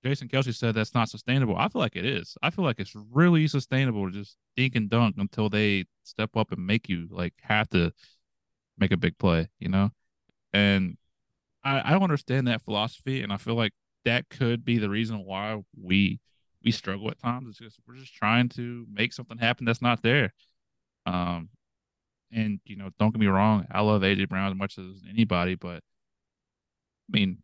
Jason 0.04 0.28
Kelce 0.28 0.54
said 0.54 0.76
that's 0.76 0.94
not 0.94 1.10
sustainable. 1.10 1.56
I 1.56 1.70
feel 1.70 1.82
like 1.82 1.96
it 1.96 2.06
is. 2.06 2.36
I 2.42 2.50
feel 2.50 2.66
like 2.66 2.80
it's 2.80 2.94
really 3.12 3.48
sustainable 3.48 4.06
to 4.06 4.12
just 4.12 4.38
dink 4.58 4.76
and 4.76 4.90
dunk 4.90 5.16
until 5.18 5.50
they 5.50 5.86
step 6.04 6.36
up 6.36 6.52
and 6.52 6.66
make 6.66 6.90
you 6.90 7.08
like 7.10 7.34
have 7.42 7.70
to 7.70 7.92
make 8.78 8.92
a 8.92 8.98
big 8.98 9.18
play, 9.18 9.48
you 9.60 9.70
know? 9.70 9.92
And 10.52 10.98
I, 11.64 11.82
I 11.86 11.92
don't 11.92 12.04
understand 12.04 12.48
that 12.48 12.62
philosophy, 12.62 13.22
and 13.22 13.32
I 13.32 13.38
feel 13.38 13.56
like 13.56 13.72
that 14.06 14.30
could 14.30 14.66
be 14.66 14.78
the 14.78 14.90
reason 14.90 15.24
why 15.26 15.62
we 15.82 16.20
we 16.64 16.72
struggle 16.72 17.10
at 17.10 17.20
times. 17.20 17.48
It's 17.50 17.60
just 17.60 17.80
we're 17.88 17.96
just 17.96 18.14
trying 18.14 18.50
to 18.50 18.86
make 18.92 19.14
something 19.14 19.38
happen 19.38 19.66
that's 19.66 19.82
not 19.82 20.04
there. 20.04 20.34
Um, 21.06 21.50
and 22.32 22.60
you 22.66 22.76
know, 22.76 22.90
don't 23.00 23.12
get 23.12 23.22
me 23.22 23.28
wrong, 23.28 23.66
I 23.72 23.82
love 23.82 24.02
AJ 24.02 24.28
Brown 24.30 24.52
as 24.52 24.58
much 24.58 24.78
as 24.78 25.02
anybody, 25.10 25.56
but 25.56 25.78
I 25.78 27.12
mean, 27.12 27.38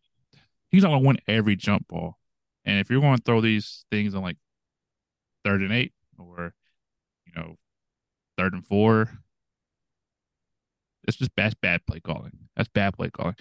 he's 0.70 0.84
not 0.84 0.92
to 0.92 1.00
win 1.00 1.20
every 1.28 1.56
jump 1.56 1.88
ball. 1.88 2.19
And 2.66 2.80
if 2.80 2.90
you're 2.90 3.02
going 3.02 3.18
to 3.18 3.24
throw 3.24 3.42
these 3.42 3.86
things 3.92 4.14
on 4.16 4.22
like 4.22 4.38
third 5.44 5.62
and 5.62 5.72
eight 5.72 5.94
or, 6.18 6.54
you 7.26 7.34
know, 7.36 7.56
third 8.38 8.54
and 8.54 8.66
four, 8.66 9.10
it's 11.08 11.18
just 11.18 11.36
bad, 11.36 11.56
bad 11.62 11.86
play 11.88 12.00
calling. 12.00 12.32
That's 12.56 12.70
bad 12.70 12.96
play 12.96 13.10
calling. 13.10 13.36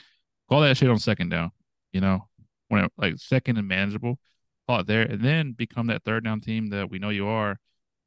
Call 0.48 0.62
that 0.62 0.76
shit 0.76 0.88
on 0.88 0.98
second 0.98 1.28
down, 1.28 1.50
you 1.92 2.00
know, 2.00 2.28
when 2.68 2.84
it, 2.84 2.92
like 2.96 3.18
second 3.18 3.58
and 3.58 3.68
manageable, 3.68 4.18
call 4.66 4.80
it 4.80 4.86
there, 4.86 5.02
and 5.02 5.22
then 5.22 5.52
become 5.52 5.88
that 5.88 6.04
third 6.04 6.24
down 6.24 6.40
team 6.40 6.68
that 6.70 6.90
we 6.90 6.98
know 6.98 7.10
you 7.10 7.26
are, 7.26 7.58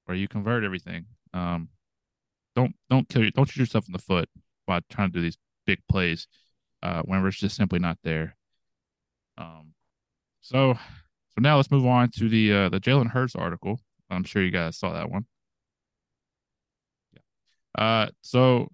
where 0.06 0.18
you 0.18 0.28
convert 0.28 0.64
everything. 0.64 1.06
Um, 1.34 1.70
don't 2.56 2.76
don't 2.90 3.08
kill 3.08 3.24
you, 3.24 3.32
don't 3.32 3.48
shoot 3.48 3.62
yourself 3.62 3.86
in 3.88 3.94
the 3.94 4.00
foot 4.00 4.28
by 4.66 4.80
trying 4.90 5.10
to 5.10 5.14
do 5.14 5.22
these 5.22 5.38
big 5.66 5.80
plays 5.88 6.28
uh, 6.82 7.02
whenever 7.04 7.28
it's 7.28 7.38
just 7.38 7.56
simply 7.56 7.80
not 7.80 7.98
there. 8.04 8.36
Um, 9.38 9.74
so 10.42 10.78
so 11.36 11.42
now 11.42 11.58
let's 11.58 11.72
move 11.72 11.86
on 11.86 12.10
to 12.18 12.30
the 12.30 12.54
uh, 12.54 12.70
the 12.70 12.80
Jalen 12.80 13.12
Hurts 13.12 13.36
article. 13.36 13.80
I'm 14.10 14.24
sure 14.24 14.44
you 14.44 14.52
guys 14.52 14.78
saw 14.78 14.94
that 14.94 15.10
one. 15.10 15.26
Yeah. 17.14 17.84
Uh, 17.84 18.08
so 18.22 18.70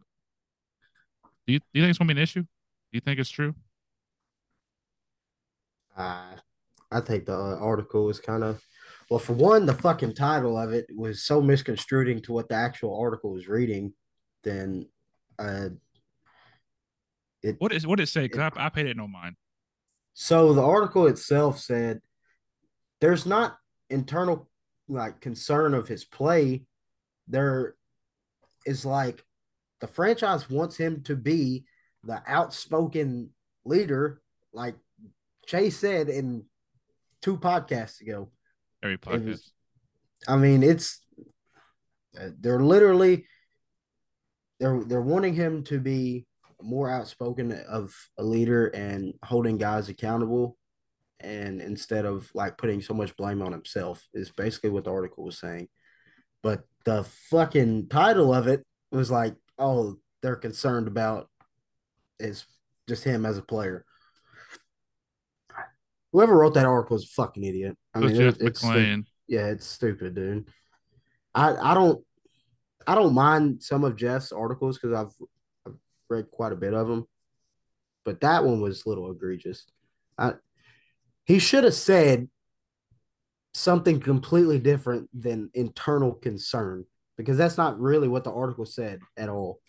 do 1.45 1.53
you 1.53 1.59
do 1.59 1.65
you 1.73 1.81
think 1.83 1.89
it's 1.91 1.99
gonna 1.99 2.13
be 2.13 2.19
an 2.19 2.23
issue? 2.23 2.41
Do 2.41 2.47
you 2.93 3.01
think 3.01 3.19
it's 3.19 3.29
true? 3.29 3.53
Uh, 5.95 6.35
I 6.91 6.99
think 7.01 7.25
the 7.25 7.35
uh, 7.35 7.57
article 7.59 8.09
is 8.09 8.19
kind 8.19 8.43
of 8.43 8.61
well, 9.09 9.19
for 9.19 9.33
one, 9.33 9.65
the 9.65 9.73
fucking 9.73 10.15
title 10.15 10.57
of 10.57 10.73
it 10.73 10.85
was 10.93 11.23
so 11.23 11.41
misconstruing 11.41 12.21
to 12.23 12.33
what 12.33 12.49
the 12.49 12.55
actual 12.55 12.99
article 12.99 13.31
was 13.31 13.47
reading. 13.47 13.93
Then, 14.43 14.89
uh, 15.39 15.69
it 17.41 17.55
what 17.59 17.71
is 17.71 17.87
what 17.87 17.97
did 17.97 18.03
it 18.03 18.07
say? 18.07 18.23
Because 18.23 18.51
I, 18.57 18.65
I 18.65 18.69
paid 18.69 18.87
it 18.87 18.97
no 18.97 19.07
mind. 19.07 19.35
So 20.13 20.53
the 20.53 20.63
article 20.63 21.07
itself 21.07 21.59
said 21.59 22.01
there's 23.01 23.25
not 23.25 23.57
internal 23.89 24.49
like 24.87 25.21
concern 25.21 25.73
of 25.73 25.87
his 25.87 26.05
play. 26.05 26.63
There 27.27 27.75
is 28.65 28.85
like 28.85 29.23
the 29.79 29.87
franchise 29.87 30.49
wants 30.49 30.77
him 30.77 31.03
to 31.03 31.15
be 31.15 31.65
the 32.03 32.21
outspoken 32.27 33.31
leader, 33.65 34.21
like 34.53 34.75
Chase 35.45 35.77
said 35.77 36.09
in 36.09 36.45
two 37.21 37.37
podcasts 37.37 38.01
ago. 38.01 38.31
Every 38.83 38.97
podcast. 38.97 39.51
I 40.27 40.35
mean, 40.35 40.63
it's 40.63 41.01
uh, 42.19 42.29
they're 42.39 42.61
literally 42.61 43.27
they're 44.59 44.83
they're 44.83 45.01
wanting 45.01 45.33
him 45.33 45.63
to 45.65 45.79
be 45.79 46.25
more 46.61 46.89
outspoken 46.89 47.51
of 47.69 47.93
a 48.17 48.23
leader 48.23 48.67
and 48.67 49.13
holding 49.23 49.57
guys 49.57 49.89
accountable 49.89 50.57
and 51.19 51.61
instead 51.61 52.05
of 52.05 52.29
like 52.33 52.57
putting 52.57 52.81
so 52.81 52.93
much 52.93 53.15
blame 53.17 53.41
on 53.41 53.51
himself 53.51 54.07
is 54.13 54.31
basically 54.31 54.69
what 54.69 54.83
the 54.83 54.91
article 54.91 55.23
was 55.23 55.37
saying 55.37 55.67
but 56.43 56.61
the 56.85 57.03
fucking 57.29 57.87
title 57.89 58.33
of 58.33 58.47
it 58.47 58.63
was 58.91 59.09
like 59.09 59.35
oh 59.57 59.95
they're 60.21 60.35
concerned 60.35 60.87
about 60.87 61.27
is 62.19 62.45
just 62.87 63.03
him 63.03 63.25
as 63.25 63.37
a 63.37 63.41
player 63.41 63.83
whoever 66.11 66.37
wrote 66.37 66.53
that 66.53 66.65
article 66.65 66.95
is 66.95 67.03
a 67.03 67.07
fucking 67.07 67.43
idiot 67.43 67.75
i 67.93 67.99
mean 67.99 68.11
it, 68.11 68.37
it's 68.39 68.59
stupid. 68.59 69.05
yeah 69.27 69.47
it's 69.47 69.65
stupid 69.65 70.13
dude 70.13 70.47
i 71.33 71.55
i 71.55 71.73
don't 71.73 72.03
i 72.85 72.93
don't 72.93 73.13
mind 73.13 73.61
some 73.61 73.83
of 73.83 73.95
jeff's 73.95 74.31
articles 74.31 74.77
because 74.77 74.95
i've 74.95 75.27
read 76.09 76.31
quite 76.31 76.51
a 76.51 76.57
bit 76.57 76.73
of 76.73 76.87
them, 76.87 77.07
but 78.05 78.21
that 78.21 78.43
one 78.43 78.61
was 78.61 78.85
a 78.85 78.89
little 78.89 79.11
egregious. 79.11 79.65
I, 80.17 80.33
he 81.27 81.39
should 81.39 81.63
have 81.63 81.75
said 81.75 82.27
something 83.53 83.99
completely 83.99 84.59
different 84.59 85.09
than 85.13 85.51
internal 85.53 86.13
concern 86.13 86.85
because 87.17 87.37
that's 87.37 87.57
not 87.57 87.79
really 87.79 88.07
what 88.07 88.23
the 88.23 88.31
article 88.31 88.65
said 88.65 88.99
at 89.15 89.29
all. 89.29 89.59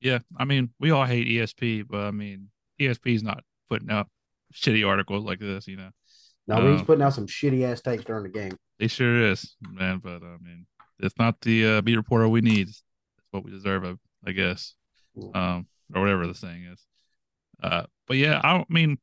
Yeah, 0.00 0.20
I 0.36 0.44
mean, 0.44 0.70
we 0.78 0.90
all 0.90 1.04
hate 1.04 1.26
ESP, 1.26 1.86
but 1.88 2.00
I 2.00 2.10
mean, 2.10 2.48
ESP 2.80 3.14
is 3.14 3.22
not 3.22 3.42
putting 3.68 3.90
out 3.90 4.08
shitty 4.54 4.86
articles 4.86 5.24
like 5.24 5.40
this, 5.40 5.66
you 5.66 5.76
know. 5.76 5.90
No, 6.46 6.56
um, 6.56 6.72
he's 6.72 6.86
putting 6.86 7.02
out 7.02 7.14
some 7.14 7.26
shitty 7.26 7.70
ass 7.70 7.80
takes 7.80 8.04
during 8.04 8.22
the 8.22 8.30
game. 8.30 8.56
He 8.78 8.88
sure 8.88 9.26
is, 9.26 9.56
man. 9.60 9.98
But 9.98 10.22
I 10.22 10.36
mean, 10.40 10.66
it's 10.98 11.18
not 11.18 11.40
the 11.42 11.66
uh, 11.66 11.80
beat 11.82 11.96
reporter 11.96 12.28
we 12.28 12.40
need. 12.40 12.68
It's 12.68 12.82
what 13.30 13.44
we 13.44 13.50
deserve, 13.50 13.98
I 14.26 14.32
guess 14.32 14.74
um, 15.34 15.66
or 15.94 16.02
whatever 16.02 16.26
the 16.26 16.34
saying 16.34 16.64
is. 16.64 16.80
Uh, 17.62 17.84
but 18.06 18.16
yeah, 18.16 18.40
I 18.42 18.64
mean, 18.68 18.98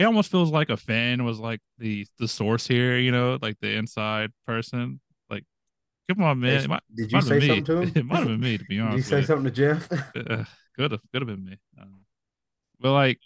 it 0.00 0.04
almost 0.04 0.30
feels 0.30 0.50
like 0.50 0.70
a 0.70 0.78
fan 0.78 1.24
was 1.24 1.38
like 1.38 1.60
the 1.76 2.06
the 2.18 2.26
source 2.26 2.66
here, 2.66 2.96
you 2.96 3.12
know, 3.12 3.38
like 3.42 3.60
the 3.60 3.76
inside 3.76 4.30
person. 4.46 4.98
Like, 5.28 5.44
come 6.08 6.22
on, 6.22 6.40
man. 6.40 6.70
Might, 6.70 6.80
Did 6.94 7.12
you 7.12 7.20
say 7.20 7.46
something 7.46 7.64
to 7.64 7.80
him? 7.82 7.92
it 7.94 8.06
might 8.06 8.20
have 8.20 8.28
been 8.28 8.40
me, 8.40 8.56
to 8.56 8.64
be 8.64 8.80
honest. 8.80 9.10
Did 9.10 9.16
you 9.16 9.22
say 9.22 9.26
something 9.26 9.44
to 9.44 9.50
Jeff? 9.50 9.92
uh, 9.92 10.44
could 10.74 10.92
have, 10.92 11.00
could 11.12 11.20
have 11.20 11.26
been 11.26 11.44
me. 11.44 11.58
Um, 11.78 12.00
but 12.80 12.94
like, 12.94 13.18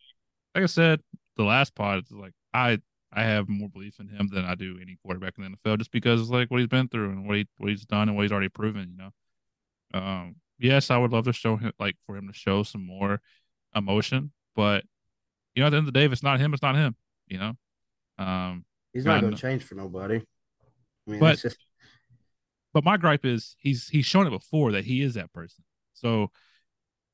like 0.52 0.64
I 0.64 0.66
said, 0.66 1.00
the 1.36 1.44
last 1.44 1.76
pod, 1.76 2.02
is 2.02 2.10
like 2.10 2.32
I 2.52 2.80
I 3.12 3.22
have 3.22 3.48
more 3.48 3.68
belief 3.68 4.00
in 4.00 4.08
him 4.08 4.28
than 4.32 4.44
I 4.44 4.56
do 4.56 4.76
any 4.82 4.98
quarterback 5.00 5.34
in 5.38 5.44
the 5.44 5.50
NFL, 5.50 5.78
just 5.78 5.92
because 5.92 6.20
it's 6.20 6.30
like 6.30 6.50
what 6.50 6.58
he's 6.58 6.66
been 6.66 6.88
through 6.88 7.10
and 7.10 7.28
what 7.28 7.36
he 7.36 7.46
what 7.58 7.70
he's 7.70 7.86
done 7.86 8.08
and 8.08 8.16
what 8.16 8.22
he's 8.22 8.32
already 8.32 8.48
proven. 8.48 8.90
You 8.90 8.96
know, 8.96 10.00
um, 10.00 10.36
yes, 10.58 10.90
I 10.90 10.96
would 10.96 11.12
love 11.12 11.26
to 11.26 11.32
show 11.32 11.56
him 11.56 11.70
like 11.78 11.94
for 12.04 12.16
him 12.16 12.26
to 12.26 12.34
show 12.34 12.64
some 12.64 12.84
more 12.84 13.20
emotion, 13.76 14.32
but 14.56 14.82
you 15.54 15.62
know, 15.62 15.66
at 15.66 15.70
the 15.70 15.76
end 15.76 15.86
of 15.88 15.92
the 15.92 15.98
day, 15.98 16.04
if 16.04 16.12
it's 16.12 16.22
not 16.22 16.40
him, 16.40 16.52
it's 16.52 16.62
not 16.62 16.76
him. 16.76 16.96
You 17.26 17.38
know, 17.38 17.52
um, 18.18 18.64
he's 18.92 19.04
not 19.04 19.20
going 19.20 19.34
to 19.34 19.40
change 19.40 19.62
for 19.62 19.74
nobody. 19.74 20.16
I 21.06 21.10
mean, 21.10 21.20
but 21.20 21.38
just... 21.38 21.58
but 22.72 22.84
my 22.84 22.96
gripe 22.96 23.24
is 23.24 23.56
he's 23.58 23.88
he's 23.88 24.06
shown 24.06 24.26
it 24.26 24.30
before 24.30 24.72
that 24.72 24.84
he 24.84 25.02
is 25.02 25.14
that 25.14 25.32
person. 25.32 25.64
So 25.94 26.30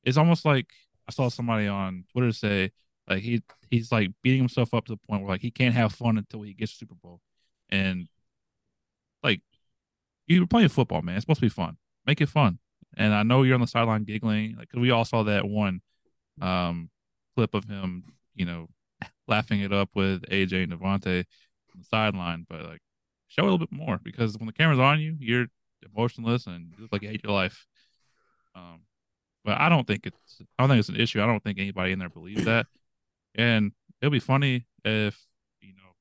it's 0.03 0.17
almost 0.17 0.45
like 0.45 0.67
I 1.07 1.11
saw 1.11 1.29
somebody 1.29 1.67
on 1.67 2.05
Twitter 2.11 2.31
say 2.31 2.71
like 3.07 3.23
he 3.23 3.41
he's 3.69 3.91
like 3.91 4.11
beating 4.21 4.39
himself 4.39 4.73
up 4.73 4.85
to 4.85 4.93
the 4.93 4.99
point 5.07 5.21
where 5.21 5.31
like 5.31 5.41
he 5.41 5.51
can't 5.51 5.75
have 5.75 5.93
fun 5.93 6.17
until 6.17 6.41
he 6.41 6.53
gets 6.53 6.73
Super 6.73 6.95
Bowl, 6.95 7.21
and 7.69 8.07
like 9.23 9.41
you're 10.27 10.47
playing 10.47 10.69
football, 10.69 11.01
man. 11.01 11.15
It's 11.15 11.23
supposed 11.23 11.39
to 11.39 11.45
be 11.45 11.49
fun. 11.49 11.77
Make 12.05 12.21
it 12.21 12.29
fun. 12.29 12.59
And 12.97 13.13
I 13.13 13.23
know 13.23 13.43
you're 13.43 13.55
on 13.55 13.61
the 13.61 13.67
sideline 13.67 14.03
giggling, 14.03 14.55
like 14.57 14.69
cause 14.69 14.79
we 14.79 14.91
all 14.91 15.05
saw 15.05 15.23
that 15.23 15.47
one 15.47 15.81
um, 16.41 16.89
clip 17.35 17.53
of 17.53 17.65
him, 17.65 18.03
you 18.41 18.47
know, 18.47 18.67
laughing 19.27 19.61
it 19.61 19.71
up 19.71 19.89
with 19.93 20.23
AJ 20.23 20.63
and 20.63 20.73
DeVonta 20.73 21.19
on 21.19 21.77
the 21.77 21.85
sideline. 21.85 22.47
But 22.49 22.63
like, 22.63 22.81
show 23.27 23.43
a 23.43 23.45
little 23.45 23.59
bit 23.59 23.71
more 23.71 23.99
because 24.03 24.35
when 24.35 24.47
the 24.47 24.53
camera's 24.53 24.79
on 24.79 24.99
you, 24.99 25.15
you're 25.19 25.45
emotionless 25.95 26.47
and 26.47 26.71
you 26.71 26.81
look 26.81 26.91
like 26.91 27.03
you 27.03 27.09
hate 27.09 27.23
your 27.23 27.33
life. 27.33 27.67
Um, 28.55 28.81
but 29.45 29.61
I 29.61 29.69
don't 29.69 29.85
think 29.85 30.07
it's 30.07 30.41
I 30.57 30.63
don't 30.63 30.69
think 30.69 30.79
it's 30.79 30.89
an 30.89 30.99
issue. 30.99 31.21
I 31.21 31.27
don't 31.27 31.43
think 31.43 31.59
anybody 31.59 31.91
in 31.91 31.99
there 31.99 32.09
believes 32.09 32.45
that. 32.45 32.65
And 33.35 33.73
it'll 34.01 34.11
be 34.11 34.19
funny 34.19 34.65
if 34.83 35.23
you 35.61 35.73
know 35.73 35.91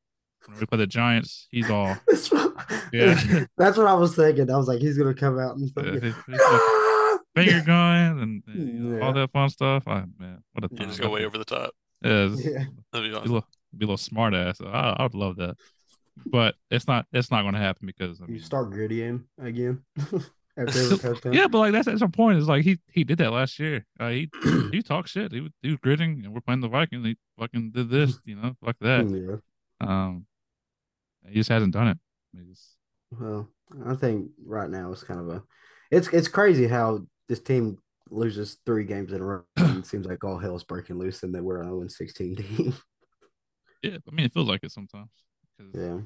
when 0.47 0.59
we 0.59 0.65
play 0.65 0.79
the 0.79 0.87
Giants, 0.87 1.47
he's 1.51 1.69
all 1.69 1.99
yeah. 2.93 3.45
That's 3.59 3.77
what 3.77 3.87
I 3.87 3.95
was 3.95 4.17
thinking. 4.17 4.51
I 4.51 4.57
was 4.57 4.67
like, 4.67 4.81
he's 4.81 4.97
gonna 4.97 5.13
come 5.13 5.39
out 5.39 5.57
and 5.57 5.71
finger 7.35 7.61
going 7.65 8.21
and, 8.21 8.43
and 8.47 8.69
you 8.69 8.73
know, 8.73 8.97
yeah. 8.97 9.05
all 9.05 9.13
that 9.13 9.31
fun 9.31 9.51
stuff. 9.51 9.87
I 9.87 10.05
man, 10.19 10.43
what 10.53 10.65
a 10.65 10.69
you 10.73 10.87
just 10.87 11.01
go 11.01 11.11
way 11.11 11.27
over 11.27 11.37
the 11.37 11.45
top. 11.45 11.75
Yeah, 12.03 12.29
yeah. 12.37 12.65
that'd 12.93 13.11
be 13.11 13.17
awesome. 13.17 13.25
Be 13.25 13.31
a 13.31 13.33
little, 13.33 13.49
be 13.77 13.85
a 13.85 13.87
little 13.87 13.97
smart 13.97 14.35
ass. 14.35 14.61
I, 14.61 14.97
I 14.99 15.03
would 15.03 15.15
love 15.15 15.37
that, 15.37 15.57
but 16.27 16.55
it's 16.71 16.87
not. 16.87 17.07
It's 17.13 17.31
not 17.31 17.43
going 17.43 17.55
to 17.55 17.61
happen 17.61 17.87
because 17.87 18.21
I 18.21 18.27
mean, 18.27 18.37
you 18.37 18.41
start 18.41 18.71
grittying 18.71 19.25
again. 19.39 19.83
yeah, 21.33 21.47
but 21.47 21.59
like 21.59 21.73
that's 21.73 21.87
that's 21.87 22.03
our 22.03 22.09
point. 22.09 22.39
Is 22.39 22.49
like 22.49 22.65
he 22.65 22.79
he 22.91 23.05
did 23.05 23.19
that 23.19 23.33
last 23.33 23.59
year. 23.59 23.87
Uh, 23.99 24.09
he 24.09 24.31
he 24.73 24.83
talked 24.83 25.09
shit. 25.09 25.33
He 25.33 25.41
was, 25.41 25.53
he 25.63 25.71
was 25.71 25.79
gritting, 25.79 26.23
and 26.25 26.35
we're 26.35 26.41
playing 26.41 26.61
the 26.61 26.69
Vikings. 26.69 27.07
He 27.07 27.17
fucking 27.39 27.71
did 27.71 27.89
this, 27.89 28.19
you 28.25 28.37
know, 28.37 28.55
like 28.61 28.79
that. 28.81 29.09
Yeah. 29.09 29.37
Um, 29.81 30.27
he 31.27 31.35
just 31.35 31.51
hasn't 31.51 31.73
done 31.73 31.89
it. 31.89 31.99
Just... 32.49 32.77
Well, 33.19 33.49
I 33.87 33.95
think 33.95 34.31
right 34.45 34.69
now 34.69 34.93
it's 34.93 35.05
kind 35.05 35.21
of 35.21 35.29
a, 35.29 35.43
it's 35.91 36.09
it's 36.09 36.29
crazy 36.29 36.67
how 36.67 37.07
this 37.29 37.41
team 37.41 37.79
loses 38.11 38.59
three 38.67 38.85
games 38.85 39.13
in 39.13 39.21
a 39.21 39.25
row. 39.25 39.43
it 39.57 39.87
seems 39.87 40.07
like 40.07 40.25
all 40.25 40.39
hell's 40.39 40.65
breaking 40.65 40.99
loose, 40.99 41.23
and 41.23 41.35
that 41.35 41.43
we're 41.43 41.61
an 41.61 41.69
0 41.69 41.89
16 41.89 42.37
team. 42.37 42.75
yeah, 43.83 43.97
I 44.07 44.15
mean, 44.15 44.27
it 44.27 44.33
feels 44.33 44.49
like 44.49 44.61
it 44.63 44.73
sometimes. 44.73 45.11
Yeah. 45.75 45.99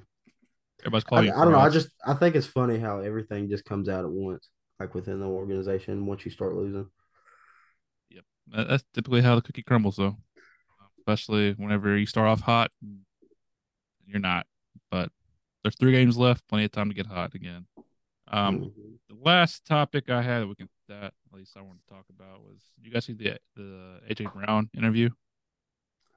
Everybody's 0.80 1.04
calling. 1.04 1.30
I, 1.30 1.40
I 1.40 1.44
don't 1.44 1.52
know. 1.52 1.58
I 1.58 1.70
just 1.70 1.88
I 2.04 2.14
think 2.14 2.34
it's 2.34 2.46
funny 2.46 2.78
how 2.78 3.00
everything 3.00 3.48
just 3.48 3.64
comes 3.64 3.88
out 3.88 4.04
at 4.04 4.10
once, 4.10 4.48
like 4.78 4.94
within 4.94 5.20
the 5.20 5.26
organization. 5.26 6.06
Once 6.06 6.24
you 6.24 6.30
start 6.30 6.54
losing. 6.54 6.86
Yep, 8.10 8.24
that's 8.52 8.84
typically 8.92 9.22
how 9.22 9.36
the 9.36 9.42
cookie 9.42 9.62
crumbles, 9.62 9.96
though. 9.96 10.16
Especially 10.98 11.52
whenever 11.52 11.96
you 11.96 12.06
start 12.06 12.28
off 12.28 12.40
hot, 12.40 12.70
you're 14.06 14.20
not. 14.20 14.46
But 14.90 15.10
there's 15.62 15.76
three 15.76 15.92
games 15.92 16.16
left, 16.16 16.46
plenty 16.48 16.64
of 16.64 16.72
time 16.72 16.88
to 16.88 16.94
get 16.94 17.06
hot 17.06 17.34
again. 17.34 17.66
Um, 18.28 18.56
mm-hmm. 18.58 18.68
the 19.08 19.16
last 19.22 19.64
topic 19.64 20.10
I 20.10 20.22
had 20.22 20.48
we 20.48 20.54
can 20.54 20.68
that 20.88 21.04
at 21.04 21.32
least 21.32 21.52
I 21.56 21.62
wanted 21.62 21.80
to 21.86 21.94
talk 21.94 22.04
about 22.10 22.42
was 22.42 22.60
you 22.82 22.90
guys 22.90 23.04
see 23.04 23.12
the 23.12 23.38
the 23.56 24.00
AJ 24.10 24.32
Brown 24.32 24.70
interview? 24.76 25.10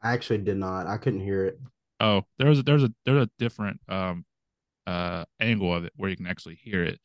I 0.01 0.13
actually 0.13 0.39
did 0.39 0.57
not. 0.57 0.87
I 0.87 0.97
couldn't 0.97 1.21
hear 1.21 1.45
it. 1.45 1.59
Oh, 1.99 2.23
there's 2.37 2.59
a, 2.59 2.63
there's 2.63 2.83
a 2.83 2.93
there's 3.05 3.23
a 3.23 3.29
different 3.39 3.79
um 3.87 4.25
uh 4.85 5.25
angle 5.39 5.73
of 5.73 5.85
it 5.85 5.93
where 5.95 6.09
you 6.09 6.15
can 6.17 6.27
actually 6.27 6.55
hear 6.55 6.83
it. 6.83 6.99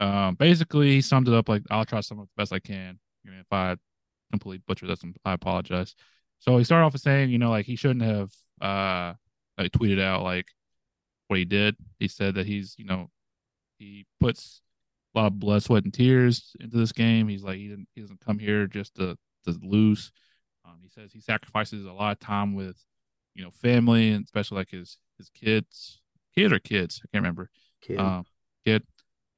Um, 0.00 0.34
basically, 0.34 0.90
he 0.90 1.00
summed 1.00 1.28
it 1.28 1.34
up 1.34 1.48
like 1.48 1.62
I'll 1.70 1.84
try 1.84 2.00
some 2.00 2.18
of 2.18 2.26
the 2.26 2.40
best 2.40 2.52
I 2.52 2.58
can. 2.58 2.98
You 3.24 3.32
know, 3.32 3.40
if 3.40 3.52
I 3.52 3.76
completely 4.30 4.62
butcher 4.66 4.86
this, 4.86 5.02
I 5.24 5.32
apologize. 5.32 5.94
So 6.38 6.56
he 6.56 6.64
started 6.64 6.86
off 6.86 6.94
with 6.94 7.02
saying, 7.02 7.30
you 7.30 7.38
know, 7.38 7.50
like 7.50 7.66
he 7.66 7.76
shouldn't 7.76 8.02
have 8.02 8.30
uh 8.60 9.14
like 9.58 9.72
tweeted 9.72 10.00
out 10.00 10.22
like 10.22 10.46
what 11.28 11.38
he 11.38 11.44
did. 11.44 11.76
He 11.98 12.08
said 12.08 12.34
that 12.36 12.46
he's, 12.46 12.74
you 12.78 12.84
know, 12.84 13.10
he 13.78 14.06
puts 14.20 14.62
a 15.14 15.18
lot 15.18 15.26
of 15.26 15.38
blood, 15.38 15.62
sweat, 15.62 15.84
and 15.84 15.92
tears 15.92 16.54
into 16.60 16.76
this 16.76 16.92
game. 16.92 17.28
He's 17.28 17.42
like 17.42 17.58
he 17.58 17.68
didn't 17.68 17.88
he 17.94 18.00
doesn't 18.00 18.20
come 18.20 18.38
here 18.38 18.66
just 18.66 18.94
to 18.96 19.16
to 19.46 19.58
lose. 19.62 20.12
Um, 20.64 20.78
he 20.82 20.88
says 20.88 21.12
he 21.12 21.20
sacrifices 21.20 21.84
a 21.86 21.92
lot 21.92 22.12
of 22.12 22.20
time 22.20 22.54
with, 22.54 22.76
you 23.34 23.42
know, 23.42 23.50
family 23.50 24.10
and 24.10 24.24
especially 24.24 24.58
like 24.58 24.70
his 24.70 24.98
his 25.18 25.30
kids, 25.30 26.00
kid 26.34 26.52
or 26.52 26.58
kids, 26.58 27.00
I 27.02 27.08
can't 27.12 27.22
remember. 27.22 27.50
Kid. 27.82 27.98
Um, 27.98 28.24
kid, 28.64 28.82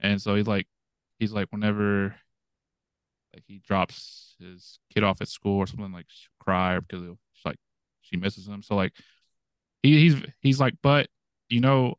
and 0.01 0.21
so 0.21 0.35
he's 0.35 0.47
like, 0.47 0.67
he's 1.19 1.33
like 1.33 1.49
whenever 1.51 2.15
like 3.35 3.45
he 3.47 3.63
drops 3.67 4.37
his 4.39 4.79
kid 4.93 5.05
off 5.05 5.21
at 5.23 5.29
school 5.29 5.59
or 5.59 5.67
something 5.67 5.93
like 5.93 6.07
cry 6.39 6.79
because 6.79 7.03
it's 7.03 7.45
like 7.45 7.57
she 8.03 8.17
misses 8.17 8.47
him. 8.47 8.63
So 8.63 8.75
like 8.75 8.93
he, 9.83 10.01
he's 10.01 10.17
he's 10.41 10.61
like, 10.61 10.75
but 10.83 11.09
you 11.49 11.61
know, 11.61 11.95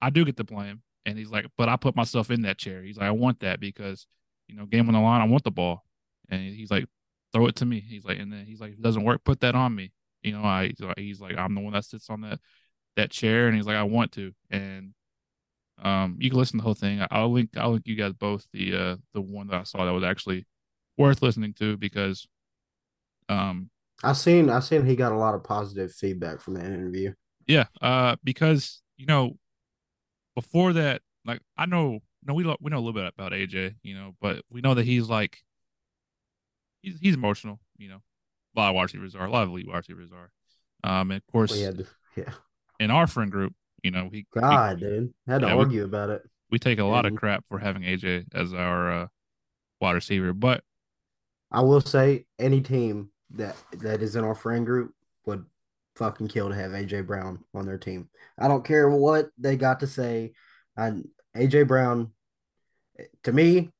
I 0.00 0.10
do 0.10 0.24
get 0.24 0.36
the 0.36 0.44
blame. 0.44 0.82
And 1.08 1.18
he's 1.18 1.30
like, 1.30 1.46
but 1.56 1.68
I 1.68 1.76
put 1.76 1.96
myself 1.96 2.30
in 2.30 2.42
that 2.42 2.58
chair. 2.58 2.82
He's 2.82 2.98
like, 2.98 3.08
I 3.08 3.12
want 3.12 3.40
that 3.40 3.60
because, 3.60 4.06
you 4.46 4.56
know, 4.56 4.66
game 4.66 4.88
on 4.88 4.94
the 4.94 5.00
line, 5.00 5.22
I 5.22 5.24
want 5.24 5.42
the 5.44 5.50
ball. 5.50 5.84
And 6.28 6.42
he's 6.42 6.70
like, 6.70 6.86
throw 7.32 7.46
it 7.46 7.56
to 7.56 7.66
me. 7.66 7.80
He's 7.80 8.04
like, 8.04 8.18
and 8.18 8.30
then 8.30 8.44
he's 8.44 8.60
like, 8.60 8.72
if 8.72 8.78
it 8.78 8.82
doesn't 8.82 9.04
work, 9.04 9.24
put 9.24 9.40
that 9.40 9.54
on 9.54 9.74
me. 9.74 9.92
You 10.22 10.32
know, 10.32 10.42
I 10.42 10.72
he's 10.96 11.20
like, 11.20 11.38
I'm 11.38 11.54
the 11.54 11.60
one 11.60 11.72
that 11.72 11.84
sits 11.84 12.10
on 12.10 12.20
that 12.22 12.40
that 12.96 13.10
chair, 13.10 13.46
and 13.46 13.56
he's 13.56 13.66
like, 13.66 13.76
I 13.76 13.84
want 13.84 14.12
to. 14.12 14.32
And 14.50 14.92
um, 15.82 16.16
you 16.18 16.28
can 16.28 16.38
listen 16.38 16.58
to 16.58 16.62
the 16.62 16.64
whole 16.64 16.74
thing. 16.74 17.04
I'll 17.10 17.32
link 17.32 17.50
I'll 17.56 17.72
link 17.72 17.86
you 17.86 17.94
guys 17.94 18.12
both 18.12 18.46
the 18.52 18.74
uh 18.74 18.96
the 19.14 19.20
one 19.22 19.46
that 19.48 19.60
I 19.60 19.62
saw 19.62 19.84
that 19.84 19.92
was 19.92 20.04
actually 20.04 20.46
worth 20.98 21.22
listening 21.22 21.54
to 21.54 21.76
because 21.76 22.26
um 23.28 23.70
I 24.02 24.12
seen 24.12 24.50
I 24.50 24.60
seen 24.60 24.84
he 24.84 24.96
got 24.96 25.12
a 25.12 25.16
lot 25.16 25.34
of 25.34 25.44
positive 25.44 25.92
feedback 25.92 26.40
from 26.40 26.54
that 26.54 26.66
interview. 26.66 27.14
Yeah, 27.46 27.66
uh 27.80 28.16
because 28.24 28.82
you 28.96 29.06
know 29.06 29.36
before 30.40 30.72
that 30.74 31.02
like 31.24 31.40
I 31.56 31.66
know 31.66 31.98
no 32.24 32.34
we 32.34 32.44
we 32.60 32.70
know 32.70 32.76
a 32.78 32.84
little 32.84 32.92
bit 32.92 33.12
about 33.12 33.32
AJ, 33.32 33.74
you 33.82 33.94
know, 33.94 34.14
but 34.20 34.42
we 34.50 34.60
know 34.60 34.74
that 34.74 34.84
he's 34.86 35.08
like 35.08 35.38
he's 36.82 36.98
he's 37.00 37.14
emotional, 37.14 37.58
you 37.76 37.88
know. 37.88 38.00
A 38.56 38.60
lot 38.60 38.68
of 38.70 38.74
wide 38.76 38.82
receivers 38.84 39.14
are, 39.14 39.26
a 39.26 39.30
lot 39.30 39.42
of 39.42 39.50
elite 39.50 39.66
wide 39.68 39.76
receivers 39.78 40.10
are. 40.12 40.30
Um 40.88 41.10
and 41.10 41.18
of 41.20 41.26
course 41.32 41.52
We 41.52 41.62
had 41.62 41.86
yeah. 42.16 42.32
in 42.80 42.90
our 42.90 43.06
friend 43.06 43.30
group, 43.30 43.52
you 43.82 43.90
know, 43.90 44.08
he 44.12 44.26
God, 44.32 44.80
dude. 44.80 45.12
Had 45.26 45.40
to 45.42 45.48
Yeah, 45.48 45.54
we- 45.54 45.64
argue 45.64 45.84
about 45.84 46.10
it. 46.10 46.22
we 46.50 46.58
take 46.58 46.78
a 46.78 46.84
lot 46.84 47.04
of 47.06 47.14
crap 47.16 47.44
for 47.48 47.58
having 47.58 47.82
AJ 47.82 48.26
as 48.34 48.52
our 48.54 48.92
uh 48.92 49.06
wide 49.80 49.92
receiver, 49.92 50.32
but 50.32 50.62
I 51.50 51.62
will 51.62 51.80
say 51.80 52.26
any 52.38 52.60
team 52.60 53.10
that 53.30 53.56
that 53.72 54.02
is 54.02 54.16
in 54.16 54.24
our 54.24 54.34
friend 54.34 54.64
group 54.66 54.94
would 55.26 55.44
fucking 55.98 56.28
kill 56.28 56.48
to 56.48 56.54
have 56.54 56.70
AJ 56.70 57.06
Brown 57.06 57.44
on 57.54 57.66
their 57.66 57.78
team. 57.78 58.08
I 58.38 58.48
don't 58.48 58.64
care 58.64 58.88
what 58.88 59.30
they 59.36 59.56
got 59.56 59.80
to 59.80 59.86
say. 59.86 60.32
And 60.76 61.08
AJ 61.36 61.66
Brown, 61.66 62.12
to 63.24 63.32
me, 63.32 63.72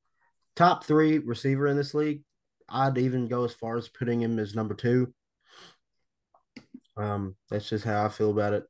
top 0.57 0.85
three 0.85 1.19
receiver 1.19 1.67
in 1.67 1.77
this 1.77 1.95
league. 1.95 2.23
I'd 2.69 2.99
even 2.99 3.29
go 3.29 3.45
as 3.45 3.55
far 3.55 3.79
as 3.79 3.89
putting 3.89 4.21
him 4.21 4.39
as 4.39 4.55
number 4.55 4.75
two. 4.75 5.15
Um, 6.97 7.37
that's 7.49 7.69
just 7.69 7.85
how 7.85 8.05
I 8.05 8.09
feel 8.09 8.31
about 8.31 8.53
it. 8.53 8.65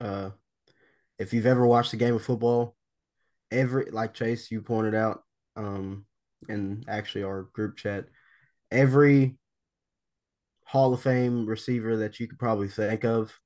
Uh, 0.00 0.30
if 1.18 1.32
you've 1.32 1.46
ever 1.46 1.66
watched 1.66 1.92
a 1.94 1.96
game 1.96 2.14
of 2.14 2.22
football, 2.22 2.76
every 3.50 3.90
like 3.90 4.14
Chase 4.14 4.50
you 4.50 4.60
pointed 4.60 4.94
out, 4.94 5.22
um, 5.56 6.04
in 6.48 6.84
actually 6.88 7.24
our 7.24 7.42
group 7.54 7.76
chat, 7.76 8.06
every 8.70 9.36
Hall 10.70 10.94
of 10.94 11.02
Fame 11.02 11.46
receiver 11.46 11.96
that 11.96 12.20
you 12.20 12.28
could 12.28 12.38
probably 12.38 12.68
think 12.68 13.04
of 13.04 13.36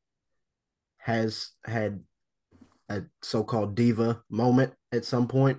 has 0.99 1.53
had 1.65 2.01
a 2.91 3.01
so-called 3.23 3.75
diva 3.75 4.23
moment 4.29 4.75
at 4.93 5.07
some 5.07 5.27
point 5.27 5.59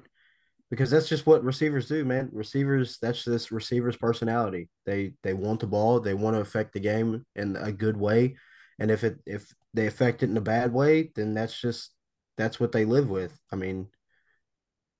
because 0.69 0.91
that's 0.91 1.09
just 1.09 1.25
what 1.25 1.43
receivers 1.43 1.87
do, 1.87 2.05
man. 2.05 2.29
Receivers, 2.31 2.99
that's 3.01 3.23
just 3.23 3.49
receivers' 3.49 3.97
personality. 3.97 4.69
They 4.85 5.13
they 5.23 5.33
want 5.33 5.59
the 5.59 5.65
ball, 5.65 5.99
they 5.99 6.13
want 6.13 6.35
to 6.35 6.41
affect 6.41 6.73
the 6.73 6.79
game 6.79 7.25
in 7.35 7.55
a 7.55 7.71
good 7.71 7.97
way, 7.97 8.35
and 8.77 8.91
if 8.91 9.03
it 9.03 9.17
if 9.25 9.51
they 9.73 9.87
affect 9.87 10.21
it 10.21 10.29
in 10.29 10.37
a 10.37 10.41
bad 10.41 10.71
way, 10.71 11.11
then 11.15 11.33
that's 11.33 11.59
just 11.59 11.95
that's 12.37 12.59
what 12.59 12.73
they 12.73 12.85
live 12.85 13.09
with. 13.09 13.35
I 13.51 13.55
mean, 13.55 13.87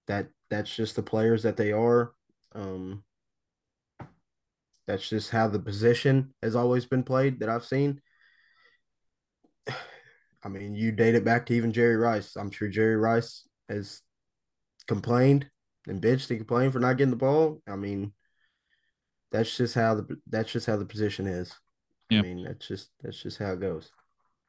that 0.07 0.29
that's 0.49 0.75
just 0.75 0.95
the 0.95 1.03
players 1.03 1.43
that 1.43 1.57
they 1.57 1.71
are. 1.71 2.13
Um, 2.55 3.03
that's 4.87 5.07
just 5.09 5.31
how 5.31 5.47
the 5.47 5.59
position 5.59 6.33
has 6.43 6.55
always 6.55 6.85
been 6.85 7.03
played 7.03 7.39
that 7.39 7.49
I've 7.49 7.65
seen. 7.65 8.01
I 10.43 10.47
mean, 10.49 10.75
you 10.75 10.91
date 10.91 11.15
it 11.15 11.25
back 11.25 11.45
to 11.47 11.53
even 11.55 11.73
Jerry 11.73 11.95
Rice. 11.97 12.35
I'm 12.35 12.51
sure 12.51 12.67
Jerry 12.67 12.95
Rice 12.95 13.47
has 13.67 14.01
complained 14.87 15.49
and 15.87 16.01
bitched 16.01 16.29
and 16.29 16.39
complained 16.39 16.73
for 16.73 16.79
not 16.79 16.97
getting 16.97 17.11
the 17.11 17.15
ball. 17.17 17.61
I 17.67 17.75
mean, 17.75 18.13
that's 19.31 19.55
just 19.57 19.75
how 19.75 19.95
the 19.95 20.17
that's 20.27 20.51
just 20.51 20.67
how 20.67 20.77
the 20.77 20.85
position 20.85 21.27
is. 21.27 21.59
Yeah. 22.09 22.19
I 22.19 22.21
mean, 22.21 22.43
that's 22.43 22.67
just 22.67 22.91
that's 23.01 23.21
just 23.21 23.37
how 23.39 23.53
it 23.53 23.59
goes. 23.59 23.89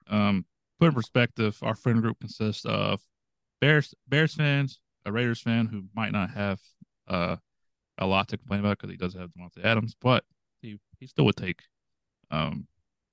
um 0.08 0.44
put 0.78 0.88
in 0.88 0.94
perspective, 0.94 1.58
our 1.62 1.74
friend 1.74 2.02
group 2.02 2.18
consists 2.20 2.64
of 2.64 3.00
Bears 3.60 3.94
Bears 4.08 4.34
fans, 4.34 4.80
a 5.04 5.12
Raiders 5.12 5.40
fan 5.40 5.66
who 5.66 5.84
might 5.94 6.12
not 6.12 6.30
have 6.30 6.60
uh 7.08 7.36
a 7.98 8.06
lot 8.06 8.28
to 8.28 8.38
complain 8.38 8.60
about 8.60 8.78
because 8.78 8.90
he 8.90 8.96
does 8.96 9.14
have 9.14 9.30
Davante 9.30 9.64
Adams, 9.64 9.94
but 10.00 10.24
he 10.60 10.78
he 10.98 11.06
still 11.06 11.24
would 11.24 11.36
take 11.36 11.62
um 12.30 12.66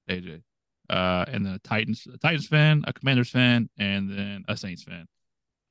AJ. 0.10 0.42
Uh 0.90 1.26
and 1.28 1.46
then 1.46 1.54
a 1.54 1.60
Titans 1.60 2.08
a 2.14 2.18
Titans 2.18 2.48
fan, 2.48 2.84
a 2.88 2.94
Commanders 2.94 3.30
fan, 3.30 3.70
and 3.78 4.10
then 4.10 4.44
a 4.48 4.58
Saints 4.58 4.84
fan. 4.84 5.06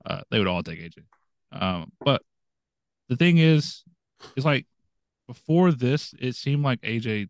Uh 0.05 0.23
they 0.31 0.39
would 0.39 0.49
all 0.49 0.63
take 0.63 0.81
AJ. 0.81 0.99
Um 1.53 1.93
but 2.05 2.23
the 3.09 3.17
thing 3.17 3.39
is, 3.39 3.83
it's 4.37 4.47
like 4.47 4.67
before 5.27 5.73
this, 5.73 6.15
it 6.19 6.35
seemed 6.35 6.65
like 6.65 6.81
AJ 6.83 7.29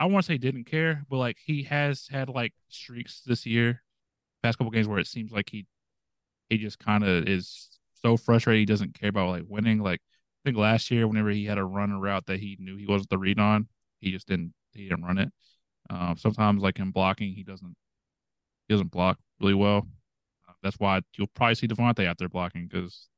I 0.00 0.06
want 0.06 0.24
to 0.24 0.32
say 0.32 0.36
didn't 0.38 0.64
care, 0.64 1.04
but 1.08 1.18
like 1.18 1.36
he 1.44 1.62
has 1.64 2.08
had 2.08 2.28
like 2.28 2.52
streaks 2.68 3.22
this 3.24 3.46
year, 3.46 3.84
past 4.42 4.58
couple 4.58 4.72
games 4.72 4.88
where 4.88 4.98
it 4.98 5.06
seems 5.06 5.30
like 5.30 5.50
he 5.50 5.66
he 6.50 6.58
just 6.58 6.80
kind 6.80 7.04
of 7.04 7.28
is 7.28 7.78
so 8.04 8.16
frustrated 8.16 8.60
he 8.60 8.66
doesn't 8.66 8.98
care 8.98 9.10
about 9.10 9.30
like 9.30 9.44
winning. 9.48 9.78
Like 9.80 10.00
I 10.00 10.48
think 10.48 10.56
last 10.58 10.90
year, 10.90 11.06
whenever 11.06 11.30
he 11.30 11.44
had 11.44 11.58
a 11.58 11.64
run 11.64 11.92
route 12.00 12.26
that 12.26 12.40
he 12.40 12.56
knew 12.60 12.76
he 12.76 12.86
wasn't 12.86 13.10
the 13.10 13.18
read 13.18 13.38
on, 13.38 13.68
he 14.00 14.10
just 14.10 14.26
didn't 14.26 14.54
he 14.72 14.88
didn't 14.88 15.04
run 15.04 15.18
it. 15.18 15.32
Um, 15.90 16.16
sometimes 16.16 16.62
like 16.62 16.78
in 16.78 16.90
blocking, 16.90 17.32
he 17.32 17.42
doesn't 17.42 17.76
he 18.68 18.74
doesn't 18.74 18.90
block 18.90 19.18
really 19.40 19.54
well. 19.54 19.86
Uh, 20.48 20.52
that's 20.62 20.76
why 20.78 21.00
you'll 21.16 21.26
probably 21.28 21.54
see 21.54 21.68
DeVonta 21.68 22.06
out 22.06 22.18
there 22.18 22.28
blocking 22.28 22.66
because 22.68 23.08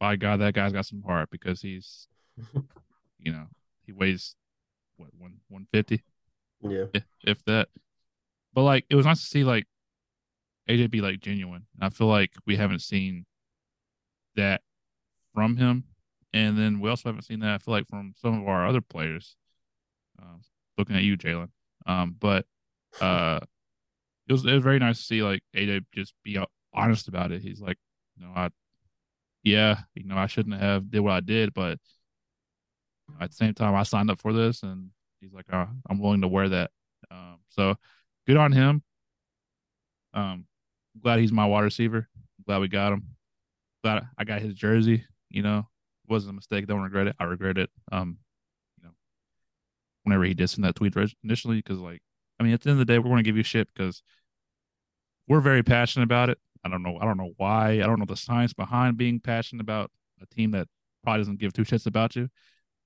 by 0.00 0.16
God, 0.16 0.40
that 0.40 0.54
guy's 0.54 0.72
got 0.72 0.86
some 0.86 1.02
heart 1.02 1.28
because 1.30 1.60
he's 1.62 2.06
you 3.18 3.32
know 3.32 3.46
he 3.82 3.92
weighs 3.92 4.34
what 4.96 5.10
one 5.16 5.36
one 5.48 5.66
fifty 5.72 6.02
Yeah. 6.62 6.86
if, 6.92 7.04
if 7.24 7.44
that. 7.44 7.68
But 8.52 8.62
like, 8.62 8.84
it 8.88 8.94
was 8.94 9.06
nice 9.06 9.20
to 9.20 9.26
see 9.26 9.44
like 9.44 9.64
AJ 10.68 10.90
be 10.90 11.00
like 11.00 11.20
genuine. 11.20 11.66
I 11.80 11.88
feel 11.88 12.06
like 12.06 12.30
we 12.46 12.56
haven't 12.56 12.80
seen 12.80 13.26
that 14.36 14.62
from 15.34 15.56
him, 15.56 15.84
and 16.32 16.58
then 16.58 16.80
we 16.80 16.90
also 16.90 17.08
haven't 17.08 17.22
seen 17.22 17.40
that. 17.40 17.54
I 17.54 17.58
feel 17.58 17.72
like 17.72 17.88
from 17.88 18.14
some 18.16 18.40
of 18.42 18.48
our 18.48 18.66
other 18.66 18.80
players. 18.80 19.36
Um, 20.20 20.42
looking 20.78 20.96
at 20.96 21.02
you, 21.02 21.16
Jalen. 21.16 21.48
Um, 21.86 22.16
but 22.18 22.46
uh, 23.00 23.40
it 24.28 24.32
was 24.32 24.44
it 24.44 24.52
was 24.52 24.62
very 24.62 24.78
nice 24.78 24.98
to 24.98 25.04
see 25.04 25.22
like 25.22 25.42
AJ 25.56 25.84
just 25.92 26.14
be 26.22 26.38
honest 26.72 27.08
about 27.08 27.32
it. 27.32 27.42
He's 27.42 27.60
like, 27.60 27.78
you 28.16 28.24
know, 28.24 28.32
I, 28.34 28.50
yeah, 29.42 29.80
you 29.94 30.04
know, 30.04 30.16
I 30.16 30.26
shouldn't 30.26 30.60
have 30.60 30.90
did 30.90 31.00
what 31.00 31.12
I 31.12 31.20
did, 31.20 31.52
but 31.54 31.78
at 33.20 33.30
the 33.30 33.36
same 33.36 33.54
time, 33.54 33.74
I 33.74 33.82
signed 33.82 34.10
up 34.10 34.20
for 34.20 34.32
this, 34.32 34.62
and 34.62 34.90
he's 35.20 35.32
like, 35.32 35.46
oh, 35.52 35.68
I'm 35.88 35.98
willing 35.98 36.22
to 36.22 36.28
wear 36.28 36.48
that. 36.48 36.70
Um, 37.10 37.38
so 37.48 37.76
good 38.26 38.36
on 38.36 38.52
him. 38.52 38.82
Um, 40.14 40.46
glad 41.02 41.20
he's 41.20 41.32
my 41.32 41.46
wide 41.46 41.64
receiver. 41.64 42.08
Glad 42.46 42.60
we 42.60 42.68
got 42.68 42.92
him. 42.92 43.13
Glad 43.84 44.08
I 44.18 44.24
got 44.24 44.40
his 44.40 44.54
jersey. 44.54 45.04
You 45.28 45.42
know, 45.42 45.68
wasn't 46.08 46.30
a 46.30 46.34
mistake. 46.34 46.66
Don't 46.66 46.82
regret 46.82 47.06
it. 47.06 47.16
I 47.20 47.24
regret 47.24 47.58
it. 47.58 47.70
Um, 47.92 48.18
you 48.78 48.84
know, 48.84 48.94
whenever 50.02 50.24
he 50.24 50.34
did 50.34 50.48
send 50.48 50.64
that 50.64 50.74
tweet 50.74 50.96
initially, 51.22 51.58
because 51.58 51.78
like, 51.78 52.00
I 52.40 52.42
mean, 52.42 52.54
at 52.54 52.62
the 52.62 52.70
end 52.70 52.80
of 52.80 52.86
the 52.86 52.92
day, 52.92 52.98
we're 52.98 53.10
going 53.10 53.18
to 53.18 53.22
give 53.22 53.36
you 53.36 53.42
shit 53.44 53.68
because 53.74 54.02
we're 55.28 55.40
very 55.40 55.62
passionate 55.62 56.04
about 56.04 56.30
it. 56.30 56.38
I 56.64 56.70
don't 56.70 56.82
know. 56.82 56.98
I 56.98 57.04
don't 57.04 57.18
know 57.18 57.32
why. 57.36 57.72
I 57.74 57.86
don't 57.86 57.98
know 57.98 58.06
the 58.08 58.16
science 58.16 58.54
behind 58.54 58.96
being 58.96 59.20
passionate 59.20 59.60
about 59.60 59.90
a 60.22 60.26
team 60.34 60.52
that 60.52 60.66
probably 61.02 61.20
doesn't 61.20 61.38
give 61.38 61.52
two 61.52 61.64
shits 61.64 61.86
about 61.86 62.16
you. 62.16 62.28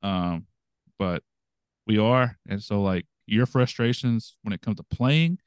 Um, 0.03 0.47
but 0.99 1.23
We 1.87 1.99
are, 1.99 2.37
and 2.49 2.63
so 2.63 2.83
like 2.83 3.07
your 3.27 3.47
frustrations 3.47 4.37
when 4.43 4.53
it 4.53 4.63
comes 4.63 4.77
to 4.79 4.85
playing, 4.85 5.39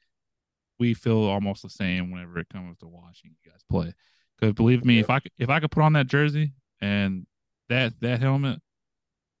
we 0.78 0.94
feel 0.94 1.18
almost 1.24 1.62
the 1.62 1.70
same 1.70 2.10
whenever 2.10 2.38
it 2.38 2.48
comes 2.48 2.78
to 2.78 2.88
watching 2.88 3.30
you 3.30 3.50
guys 3.50 3.60
play. 3.70 3.94
Because 4.42 4.54
believe 4.54 4.84
me, 4.84 4.98
if 4.98 5.08
I 5.08 5.20
could, 5.20 5.30
if 5.38 5.48
I 5.48 5.60
could 5.60 5.70
put 5.70 5.84
on 5.84 5.92
that 5.92 6.08
jersey 6.08 6.52
and 6.80 7.26
that 7.68 7.92
that 8.00 8.20
helmet, 8.20 8.58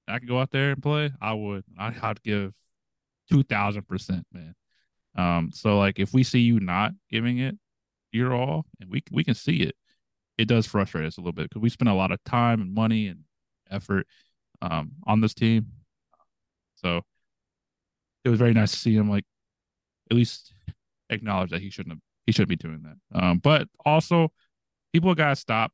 I 0.06 0.20
could 0.20 0.28
go 0.28 0.38
out 0.38 0.52
there 0.52 0.70
and 0.70 0.80
play. 0.80 1.10
I 1.20 1.32
would. 1.32 1.64
I, 1.76 1.92
I'd 2.00 2.22
give 2.22 2.54
two 3.28 3.42
thousand 3.42 3.88
percent, 3.88 4.24
man. 4.32 4.54
Um, 5.16 5.50
so 5.52 5.76
like 5.76 5.98
if 5.98 6.14
we 6.14 6.22
see 6.22 6.38
you 6.38 6.60
not 6.60 6.92
giving 7.10 7.38
it 7.38 7.56
your 8.12 8.32
all, 8.32 8.66
and 8.80 8.88
we 8.90 9.02
we 9.10 9.24
can 9.24 9.34
see 9.34 9.56
it, 9.56 9.74
it 10.38 10.46
does 10.46 10.66
frustrate 10.66 11.04
us 11.04 11.18
a 11.18 11.20
little 11.20 11.32
bit 11.32 11.48
because 11.48 11.62
we 11.62 11.68
spend 11.68 11.88
a 11.88 11.94
lot 11.94 12.12
of 12.12 12.22
time 12.22 12.60
and 12.60 12.72
money 12.72 13.08
and 13.08 13.24
effort 13.72 14.06
um 14.60 14.92
on 15.04 15.20
this 15.20 15.34
team. 15.34 15.66
So 16.76 17.00
it 18.24 18.28
was 18.28 18.38
very 18.38 18.54
nice 18.54 18.70
to 18.70 18.78
see 18.78 18.94
him 18.94 19.10
like 19.10 19.24
at 20.12 20.16
least 20.16 20.54
acknowledge 21.10 21.50
that 21.50 21.60
he 21.60 21.70
shouldn't 21.70 21.94
have 21.94 22.00
he 22.24 22.30
shouldn't 22.30 22.50
be 22.50 22.56
doing 22.56 22.84
that. 22.84 23.20
Um, 23.20 23.38
but 23.38 23.66
also 23.84 24.30
people 24.92 25.14
gotta 25.14 25.36
stop 25.36 25.72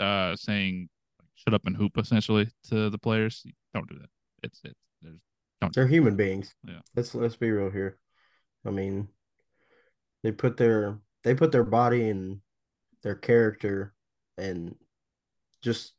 uh 0.00 0.36
saying 0.36 0.88
shut 1.34 1.54
up 1.54 1.66
and 1.66 1.76
hoop 1.76 1.96
essentially 1.98 2.48
to 2.68 2.90
the 2.90 2.98
players. 2.98 3.44
Don't 3.74 3.88
do 3.88 3.98
that. 3.98 4.10
It's 4.42 4.60
it's 4.64 4.80
there's 5.02 5.20
They're 5.74 5.86
human 5.86 6.16
beings. 6.16 6.54
Yeah. 6.66 6.80
Let's 6.96 7.14
let's 7.14 7.36
be 7.36 7.50
real 7.50 7.70
here. 7.70 7.98
I 8.66 8.70
mean, 8.70 9.08
they 10.22 10.32
put 10.32 10.56
their 10.56 10.98
they 11.24 11.34
put 11.34 11.52
their 11.52 11.64
body 11.64 12.08
and 12.08 12.40
their 13.02 13.14
character 13.14 13.94
and 14.36 14.74
just 15.62 15.94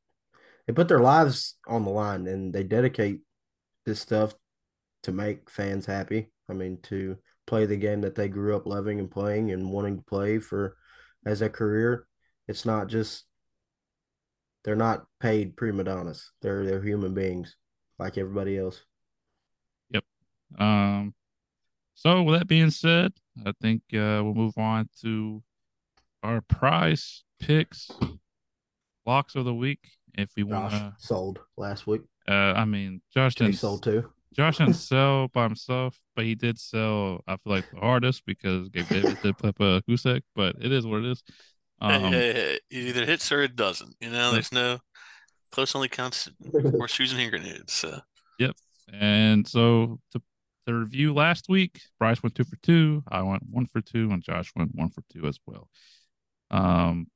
they 0.68 0.74
put 0.74 0.88
their 0.88 1.00
lives 1.00 1.56
on 1.68 1.84
the 1.84 1.92
line 1.92 2.28
and 2.28 2.54
they 2.54 2.64
dedicate 2.64 3.22
this 3.86 4.00
stuff 4.00 4.34
to 5.04 5.12
make 5.12 5.50
fans 5.50 5.86
happy. 5.86 6.32
I 6.50 6.54
mean, 6.54 6.80
to 6.84 7.18
play 7.48 7.66
the 7.66 7.78
game 7.78 8.02
that 8.02 8.16
they 8.16 8.28
grew 8.28 8.56
up 8.56 8.68
loving 8.68 9.00
and 9.00 9.10
playing 9.10 9.52
and 9.52 9.72
wanting 9.72 9.98
to 9.98 10.04
play 10.04 10.40
for 10.40 10.76
as 11.26 11.42
a 11.42 11.50
career. 11.50 12.06
It's 12.50 12.66
not 12.66 12.88
just 12.88 13.26
they're 14.64 14.76
not 14.76 15.06
paid 15.20 15.56
prima 15.56 15.84
donnas. 15.84 16.32
They're 16.42 16.66
they're 16.66 16.82
human 16.82 17.14
beings 17.14 17.56
like 18.00 18.18
everybody 18.18 18.58
else. 18.58 18.82
Yep. 19.92 20.04
Um, 20.58 21.14
so 21.94 22.24
with 22.24 22.40
that 22.40 22.48
being 22.48 22.72
said, 22.72 23.14
I 23.46 23.54
think 23.62 23.84
uh, 23.94 24.26
we'll 24.26 24.34
move 24.34 24.58
on 24.58 24.90
to 25.04 25.44
our 26.24 26.42
prize 26.42 27.24
picks, 27.40 27.92
locks 29.06 29.36
of 29.36 29.46
the 29.46 29.54
week. 29.54 29.88
If 30.16 30.32
we 30.36 30.42
want 30.42 30.72
to, 30.72 30.96
sold 30.98 31.40
last 31.56 31.86
week. 31.86 32.02
uh, 32.28 32.32
I 32.32 32.66
mean, 32.66 33.02
Josh 33.14 33.36
didn't 33.36 33.58
sold 33.58 33.84
too. 33.84 34.10
Josh 34.34 34.58
didn't 34.58 34.74
sell 34.74 35.28
by 35.28 35.44
himself, 35.44 36.00
but 36.16 36.26
he 36.26 36.34
did 36.34 36.58
sell. 36.60 37.24
I 37.28 37.38
feel 37.38 37.54
like 37.54 37.70
the 37.70 37.80
hardest 37.80 38.26
because 38.26 38.70
Gabe 38.70 38.90
Davis 38.90 39.22
did 39.22 39.38
flip 39.38 39.60
a 39.60 39.84
Husek, 39.88 40.24
but 40.36 40.56
it 40.60 40.72
is 40.72 40.88
what 40.88 41.02
it 41.02 41.12
is. 41.12 41.24
Hey, 41.82 41.94
Um, 41.94 42.12
hey, 42.12 42.34
hey, 42.34 42.54
it 42.56 42.62
either 42.70 43.06
hits 43.06 43.32
or 43.32 43.42
it 43.42 43.56
doesn't. 43.56 43.96
You 44.00 44.10
know, 44.10 44.32
there's 44.32 44.52
no 44.52 44.80
close 45.52 45.76
only 45.76 45.90
counts 45.90 46.30
horseshoes 46.52 47.12
and 47.12 47.20
hand 47.20 47.32
grenades. 47.32 47.74
So 47.74 48.00
And 48.92 49.48
so 49.48 50.00
to 50.12 50.22
the 50.66 50.74
review 50.74 51.14
last 51.14 51.50
week, 51.50 51.82
Bryce 52.00 52.22
went 52.22 52.36
two 52.36 52.44
for 52.44 52.58
two. 52.58 53.04
I 53.08 53.22
went 53.22 53.44
one 53.50 53.66
for 53.66 53.82
two, 53.82 54.12
and 54.12 54.22
Josh 54.24 54.52
went 54.56 54.76
one 54.76 54.90
for 54.90 55.04
two 55.12 55.26
as 55.26 55.40
well. 55.46 55.68
Um, 56.52 57.08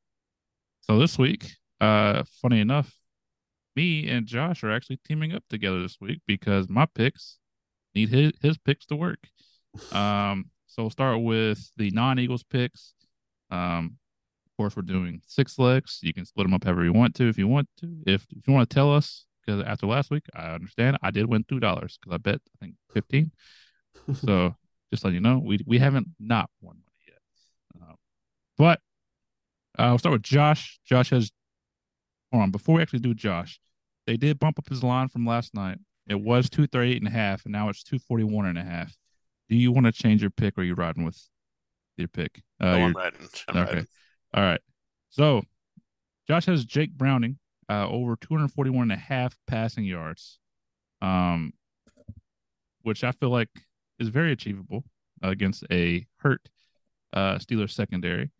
so 0.82 1.00
this 1.00 1.18
week, 1.18 1.52
uh, 1.82 2.24
funny 2.42 2.60
enough, 2.60 2.94
me 3.76 4.08
and 4.10 4.26
Josh 4.28 4.64
are 4.64 4.72
actually 4.72 5.00
teaming 5.08 5.34
up 5.34 5.44
together 5.50 5.82
this 5.82 5.98
week 6.00 6.22
because 6.28 6.70
my 6.70 6.86
picks 6.86 7.38
need 7.96 8.10
his 8.10 8.32
his 8.42 8.58
picks 8.58 8.86
to 8.88 8.96
work. 8.96 9.20
Um, 9.92 10.52
so 10.68 10.84
we'll 10.84 10.90
start 10.92 11.20
with 11.22 11.60
the 11.78 11.90
non-Eagles 11.90 12.44
picks. 12.44 12.94
Um, 13.50 13.86
of 13.86 14.03
course, 14.58 14.76
we're 14.76 14.84
doing 14.84 15.22
six 15.26 15.58
legs. 15.60 16.00
You 16.02 16.14
can 16.14 16.26
split 16.26 16.46
them 16.46 16.54
up 16.54 16.64
however 16.64 16.84
you 16.84 16.94
want 16.94 17.16
to 17.16 17.28
if 17.28 17.38
you 17.38 17.48
want 17.48 17.70
to. 17.80 17.98
If, 18.06 18.26
if 18.36 18.48
you 18.48 18.54
want 18.54 18.70
to 18.70 18.74
tell 18.74 18.94
us, 18.94 19.26
because 19.46 19.62
after 19.64 19.88
last 19.88 20.12
week, 20.12 20.24
I 20.34 20.54
understand 20.54 20.98
I 21.02 21.12
did 21.12 21.26
win 21.26 21.46
two 21.48 21.60
dollars 21.60 21.98
because 22.00 22.16
I 22.16 22.18
bet 22.18 22.42
I 22.56 22.66
think 22.66 22.76
fifteen. 22.92 23.32
So 24.14 24.56
just 24.92 25.04
let 25.04 25.14
you 25.14 25.20
know, 25.20 25.40
we 25.40 25.60
we 25.66 25.80
haven't 25.80 26.08
not 26.20 26.50
won 26.62 26.76
money 26.76 27.06
yet. 27.08 27.82
Uh, 27.82 27.96
but 28.58 28.80
uh, 29.78 29.84
I'll 29.84 29.98
start 29.98 30.14
with 30.14 30.24
Josh. 30.24 30.80
Josh 30.86 31.10
has. 31.10 31.32
Hold 32.32 32.44
on, 32.44 32.52
before 32.52 32.76
we 32.76 32.82
actually 32.82 33.00
do 33.00 33.14
Josh, 33.14 33.60
they 34.08 34.18
did 34.18 34.40
bump 34.40 34.58
up 34.58 34.68
his 34.68 34.84
line 34.84 35.08
from 35.08 35.26
last 35.26 35.54
night. 35.54 35.78
It 36.08 36.20
was 36.20 36.50
two 36.50 36.68
thirty 36.68 36.92
eight 36.92 37.02
and 37.02 37.08
a 37.08 37.12
half, 37.12 37.46
and 37.46 37.52
now 37.52 37.70
it's 37.70 37.84
two 37.84 38.00
forty 38.00 38.24
one 38.24 38.46
and 38.46 38.58
a 38.58 38.64
half. 38.64 38.96
Do 39.50 39.56
you 39.56 39.72
want 39.72 39.86
to 39.86 39.92
change 39.92 40.22
your 40.22 40.32
pick, 40.32 40.58
or 40.58 40.62
are 40.62 40.64
you 40.64 40.74
riding 40.74 41.06
with 41.06 41.22
your 41.98 42.08
pick? 42.08 42.42
Uh, 42.60 42.78
no, 42.78 42.86
I'm 42.86 42.94
riding. 42.94 43.20
I'm 43.48 43.58
okay. 43.58 43.72
riding. 43.72 43.88
All 44.34 44.44
right. 44.44 44.62
So 45.10 45.44
Josh 46.28 46.46
has 46.46 46.66
Jake 46.66 46.92
Browning 46.92 47.38
uh, 47.70 47.88
over 47.88 48.16
241 48.16 48.84
and 48.84 48.92
a 48.92 48.96
half 48.96 49.36
passing 49.48 49.86
yards, 49.86 50.40
um, 51.02 51.54
which 52.82 53.04
I 53.04 53.12
feel 53.12 53.30
like 53.30 53.50
is 54.00 54.10
very 54.10 54.32
achievable 54.32 54.84
against 55.22 55.64
a 55.72 56.06
hurt 56.18 56.50
uh, 57.14 57.36
Steelers 57.36 57.72
secondary. 57.72 58.32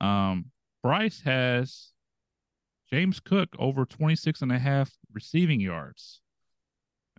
Um, 0.00 0.46
Bryce 0.82 1.20
has 1.24 1.92
James 2.90 3.20
Cook 3.20 3.54
over 3.58 3.84
26 3.84 4.42
and 4.42 4.52
a 4.52 4.58
half 4.58 4.90
receiving 5.12 5.60
yards. 5.60 6.20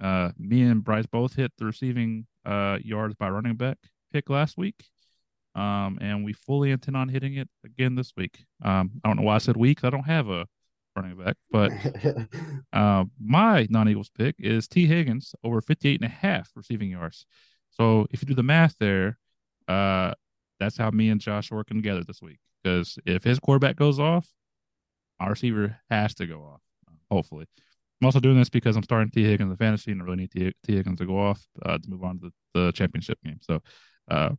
Uh, 0.01 0.31
me 0.37 0.63
and 0.63 0.83
Bryce 0.83 1.05
both 1.05 1.35
hit 1.35 1.51
the 1.57 1.65
receiving 1.65 2.25
uh, 2.45 2.77
yards 2.83 3.15
by 3.15 3.29
running 3.29 3.55
back 3.55 3.77
pick 4.11 4.29
last 4.29 4.57
week. 4.57 4.83
Um, 5.55 5.99
and 6.01 6.25
we 6.25 6.33
fully 6.33 6.71
intend 6.71 6.97
on 6.97 7.09
hitting 7.09 7.35
it 7.35 7.47
again 7.63 7.95
this 7.95 8.13
week. 8.17 8.45
Um, 8.63 8.91
I 9.03 9.07
don't 9.07 9.17
know 9.17 9.23
why 9.23 9.35
I 9.35 9.39
said 9.39 9.55
week. 9.55 9.83
I 9.83 9.89
don't 9.89 10.03
have 10.03 10.29
a 10.29 10.47
running 10.95 11.17
back, 11.17 11.37
but 11.51 11.71
uh, 12.73 13.05
my 13.23 13.67
non-Eagles 13.69 14.11
pick 14.17 14.35
is 14.39 14.67
Tee 14.67 14.87
Higgins 14.87 15.35
over 15.43 15.61
58 15.61 16.01
and 16.01 16.09
a 16.09 16.13
half 16.13 16.49
receiving 16.55 16.89
yards. 16.89 17.25
So 17.71 18.07
if 18.11 18.21
you 18.21 18.27
do 18.27 18.35
the 18.35 18.43
math 18.43 18.75
there, 18.79 19.17
uh, 19.67 20.13
that's 20.59 20.77
how 20.77 20.89
me 20.91 21.09
and 21.09 21.21
Josh 21.21 21.51
are 21.51 21.55
working 21.55 21.77
together 21.77 22.03
this 22.03 22.21
week. 22.21 22.39
Because 22.63 22.97
if 23.05 23.23
his 23.23 23.39
quarterback 23.39 23.75
goes 23.75 23.99
off, 23.99 24.27
our 25.19 25.31
receiver 25.31 25.77
has 25.89 26.13
to 26.15 26.25
go 26.25 26.41
off. 26.41 26.61
Hopefully, 27.11 27.45
I'm 28.01 28.05
also 28.05 28.19
doing 28.19 28.37
this 28.37 28.49
because 28.49 28.75
I'm 28.75 28.83
starting 28.83 29.11
Tee 29.11 29.23
Higgins 29.23 29.51
in 29.51 29.57
fantasy, 29.57 29.91
and 29.91 30.01
I 30.01 30.05
really 30.05 30.17
need 30.17 30.31
T. 30.31 30.51
Tee 30.65 30.75
Higgins 30.75 30.99
to 30.99 31.05
go 31.05 31.19
off 31.19 31.45
uh, 31.65 31.77
to 31.77 31.89
move 31.89 32.03
on 32.03 32.19
to 32.19 32.31
the, 32.53 32.61
the 32.61 32.71
championship 32.71 33.19
game. 33.23 33.39
So, 33.41 33.61
uh, 34.09 34.29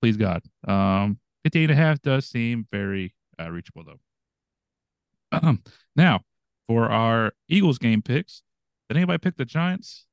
please 0.00 0.16
God, 0.16 0.42
um, 0.66 1.18
58 1.44 1.64
and 1.64 1.72
a 1.72 1.74
half 1.82 2.00
does 2.02 2.26
seem 2.26 2.66
very 2.70 3.14
uh, 3.40 3.50
reachable 3.50 3.84
though. 3.84 5.38
Um, 5.38 5.62
now 5.96 6.20
for 6.68 6.88
our 6.88 7.32
Eagles 7.48 7.78
game 7.78 8.02
picks, 8.02 8.42
did 8.88 8.96
anybody 8.96 9.18
pick 9.18 9.36
the 9.36 9.44
Giants 9.44 10.06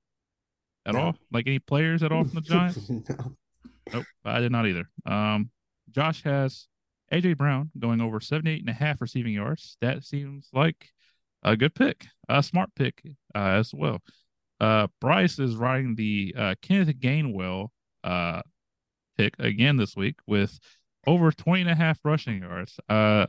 at 0.85 0.93
No. 0.93 0.99
all? 1.01 1.15
Like 1.31 1.47
any 1.47 1.59
players 1.59 2.03
at 2.03 2.11
all 2.11 2.23
from 2.23 2.35
the 2.35 2.41
Giants? 2.41 2.89
No. 2.89 3.03
Nope, 3.91 4.05
I 4.25 4.39
did 4.39 4.51
not 4.51 4.65
either. 4.67 4.85
Um, 5.05 5.49
Josh 5.91 6.23
has 6.23 6.67
AJ 7.11 7.37
Brown 7.37 7.69
going 7.77 8.01
over 8.01 8.19
78 8.19 8.61
and 8.61 8.69
a 8.69 8.73
half 8.73 9.01
receiving 9.01 9.33
yards. 9.33 9.77
That 9.81 10.03
seems 10.03 10.49
like 10.53 10.89
a 11.43 11.55
good 11.57 11.75
pick, 11.75 12.07
a 12.29 12.41
smart 12.41 12.69
pick 12.75 13.01
uh, 13.35 13.37
as 13.37 13.73
well. 13.73 14.01
Uh, 14.59 14.87
Bryce 15.01 15.37
is 15.39 15.55
riding 15.55 15.95
the 15.95 16.33
uh, 16.37 16.55
Kenneth 16.61 16.95
Gainwell 16.99 17.67
uh, 18.03 18.41
pick 19.17 19.35
again 19.39 19.77
this 19.77 19.95
week 19.95 20.15
with 20.27 20.59
over 21.05 21.31
20 21.31 21.61
and 21.61 21.69
a 21.69 21.75
half 21.75 21.99
rushing 22.03 22.41
yards. 22.41 22.79
Uh, 22.89 23.25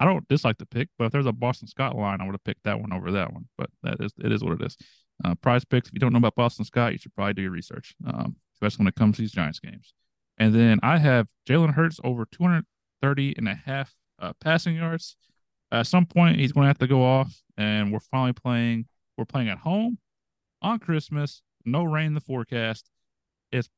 I 0.00 0.04
don't 0.04 0.26
dislike 0.28 0.58
the 0.58 0.66
pick, 0.66 0.88
but 0.98 1.06
if 1.06 1.12
there's 1.12 1.26
a 1.26 1.32
Boston 1.32 1.68
Scott 1.68 1.96
line, 1.96 2.20
I 2.20 2.24
would 2.24 2.34
have 2.34 2.44
picked 2.44 2.64
that 2.64 2.80
one 2.80 2.92
over 2.92 3.12
that 3.12 3.32
one. 3.32 3.46
But 3.56 3.70
that 3.82 3.96
is 4.00 4.12
it 4.18 4.32
is 4.32 4.42
what 4.42 4.60
it 4.60 4.66
is. 4.66 4.76
Uh, 5.24 5.34
prize 5.36 5.64
picks. 5.64 5.88
If 5.88 5.94
you 5.94 6.00
don't 6.00 6.12
know 6.12 6.18
about 6.18 6.34
Boston 6.34 6.64
Scott, 6.64 6.92
you 6.92 6.98
should 6.98 7.14
probably 7.14 7.34
do 7.34 7.42
your 7.42 7.52
research, 7.52 7.94
um, 8.06 8.36
especially 8.54 8.82
when 8.82 8.88
it 8.88 8.96
comes 8.96 9.16
to 9.16 9.22
these 9.22 9.32
Giants 9.32 9.60
games. 9.60 9.94
And 10.38 10.52
then 10.54 10.80
I 10.82 10.98
have 10.98 11.28
Jalen 11.48 11.74
Hurts 11.74 12.00
over 12.02 12.26
230 12.32 13.34
and 13.36 13.48
a 13.48 13.54
half 13.54 13.94
uh, 14.18 14.32
passing 14.40 14.74
yards. 14.74 15.16
At 15.70 15.86
some 15.86 16.06
point, 16.06 16.38
he's 16.38 16.52
going 16.52 16.64
to 16.64 16.68
have 16.68 16.78
to 16.78 16.86
go 16.86 17.02
off, 17.04 17.32
and 17.56 17.92
we're 17.92 18.00
finally 18.00 18.32
playing. 18.32 18.86
We're 19.16 19.24
playing 19.24 19.48
at 19.48 19.58
home 19.58 19.98
on 20.60 20.80
Christmas. 20.80 21.42
No 21.64 21.84
rain 21.84 22.08
in 22.08 22.14
the 22.14 22.20
forecast. 22.20 22.90
It's 23.52 23.68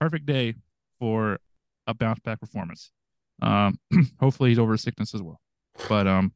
perfect 0.00 0.26
day 0.26 0.54
for 0.98 1.38
a 1.86 1.94
bounce 1.94 2.20
back 2.20 2.40
performance. 2.40 2.90
Um, 3.42 3.78
hopefully 4.20 4.50
he's 4.50 4.58
over 4.58 4.76
sickness 4.76 5.14
as 5.14 5.22
well. 5.22 5.40
But 5.88 6.06
um, 6.06 6.32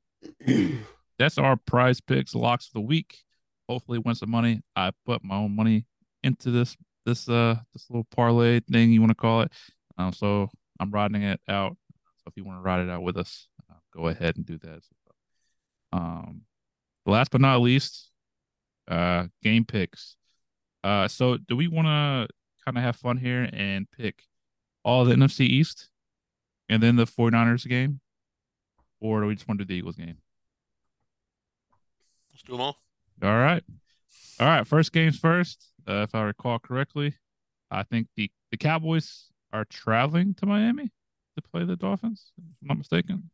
that's 1.18 1.38
our 1.38 1.56
prize 1.56 2.00
picks 2.00 2.34
locks 2.34 2.68
of 2.68 2.74
the 2.74 2.80
week. 2.80 3.16
Hopefully 3.68 3.98
win 3.98 4.14
some 4.14 4.30
money. 4.30 4.60
I 4.74 4.90
put 5.06 5.24
my 5.24 5.36
own 5.36 5.54
money 5.54 5.86
into 6.22 6.50
this 6.50 6.76
this 7.06 7.28
uh 7.30 7.56
this 7.72 7.88
little 7.88 8.06
parlay 8.14 8.60
thing 8.60 8.92
you 8.92 9.00
want 9.00 9.10
to 9.10 9.14
call 9.14 9.42
it. 9.42 9.52
Um, 9.96 10.12
so 10.12 10.50
I'm 10.78 10.90
riding 10.90 11.22
it 11.22 11.40
out. 11.48 11.76
So 12.18 12.24
if 12.26 12.36
you 12.36 12.44
want 12.44 12.58
to 12.58 12.62
ride 12.62 12.80
it 12.80 12.90
out 12.90 13.02
with 13.02 13.16
us, 13.16 13.48
uh, 13.70 13.76
go 13.94 14.08
ahead 14.08 14.36
and 14.36 14.44
do 14.44 14.58
that. 14.58 14.82
Um, 15.92 16.42
last 17.06 17.30
but 17.30 17.40
not 17.40 17.60
least, 17.60 18.10
uh, 18.88 19.26
game 19.42 19.64
picks. 19.64 20.16
Uh, 20.82 21.08
so 21.08 21.36
do 21.36 21.56
we 21.56 21.68
want 21.68 21.86
to 21.86 22.28
kind 22.64 22.76
of 22.76 22.84
have 22.84 22.96
fun 22.96 23.16
here 23.16 23.48
and 23.52 23.90
pick 23.90 24.24
all 24.84 25.04
the 25.04 25.14
NFC 25.14 25.40
East 25.40 25.88
and 26.68 26.82
then 26.82 26.96
the 26.96 27.06
49ers 27.06 27.66
game? 27.68 28.00
Or 29.00 29.20
do 29.20 29.26
we 29.26 29.34
just 29.34 29.48
want 29.48 29.58
to 29.60 29.64
do 29.64 29.68
the 29.72 29.78
Eagles 29.78 29.96
game? 29.96 30.18
Let's 32.32 32.42
do 32.42 32.52
them 32.52 32.60
all. 32.60 32.76
All 33.22 33.38
right. 33.38 33.62
All 34.38 34.46
right. 34.46 34.66
First 34.66 34.92
games 34.92 35.18
first. 35.18 35.66
Uh, 35.88 36.02
if 36.02 36.14
I 36.14 36.22
recall 36.22 36.58
correctly, 36.58 37.14
I 37.70 37.82
think 37.82 38.08
the, 38.16 38.30
the 38.50 38.56
Cowboys 38.56 39.30
are 39.52 39.64
traveling 39.64 40.34
to 40.34 40.46
Miami 40.46 40.90
to 41.36 41.42
play 41.42 41.64
the 41.64 41.76
Dolphins, 41.76 42.32
if 42.36 42.44
I'm 42.62 42.68
not 42.68 42.78
mistaken. 42.78 43.30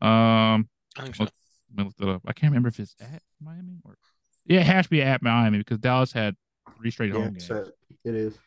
Um, 0.00 0.68
I 0.98 1.02
think 1.02 1.14
so. 1.14 1.24
Let 1.24 1.32
me 1.76 1.84
look 1.84 1.96
that 1.96 2.08
up. 2.08 2.22
I 2.26 2.32
can't 2.32 2.50
remember 2.50 2.68
if 2.68 2.80
it's 2.80 2.96
at 3.00 3.22
Miami 3.40 3.78
or 3.84 3.96
yeah, 4.44 4.60
it 4.60 4.66
has 4.66 4.86
to 4.86 4.90
be 4.90 5.02
at 5.02 5.22
Miami 5.22 5.58
because 5.58 5.78
Dallas 5.78 6.12
had 6.12 6.34
three 6.76 6.90
straight 6.90 7.12
home 7.12 7.34
games. 7.34 7.46
so 7.46 7.70
it 8.04 8.14
is. 8.14 8.38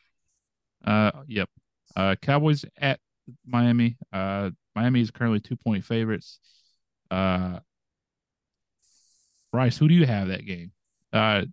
Uh, 0.84 1.12
yep. 1.28 1.50
Uh, 1.96 2.16
Cowboys 2.22 2.66
at 2.78 3.00
Miami. 3.46 3.98
Uh, 4.12 4.52
Miami 4.76 5.02
is 5.02 5.12
currently 5.12 5.40
two 5.40 5.56
point 5.56 5.84
favorites. 5.84 6.40
Uh, 7.10 7.60
Bryce, 9.52 9.78
who 9.78 9.88
do 9.88 9.94
you 9.94 10.06
have 10.06 10.28
that 10.28 10.46
game? 10.46 10.72
Uh, 11.14 11.44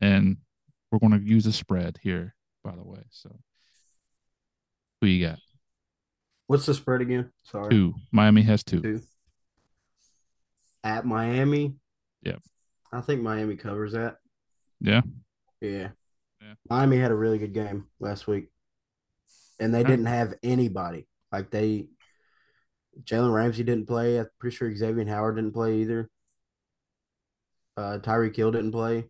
and 0.00 0.38
we're 0.90 0.98
going 0.98 1.12
to 1.12 1.24
use 1.24 1.46
a 1.46 1.52
spread 1.52 1.98
here, 2.02 2.34
by 2.64 2.74
the 2.74 2.82
way. 2.82 3.02
So, 3.10 3.30
who 5.00 5.06
you 5.06 5.26
got? 5.26 5.38
What's 6.48 6.66
the 6.66 6.74
spread 6.74 7.00
again? 7.00 7.30
Sorry. 7.44 7.70
Two. 7.70 7.94
Miami 8.10 8.42
has 8.42 8.64
two. 8.64 8.80
Two. 8.80 9.00
At 10.82 11.04
Miami. 11.04 11.74
Yep. 12.22 12.42
I 12.92 13.00
think 13.02 13.22
Miami 13.22 13.56
covers 13.56 13.92
that. 13.92 14.16
Yeah. 14.80 15.02
Yeah. 15.60 15.88
Yeah. 16.48 16.54
Miami 16.70 16.96
had 16.98 17.10
a 17.10 17.14
really 17.14 17.38
good 17.38 17.52
game 17.52 17.86
last 18.00 18.26
week. 18.26 18.48
And 19.60 19.74
they 19.74 19.82
Yeah. 19.82 19.88
didn't 19.88 20.06
have 20.06 20.34
anybody. 20.42 21.06
Like 21.30 21.50
they 21.50 21.88
Jalen 23.02 23.32
Ramsey 23.32 23.62
didn't 23.62 23.86
play. 23.86 24.18
I'm 24.18 24.28
pretty 24.40 24.56
sure 24.56 24.74
Xavier 24.74 25.04
Howard 25.06 25.36
didn't 25.36 25.52
play 25.52 25.80
either. 25.82 26.10
Uh 27.76 27.98
Tyreek 28.00 28.34
Hill 28.34 28.50
didn't 28.50 28.72
play. 28.72 29.08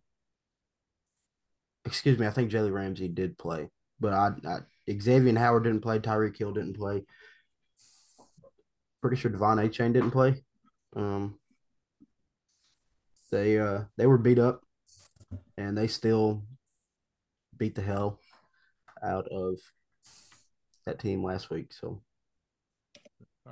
Excuse 1.85 2.19
me, 2.19 2.27
I 2.27 2.31
think 2.31 2.51
Jalen 2.51 2.73
Ramsey 2.73 3.07
did 3.07 3.37
play. 3.37 3.69
But 3.99 4.13
I, 4.13 4.31
I 4.45 4.59
Xavier 4.99 5.37
Howard 5.39 5.63
didn't 5.63 5.81
play, 5.81 5.99
Tyreek 5.99 6.37
Hill 6.37 6.51
didn't 6.51 6.75
play. 6.75 7.05
Pretty 9.01 9.15
sure 9.15 9.31
De'Von 9.31 9.63
Achane 9.65 9.93
didn't 9.93 10.11
play. 10.11 10.43
Um 10.95 11.39
they 13.31 13.59
uh 13.59 13.85
they 13.95 14.07
were 14.07 14.17
beat 14.17 14.39
up 14.39 14.63
and 15.57 15.77
they 15.77 15.87
still 15.87 16.43
beat 17.59 17.75
the 17.75 17.81
hell 17.81 18.19
out 19.03 19.27
of 19.27 19.59
that 20.85 20.97
team 20.99 21.23
last 21.23 21.49
week. 21.49 21.71
So 21.71 22.01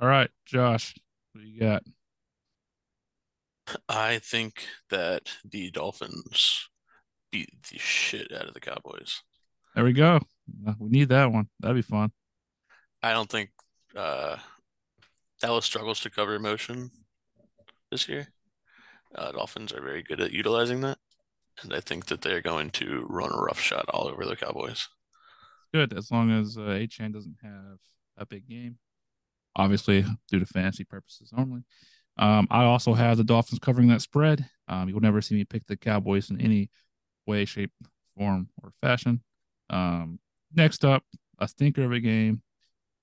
All 0.00 0.08
right, 0.08 0.30
Josh, 0.44 0.94
what 1.32 1.42
do 1.42 1.46
you 1.46 1.60
got? 1.60 1.82
I 3.88 4.18
think 4.18 4.64
that 4.90 5.30
the 5.44 5.70
Dolphins 5.70 6.68
beat 7.30 7.50
the 7.70 7.78
shit 7.78 8.32
out 8.32 8.48
of 8.48 8.54
the 8.54 8.60
Cowboys. 8.60 9.22
There 9.74 9.84
we 9.84 9.92
go. 9.92 10.20
Uh, 10.66 10.72
We 10.78 10.88
need 10.88 11.10
that 11.10 11.30
one. 11.30 11.48
That'd 11.60 11.76
be 11.76 11.82
fun. 11.82 12.10
I 13.02 13.12
don't 13.12 13.28
think 13.30 13.50
uh, 13.94 14.36
Dallas 15.42 15.66
struggles 15.66 16.00
to 16.00 16.10
cover 16.10 16.38
motion 16.38 16.90
this 17.90 18.08
year. 18.08 18.28
Uh, 19.14 19.32
Dolphins 19.32 19.72
are 19.72 19.82
very 19.82 20.02
good 20.02 20.20
at 20.20 20.32
utilizing 20.32 20.80
that, 20.80 20.98
and 21.62 21.74
I 21.74 21.80
think 21.80 22.06
that 22.06 22.22
they're 22.22 22.42
going 22.42 22.70
to 22.70 23.06
run 23.08 23.32
a 23.32 23.40
rough 23.40 23.60
shot 23.60 23.86
all 23.88 24.08
over 24.08 24.24
the 24.24 24.36
Cowboys. 24.36 24.88
Good 25.72 25.96
as 25.96 26.10
long 26.10 26.30
as 26.30 26.56
uh, 26.56 26.86
doesn't 27.12 27.36
have 27.42 27.78
a 28.16 28.26
big 28.26 28.48
game. 28.48 28.78
Obviously, 29.56 30.04
due 30.30 30.38
to 30.38 30.46
fantasy 30.46 30.84
purposes 30.84 31.32
only. 31.36 31.62
Um, 32.16 32.48
I 32.50 32.64
also 32.64 32.94
have 32.94 33.16
the 33.16 33.24
Dolphins 33.24 33.60
covering 33.60 33.88
that 33.88 34.02
spread. 34.02 34.44
Um, 34.66 34.88
you'll 34.88 35.00
never 35.00 35.20
see 35.20 35.34
me 35.34 35.44
pick 35.44 35.66
the 35.66 35.76
Cowboys 35.76 36.30
in 36.30 36.40
any 36.40 36.70
way, 37.26 37.44
shape, 37.44 37.72
form, 38.16 38.48
or 38.62 38.72
fashion. 38.80 39.22
Um, 39.70 40.18
next 40.54 40.84
up, 40.84 41.04
a 41.38 41.46
stinker 41.46 41.84
of 41.84 41.92
a 41.92 42.00
game. 42.00 42.42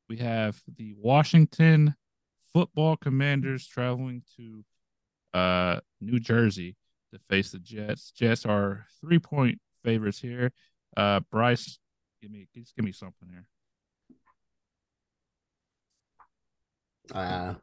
We 0.09 0.17
have 0.17 0.61
the 0.77 0.95
Washington 0.97 1.95
Football 2.53 2.97
Commanders 2.97 3.67
traveling 3.67 4.23
to 4.37 4.63
uh, 5.37 5.79
New 6.01 6.19
Jersey 6.19 6.75
to 7.15 7.21
face 7.29 7.51
the 7.51 7.59
Jets. 7.59 8.11
Jets 8.11 8.45
are 8.45 8.85
three 9.01 9.19
point 9.19 9.59
favorites 9.83 10.19
here. 10.19 10.51
Uh, 10.95 11.21
Bryce, 11.31 11.79
give 12.21 12.31
me 12.31 12.47
just 12.53 12.75
give 12.75 12.85
me 12.85 12.91
something 12.91 13.29
here. 13.29 13.47
uh 17.13 17.53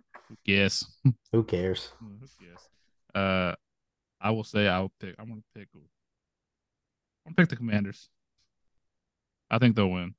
Guess. 0.44 0.86
who 1.32 1.44
cares? 1.44 1.92
Yes. 2.40 2.68
Uh, 3.14 3.54
I 4.20 4.30
will 4.30 4.44
say 4.44 4.66
I 4.68 4.80
will 4.80 4.92
pick. 4.98 5.14
I'm 5.18 5.28
gonna 5.28 5.42
pick. 5.54 5.68
I'm 5.74 5.82
gonna 7.26 7.34
pick 7.36 7.48
the 7.48 7.56
Commanders. 7.56 8.08
I 9.50 9.58
think 9.58 9.76
they'll 9.76 9.90
win. 9.90 10.14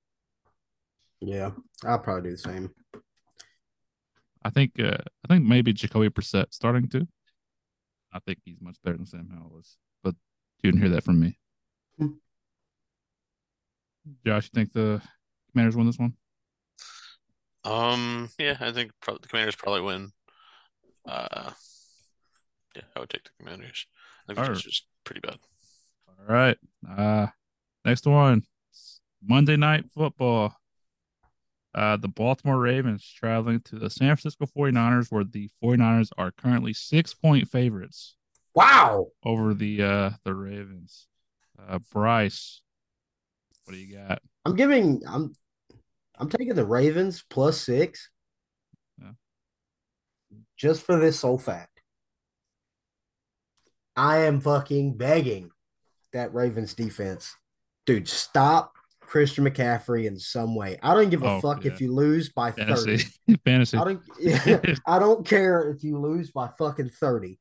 Yeah, 1.19 1.51
I'll 1.83 1.99
probably 1.99 2.29
do 2.29 2.35
the 2.35 2.37
same. 2.37 2.69
I 4.43 4.49
think. 4.51 4.79
Uh, 4.79 4.97
I 5.23 5.27
think 5.27 5.45
maybe 5.45 5.73
Jacoby 5.73 6.09
Brissett 6.09 6.53
starting 6.53 6.87
to. 6.89 7.07
I 8.13 8.19
think 8.19 8.39
he's 8.45 8.61
much 8.61 8.77
better 8.83 8.97
than 8.97 9.05
Sam 9.05 9.29
Howell 9.33 9.59
is, 9.59 9.77
but 10.03 10.15
you 10.61 10.71
didn't 10.71 10.81
hear 10.81 10.91
that 10.91 11.03
from 11.03 11.19
me. 11.19 11.37
Josh, 14.25 14.45
you 14.45 14.49
think 14.53 14.73
the 14.73 15.01
Commanders 15.51 15.75
win 15.75 15.87
this 15.87 15.97
one? 15.97 16.13
Um, 17.63 18.29
yeah, 18.37 18.57
I 18.59 18.71
think 18.71 18.91
prob 19.01 19.21
the 19.21 19.27
Commanders 19.27 19.55
probably 19.55 19.81
win. 19.81 20.11
Uh, 21.07 21.51
yeah, 22.75 22.81
I 22.95 22.99
would 22.99 23.09
take 23.09 23.23
the 23.23 23.29
Commanders. 23.39 23.85
I 24.27 24.33
think. 24.33 24.49
Are 24.49 24.53
just 24.53 24.85
pretty 25.05 25.21
bad. 25.21 25.37
All 26.07 26.25
right. 26.27 26.57
Uh, 26.89 27.27
next 27.85 28.05
one, 28.05 28.43
Monday 29.25 29.55
Night 29.55 29.85
Football. 29.93 30.55
Uh, 31.75 31.97
the 31.97 32.07
Baltimore 32.07 32.59
Ravens 32.59 33.03
traveling 33.17 33.59
to 33.61 33.77
the 33.79 33.89
San 33.89 34.15
Francisco 34.15 34.45
49ers, 34.45 35.11
where 35.11 35.23
the 35.23 35.49
49ers 35.63 36.09
are 36.17 36.31
currently 36.31 36.73
six 36.73 37.13
point 37.13 37.49
favorites 37.49 38.15
Wow. 38.53 39.07
over 39.23 39.53
the 39.55 39.81
uh 39.81 40.09
the 40.23 40.33
Ravens. 40.35 41.07
Uh, 41.57 41.79
Bryce, 41.91 42.61
what 43.65 43.73
do 43.73 43.79
you 43.79 43.95
got? 43.97 44.21
I'm 44.45 44.55
giving 44.55 45.01
I'm 45.07 45.33
I'm 46.19 46.29
taking 46.29 46.53
the 46.53 46.65
Ravens 46.65 47.23
plus 47.27 47.59
six. 47.59 48.09
Yeah. 49.01 49.11
Just 50.57 50.83
for 50.83 50.99
this 50.99 51.19
sole 51.19 51.39
fact. 51.39 51.81
I 53.95 54.19
am 54.19 54.41
fucking 54.41 54.97
begging 54.97 55.51
that 56.13 56.33
Ravens 56.33 56.73
defense. 56.73 57.35
Dude, 57.85 58.07
stop 58.07 58.73
Christian 59.07 59.45
McCaffrey 59.45 60.05
in 60.05 60.17
some 60.19 60.55
way. 60.55 60.77
I 60.81 60.93
don't 60.93 61.09
give 61.09 61.23
a 61.23 61.27
Oh, 61.27 61.41
fuck 61.41 61.63
yeah. 61.65 61.71
if 61.71 61.81
you 61.81 61.93
lose 61.93 62.29
by 62.29 62.51
30. 62.51 62.65
Fantasy, 62.65 63.07
fantasy. 63.45 63.77
I 63.77 63.83
don't 63.83 64.01
yeah, 64.19 64.59
I 64.87 64.99
don't 64.99 65.25
care 65.25 65.69
if 65.69 65.83
you 65.83 65.99
lose 65.99 66.31
by 66.31 66.49
fucking 66.57 66.89
30. 66.89 67.39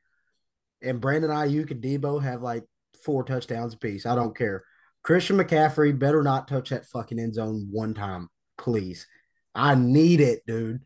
And 0.83 1.01
Brandon 1.01 1.31
Aiyuk 1.31 1.71
and 1.71 1.83
Deebo 1.83 2.23
have 2.23 2.43
like 2.43 2.65
four 3.05 3.25
touchdowns 3.25 3.75
apiece. 3.75 4.05
I 4.07 4.15
don't 4.15 4.37
care. 4.37 4.65
Christian 5.03 5.37
McCaffrey 5.39 5.99
better 5.99 6.23
not 6.23 6.47
touch 6.49 6.71
that 6.71 6.87
fucking 6.87 7.19
end 7.19 7.35
zone 7.35 7.69
one 7.71 7.95
time, 7.95 8.29
please. 8.59 9.07
I 9.55 9.75
need 9.75 10.21
it, 10.21 10.41
dude. 10.47 10.81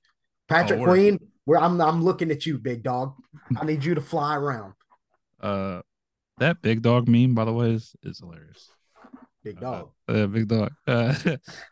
Patrick 0.48 0.80
Oh, 0.80 0.84
Queen, 0.84 1.18
where 1.44 1.60
I'm 1.60 1.80
I'm 1.80 2.02
looking 2.04 2.30
at 2.30 2.46
you, 2.46 2.58
big 2.58 2.82
dog. 2.82 3.14
I 3.60 3.64
need 3.64 3.84
you 3.84 3.94
to 3.94 4.00
fly 4.00 4.36
around. 4.36 4.72
Uh, 5.38 5.82
that 6.38 6.62
big 6.62 6.80
dog 6.80 7.08
meme, 7.08 7.34
by 7.34 7.44
the 7.44 7.52
way, 7.52 7.72
is 7.72 7.94
is 8.02 8.20
hilarious. 8.20 8.70
Big 9.46 9.58
Uh, 9.58 9.60
dog. 9.60 9.90
uh, 10.08 10.26
big 10.26 10.48
dog. 10.48 10.72
Uh, 10.88 11.14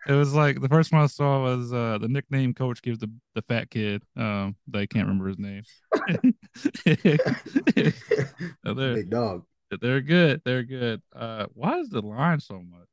it 0.07 0.13
was 0.13 0.33
like 0.33 0.61
the 0.61 0.69
first 0.69 0.93
one 0.93 1.03
I 1.03 1.07
saw 1.07 1.43
was 1.43 1.73
uh 1.73 1.99
the 1.99 2.07
nickname 2.07 2.55
coach 2.55 2.81
gives 2.83 3.01
the 3.01 3.11
the 3.35 3.43
fat 3.43 3.69
kid. 3.69 4.05
Um, 4.17 4.55
they 4.69 4.87
can't 4.87 5.09
remember 5.09 5.27
his 5.29 5.39
name. 5.41 5.65
They're 6.85 7.19
big 8.95 9.11
dog. 9.11 9.45
they're 9.81 10.01
good. 10.01 10.43
They're 10.45 10.63
good. 10.63 11.03
Uh, 11.15 11.47
why 11.55 11.79
is 11.81 11.89
the 11.89 12.01
line 12.01 12.41
so 12.41 12.55
much? 12.63 12.89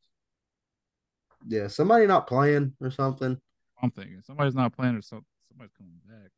Yeah, 1.47 1.67
somebody 1.67 2.07
not 2.07 2.27
playing 2.27 2.73
or 2.81 2.91
something. 2.91 3.39
I'm 3.81 3.91
thinking 3.91 4.21
somebody's 4.25 4.55
not 4.55 4.73
playing 4.75 4.95
or 4.95 5.01
some, 5.01 5.25
somebody's 5.47 5.73
coming 5.77 5.99
back. 6.07 6.29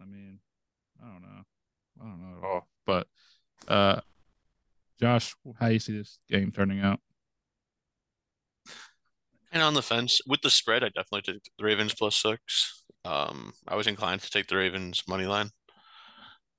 I 0.00 0.04
mean, 0.04 0.38
I 1.02 1.06
don't 1.12 1.22
know. 1.22 1.42
I 2.00 2.04
don't 2.04 2.20
know 2.20 2.38
at 2.38 2.44
all. 2.44 2.68
But 2.86 3.06
uh, 3.68 4.00
Josh, 5.00 5.34
how 5.58 5.68
you 5.68 5.78
see 5.78 5.96
this 5.96 6.18
game 6.28 6.50
turning 6.52 6.80
out? 6.80 7.00
And 9.54 9.62
on 9.62 9.74
the 9.74 9.82
fence 9.82 10.20
with 10.26 10.42
the 10.42 10.50
spread, 10.50 10.82
I 10.82 10.88
definitely 10.88 11.22
took 11.22 11.42
the 11.56 11.64
Ravens 11.64 11.94
plus 11.94 12.16
six. 12.16 12.82
Um, 13.04 13.52
I 13.68 13.76
was 13.76 13.86
inclined 13.86 14.20
to 14.22 14.30
take 14.30 14.48
the 14.48 14.56
Ravens 14.56 15.04
money 15.08 15.26
line. 15.26 15.50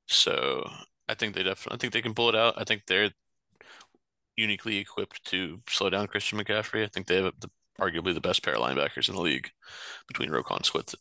So 0.07 0.67
I 1.09 1.13
think 1.13 1.35
they 1.35 1.43
definitely, 1.43 1.75
I 1.75 1.77
think 1.77 1.91
they 1.91 2.01
can 2.01 2.13
pull 2.13 2.29
it 2.29 2.35
out. 2.35 2.53
I 2.57 2.63
think 2.63 2.83
they're 2.87 3.11
uniquely 4.37 4.77
equipped 4.77 5.25
to 5.25 5.61
slow 5.67 5.89
down 5.89 6.07
Christian 6.07 6.39
McCaffrey. 6.39 6.83
I 6.83 6.87
think 6.87 7.07
they 7.07 7.21
have 7.21 7.33
the, 7.39 7.49
arguably 7.81 8.13
the 8.13 8.21
best 8.21 8.43
pair 8.43 8.55
of 8.55 8.61
linebackers 8.61 9.09
in 9.09 9.15
the 9.15 9.21
league 9.21 9.49
between 10.07 10.29
Roquan 10.29 10.65
Smith, 10.65 10.95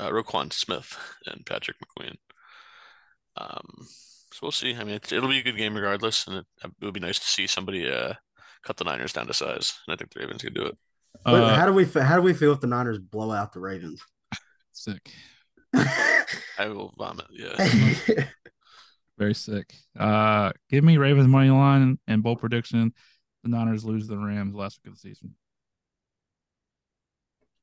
uh, 0.00 0.08
Roquan 0.08 0.52
Smith 0.52 0.98
and 1.26 1.46
Patrick 1.46 1.76
McQueen. 1.78 2.16
Um, 3.36 3.86
so 4.32 4.38
we'll 4.42 4.50
see. 4.50 4.74
I 4.74 4.82
mean, 4.82 4.96
it, 4.96 5.12
will 5.12 5.28
be 5.28 5.38
a 5.38 5.44
good 5.44 5.56
game 5.56 5.76
regardless, 5.76 6.26
and 6.26 6.38
it, 6.38 6.46
it, 6.64 6.84
would 6.84 6.94
be 6.94 7.00
nice 7.00 7.20
to 7.20 7.26
see 7.26 7.46
somebody 7.46 7.88
uh, 7.88 8.14
cut 8.64 8.76
the 8.76 8.84
Niners 8.84 9.12
down 9.12 9.28
to 9.28 9.34
size. 9.34 9.78
And 9.86 9.94
I 9.94 9.96
think 9.96 10.12
the 10.12 10.20
Ravens 10.20 10.42
can 10.42 10.52
do 10.52 10.66
it. 10.66 10.76
Uh, 11.24 11.54
how 11.54 11.66
do 11.66 11.72
we 11.72 11.84
how 11.84 12.16
do 12.16 12.22
we 12.22 12.32
feel 12.32 12.52
if 12.52 12.60
the 12.60 12.66
Niners 12.66 12.98
blow 12.98 13.32
out 13.32 13.52
the 13.52 13.60
Ravens? 13.60 14.02
Sick. 14.72 15.10
I 15.74 16.68
will 16.68 16.94
vomit. 16.96 17.26
Yeah. 17.30 17.56
Very 19.18 19.34
sick. 19.34 19.74
Uh, 19.98 20.52
give 20.70 20.84
me 20.84 20.96
Ravens 20.96 21.26
money 21.26 21.50
line 21.50 21.98
and 22.06 22.22
bold 22.22 22.38
prediction. 22.38 22.92
The 23.42 23.50
Niners 23.50 23.84
lose 23.84 24.06
the 24.06 24.16
Rams 24.16 24.54
last 24.54 24.78
week 24.78 24.92
of 24.92 24.94
the 24.94 25.08
season. 25.08 25.34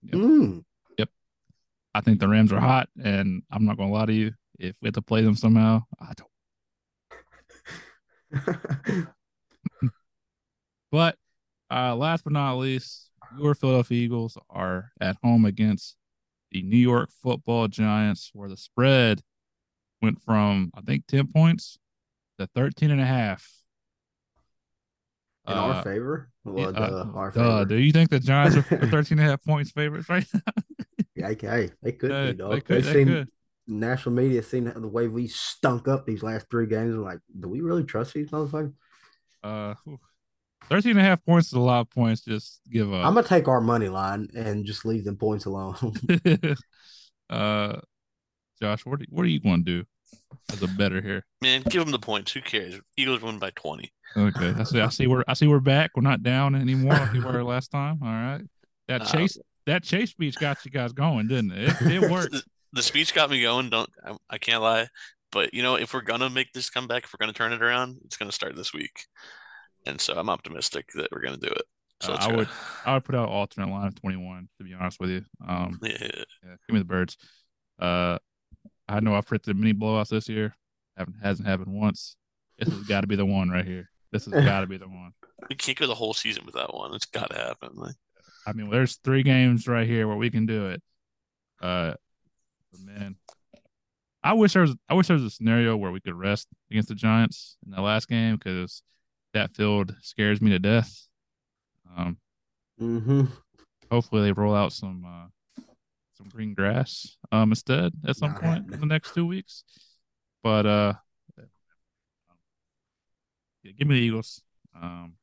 Yep. 0.03 0.13
Mm. 0.13 0.63
Yep. 0.97 1.09
I 1.93 2.01
think 2.01 2.19
the 2.19 2.27
Rams 2.27 2.51
are 2.51 2.59
hot, 2.59 2.89
and 3.01 3.41
I'm 3.51 3.65
not 3.65 3.77
gonna 3.77 3.91
lie 3.91 4.05
to 4.05 4.13
you. 4.13 4.33
If 4.59 4.75
we 4.81 4.87
have 4.87 4.93
to 4.95 5.01
play 5.01 5.21
them 5.21 5.35
somehow, 5.35 5.83
I 5.99 6.13
don't. 6.15 6.29
but 10.91 11.15
uh, 11.71 11.95
last 11.95 12.23
but 12.23 12.33
not 12.33 12.57
least, 12.57 13.04
your 13.37 13.55
Philadelphia 13.55 14.03
Eagles 14.03 14.37
are 14.49 14.91
at 14.99 15.17
home 15.23 15.45
against 15.45 15.95
the 16.51 16.61
New 16.61 16.77
York 16.77 17.09
Football 17.11 17.67
Giants, 17.67 18.31
where 18.33 18.49
the 18.49 18.57
spread 18.57 19.21
went 20.01 20.21
from 20.21 20.71
I 20.75 20.81
think 20.81 21.07
10 21.07 21.27
points 21.27 21.77
to 22.39 22.47
13 22.47 22.91
and 22.91 23.01
a 23.01 23.05
half. 23.05 23.49
In 25.47 25.53
uh, 25.53 25.61
our 25.61 25.83
favor? 25.83 26.31
Well, 26.43 26.73
yeah, 26.73 26.79
uh, 26.79 27.07
our 27.13 27.31
favor. 27.31 27.65
do 27.65 27.75
you 27.75 27.91
think 27.91 28.09
the 28.09 28.19
Giants 28.19 28.57
are 28.57 28.61
13 28.87 29.19
and 29.19 29.27
a 29.27 29.31
half 29.31 29.43
points 29.43 29.71
favorites 29.71 30.09
right 30.09 30.25
now? 30.33 30.41
yeah, 31.15 31.27
okay. 31.29 31.69
They 31.81 31.91
could 31.91 32.11
uh, 32.11 32.25
be, 32.27 32.33
dog. 32.33 32.51
They, 32.51 32.61
could, 32.61 32.83
they, 32.83 32.93
they 32.93 33.05
could. 33.05 33.29
national 33.67 34.15
media 34.15 34.41
seen 34.41 34.71
the 34.75 34.87
way 34.87 35.07
we 35.07 35.27
stunk 35.27 35.87
up 35.87 36.05
these 36.05 36.23
last 36.23 36.47
three 36.49 36.67
games. 36.67 36.95
like, 36.95 37.19
do 37.39 37.47
we 37.47 37.61
really 37.61 37.83
trust 37.83 38.13
these 38.13 38.29
motherfuckers? 38.29 38.73
Uh, 39.43 39.75
13 40.69 40.91
and 40.91 40.99
a 40.99 41.03
half 41.03 41.23
points 41.25 41.47
is 41.47 41.53
a 41.53 41.59
lot 41.59 41.81
of 41.81 41.89
points. 41.89 42.21
Just 42.21 42.61
give 42.71 42.91
up. 42.93 43.05
I'm 43.05 43.13
gonna 43.13 43.27
take 43.27 43.47
our 43.47 43.61
money 43.61 43.89
line 43.89 44.29
and 44.35 44.65
just 44.65 44.85
leave 44.85 45.05
them 45.05 45.17
points 45.17 45.45
alone. 45.45 45.75
uh, 47.29 47.77
Josh, 48.61 48.85
what 48.85 49.01
are, 49.01 49.05
what 49.09 49.23
are 49.23 49.29
you 49.29 49.39
going 49.39 49.63
to 49.65 49.79
do 49.79 49.85
as 50.51 50.63
a 50.63 50.67
better 50.67 51.01
here? 51.01 51.25
Man, 51.41 51.61
give 51.69 51.83
them 51.83 51.91
the 51.91 51.99
points. 51.99 52.31
Who 52.31 52.41
cares? 52.41 52.79
Eagles 52.97 53.21
win 53.21 53.37
by 53.37 53.51
20. 53.51 53.91
Okay, 54.17 54.53
I 54.57 54.63
see. 54.63 54.79
I 54.79 54.89
see. 54.89 55.07
We're 55.07 55.23
I 55.27 55.33
see. 55.33 55.47
We're 55.47 55.59
back. 55.59 55.91
We're 55.95 56.01
not 56.03 56.23
down 56.23 56.55
anymore 56.55 56.93
like 56.93 57.13
we 57.13 57.19
were 57.19 57.43
last 57.43 57.71
time. 57.71 57.99
All 58.01 58.07
right. 58.07 58.41
That 58.87 59.01
uh, 59.01 59.05
chase. 59.05 59.37
That 59.65 59.83
chase 59.83 60.11
speech 60.11 60.35
got 60.39 60.63
you 60.63 60.69
guys 60.69 60.93
going, 60.93 61.27
didn't 61.27 61.51
it? 61.51 61.69
It, 61.81 62.03
it 62.03 62.11
worked. 62.11 62.33
the, 62.33 62.43
the 62.73 62.83
speech 62.83 63.13
got 63.13 63.29
me 63.29 63.41
going. 63.41 63.69
Don't 63.69 63.89
I, 64.05 64.15
I 64.29 64.37
can't 64.37 64.61
lie. 64.61 64.87
But 65.31 65.53
you 65.53 65.63
know, 65.63 65.75
if 65.75 65.93
we're 65.93 66.01
gonna 66.01 66.29
make 66.29 66.53
this 66.53 66.69
comeback, 66.69 67.03
if 67.03 67.13
we're 67.13 67.23
gonna 67.23 67.33
turn 67.33 67.51
it 67.51 67.61
around, 67.61 67.97
it's 68.05 68.15
gonna 68.15 68.31
start 68.31 68.55
this 68.55 68.73
week 68.73 69.07
and 69.85 69.99
so 69.99 70.13
I'm 70.15 70.29
optimistic 70.29 70.89
that 70.95 71.09
we're 71.11 71.21
going 71.21 71.39
to 71.39 71.47
do 71.47 71.53
it. 71.53 71.63
So 72.01 72.13
uh, 72.13 72.17
I 72.19 72.35
would 72.35 72.49
I 72.85 72.93
would 72.93 73.03
put 73.05 73.15
out 73.15 73.29
alternate 73.29 73.69
line 73.69 73.87
of 73.87 73.95
21 73.95 74.49
to 74.57 74.63
be 74.63 74.73
honest 74.73 74.99
with 74.99 75.09
you. 75.09 75.21
Um, 75.47 75.79
yeah. 75.83 75.97
yeah, 76.01 76.55
give 76.67 76.73
me 76.73 76.79
the 76.79 76.85
birds. 76.85 77.17
Uh, 77.79 78.17
I 78.87 78.99
know 78.99 79.15
I've 79.15 79.25
predicted 79.25 79.57
many 79.57 79.73
blowouts 79.73 80.09
this 80.09 80.29
year. 80.29 80.55
Haven't 80.97 81.15
hasn't 81.21 81.47
happened 81.47 81.73
once. 81.73 82.15
This 82.57 82.73
has 82.73 82.83
got 82.83 83.01
to 83.01 83.07
be 83.07 83.15
the 83.15 83.25
one 83.25 83.49
right 83.49 83.65
here. 83.65 83.89
This 84.11 84.25
has 84.25 84.33
got 84.45 84.61
to 84.61 84.67
be 84.67 84.77
the 84.77 84.87
one. 84.87 85.11
We 85.49 85.55
can't 85.55 85.77
go 85.77 85.87
the 85.87 85.95
whole 85.95 86.13
season 86.13 86.45
without 86.45 86.73
one. 86.73 86.93
It's 86.93 87.05
got 87.05 87.31
to 87.31 87.37
happen. 87.37 87.71
Like, 87.75 87.95
I 88.47 88.53
mean, 88.53 88.69
there's 88.69 88.97
three 88.97 89.23
games 89.23 89.67
right 89.67 89.87
here 89.87 90.07
where 90.07 90.17
we 90.17 90.29
can 90.29 90.45
do 90.45 90.67
it. 90.67 90.81
Uh, 91.61 91.93
man, 92.83 93.15
I 94.23 94.33
wish 94.33 94.53
there 94.53 94.61
was. 94.61 94.75
I 94.89 94.93
wish 94.93 95.07
there 95.07 95.15
was 95.15 95.23
a 95.23 95.29
scenario 95.29 95.75
where 95.75 95.91
we 95.91 96.01
could 96.01 96.15
rest 96.15 96.47
against 96.71 96.89
the 96.89 96.95
Giants 96.95 97.57
in 97.65 97.71
the 97.71 97.81
last 97.81 98.07
game 98.07 98.35
because 98.35 98.81
that 99.35 99.55
field 99.55 99.95
scares 100.01 100.41
me 100.41 100.49
to 100.51 100.59
death. 100.59 101.07
Um, 101.95 102.17
mm-hmm. 102.81 103.25
Hopefully, 103.91 104.23
they 104.23 104.31
roll 104.31 104.55
out 104.55 104.73
some 104.73 105.05
uh, 105.05 105.61
some 106.15 106.29
green 106.29 106.53
grass 106.53 107.17
um, 107.31 107.51
instead 107.51 107.93
at 108.07 108.15
some 108.15 108.31
Not 108.31 108.41
point 108.41 108.53
happening. 108.55 108.73
in 108.73 108.79
the 108.79 108.85
next 108.87 109.13
two 109.13 109.27
weeks. 109.27 109.63
But 110.41 110.65
uh, 110.65 110.93
yeah, 113.63 113.71
give 113.77 113.87
me 113.87 113.95
the 113.95 114.01
Eagles. 114.01 114.41
Um, 114.75 115.13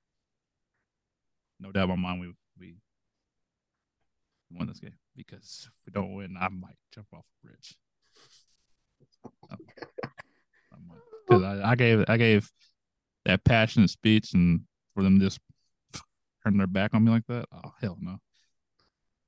no 1.59 1.73
doubt 1.73 1.85
in 1.85 1.89
my 1.91 1.97
mind, 1.97 2.21
we 2.21 2.35
we 2.59 2.75
won 4.51 4.69
this 4.69 4.81
game 4.81 4.99
because 5.17 5.69
if 5.69 5.87
we 5.87 5.93
don't 5.93 6.15
win, 6.15 6.37
I 6.39 6.49
might 6.49 6.77
jump 6.95 7.09
off 7.13 7.25
a 7.45 7.47
bridge. 7.47 7.77
Because 11.29 11.45
I, 11.45 11.71
I 11.71 11.75
gave 11.77 12.05
I 12.09 12.17
gave 12.17 12.51
that 13.25 13.45
passionate 13.45 13.91
speech 13.91 14.35
and 14.35 14.63
for 14.95 15.03
them 15.03 15.21
just 15.21 15.41
turn 16.45 16.57
their 16.57 16.67
back 16.67 16.95
on 16.95 17.05
me 17.05 17.11
like 17.11 17.27
that. 17.29 17.47
Oh 17.53 17.73
hell 17.81 17.97
no. 18.01 18.19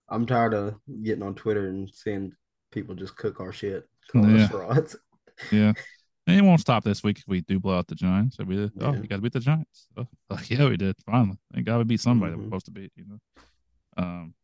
I'm 0.08 0.26
tired 0.26 0.54
of 0.54 0.74
getting 1.02 1.22
on 1.22 1.34
Twitter 1.34 1.68
and 1.68 1.90
seeing 1.92 2.32
people 2.70 2.94
just 2.94 3.16
cook 3.16 3.40
our 3.40 3.52
shit, 3.52 3.88
call 4.10 4.28
yeah. 4.28 4.48
frauds. 4.48 4.96
yeah. 5.50 5.72
And 6.26 6.38
it 6.38 6.42
won't 6.42 6.60
stop 6.60 6.84
this 6.84 7.02
week 7.02 7.18
if 7.18 7.24
we 7.28 7.42
do 7.42 7.60
blow 7.60 7.76
out 7.76 7.86
the 7.86 7.94
Giants. 7.94 8.36
So 8.36 8.44
we, 8.44 8.58
oh, 8.58 8.70
yeah. 8.80 8.92
you 8.94 9.06
got 9.06 9.16
to 9.16 9.20
beat 9.20 9.34
the 9.34 9.40
Giants. 9.40 9.88
Oh, 9.94 10.06
like, 10.30 10.48
yeah, 10.48 10.66
we 10.66 10.78
did. 10.78 10.96
Finally. 11.04 11.36
Thank 11.52 11.66
God 11.66 11.76
we 11.76 11.84
beat 11.84 12.00
somebody 12.00 12.32
mm-hmm. 12.32 12.40
that 12.40 12.44
we're 12.44 12.48
supposed 12.48 12.64
to 12.64 12.72
beat, 12.72 12.92
you 12.96 13.04
know. 13.06 13.18
Um, 13.98 14.34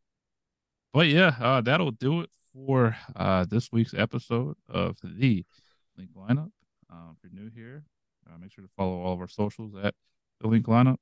but 0.93 1.07
yeah, 1.07 1.35
uh, 1.41 1.63
that'll 1.63 1.93
do 1.93 2.21
it 2.21 2.31
for 2.53 2.97
uh, 3.17 3.47
this 3.49 3.73
week's 3.73 3.95
episode 3.95 4.57
of 4.69 4.99
the 5.03 5.45
Linc 5.97 6.11
Lineup. 6.15 6.51
Um, 6.91 7.17
if 7.17 7.31
you're 7.33 7.45
new 7.45 7.51
here, 7.55 7.85
uh, 8.27 8.39
make 8.39 8.53
sure 8.53 8.65
to 8.65 8.71
follow 8.77 9.01
all 9.01 9.15
of 9.15 9.21
our 9.21 9.29
socials 9.29 9.75
at 9.83 9.95
the 10.41 10.49
Linc 10.49 10.67
Lineup, 10.67 10.97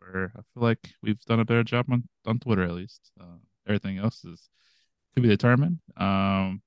where 0.00 0.32
I 0.36 0.40
feel 0.54 0.62
like 0.62 0.90
we've 1.02 1.20
done 1.24 1.40
a 1.40 1.44
better 1.44 1.64
job 1.64 1.86
on, 1.90 2.08
on 2.26 2.38
Twitter 2.38 2.64
at 2.64 2.72
least. 2.72 3.10
Uh, 3.20 3.38
everything 3.66 3.98
else 3.98 4.24
is 4.24 4.48
to 5.14 5.20
be 5.20 5.28
determined. 5.28 5.80
Um, 5.96 6.62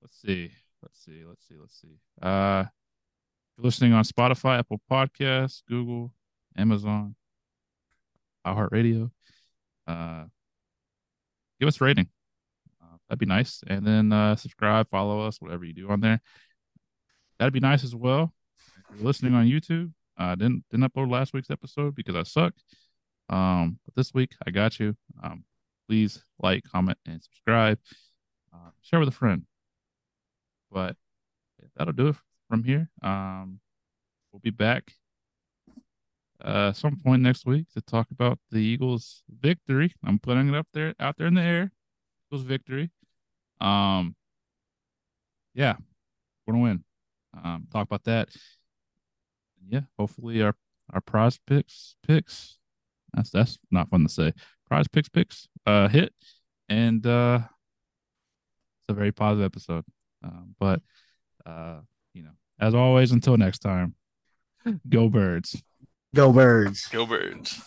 let's 0.00 0.20
see, 0.20 0.50
let's 0.82 1.02
see, 1.04 1.22
let's 1.26 1.46
see, 1.46 1.56
let's 1.60 1.80
see. 1.80 1.98
Uh, 2.20 2.64
you're 3.56 3.64
listening 3.64 3.92
on 3.92 4.04
Spotify, 4.04 4.58
Apple 4.58 4.80
Podcasts, 4.90 5.62
Google, 5.68 6.14
Amazon, 6.56 7.14
iHeartRadio, 8.46 9.10
uh, 9.86 10.24
give 11.60 11.68
us 11.68 11.80
a 11.80 11.84
rating. 11.84 12.08
Uh, 12.82 12.96
that'd 13.08 13.18
be 13.18 13.26
nice. 13.26 13.62
And 13.66 13.86
then 13.86 14.12
uh, 14.12 14.36
subscribe, 14.36 14.88
follow 14.90 15.26
us, 15.26 15.40
whatever 15.40 15.64
you 15.64 15.72
do 15.72 15.88
on 15.88 16.00
there 16.00 16.20
that'd 17.42 17.52
be 17.52 17.58
nice 17.58 17.82
as 17.82 17.92
well. 17.92 18.32
Listening 19.00 19.34
on 19.34 19.46
YouTube, 19.46 19.90
I 20.16 20.36
didn't 20.36 20.62
didn't 20.70 20.88
upload 20.92 21.10
last 21.10 21.32
week's 21.32 21.50
episode 21.50 21.96
because 21.96 22.14
I 22.14 22.22
suck. 22.22 22.54
Um, 23.28 23.80
but 23.84 23.96
this 23.96 24.14
week 24.14 24.36
I 24.46 24.52
got 24.52 24.78
you. 24.78 24.94
Um, 25.20 25.44
please 25.88 26.22
like, 26.38 26.62
comment, 26.62 26.98
and 27.04 27.20
subscribe. 27.20 27.80
Uh, 28.54 28.70
share 28.80 29.00
with 29.00 29.08
a 29.08 29.12
friend. 29.12 29.42
But 30.70 30.94
that'll 31.76 31.92
do 31.92 32.08
it 32.08 32.16
from 32.48 32.62
here. 32.62 32.88
Um, 33.02 33.58
we'll 34.30 34.40
be 34.40 34.50
back 34.50 34.92
uh 36.44 36.72
some 36.72 36.96
point 36.96 37.22
next 37.22 37.46
week 37.46 37.66
to 37.72 37.80
talk 37.80 38.06
about 38.12 38.38
the 38.52 38.58
Eagles' 38.58 39.24
victory. 39.28 39.92
I'm 40.06 40.20
putting 40.20 40.48
it 40.48 40.54
up 40.54 40.68
there 40.72 40.94
out 41.00 41.16
there 41.18 41.26
in 41.26 41.34
the 41.34 41.42
air. 41.42 41.72
Eagles 42.28 42.44
victory. 42.44 42.92
Um, 43.60 44.14
yeah, 45.54 45.74
we're 46.46 46.52
gonna 46.52 46.62
win 46.62 46.84
um, 47.42 47.66
talk 47.72 47.86
about 47.86 48.04
that. 48.04 48.28
Yeah, 49.68 49.82
hopefully 49.98 50.42
our 50.42 50.54
our 50.92 51.00
prize 51.00 51.38
picks 51.46 51.96
picks. 52.06 52.58
That's 53.14 53.30
that's 53.30 53.58
not 53.70 53.90
fun 53.90 54.02
to 54.02 54.08
say. 54.08 54.32
Prize 54.66 54.88
picks 54.88 55.08
picks 55.08 55.48
uh 55.66 55.88
hit, 55.88 56.12
and 56.68 57.06
uh 57.06 57.40
it's 58.82 58.90
a 58.90 58.94
very 58.94 59.12
positive 59.12 59.44
episode. 59.44 59.84
Um, 60.24 60.54
but 60.58 60.80
uh, 61.46 61.80
you 62.14 62.22
know, 62.22 62.30
as 62.60 62.74
always, 62.74 63.12
until 63.12 63.36
next 63.36 63.58
time, 63.58 63.94
go 64.88 65.08
birds. 65.08 65.62
Go 66.14 66.32
birds. 66.32 66.86
Go 66.88 67.06
birds. 67.06 67.60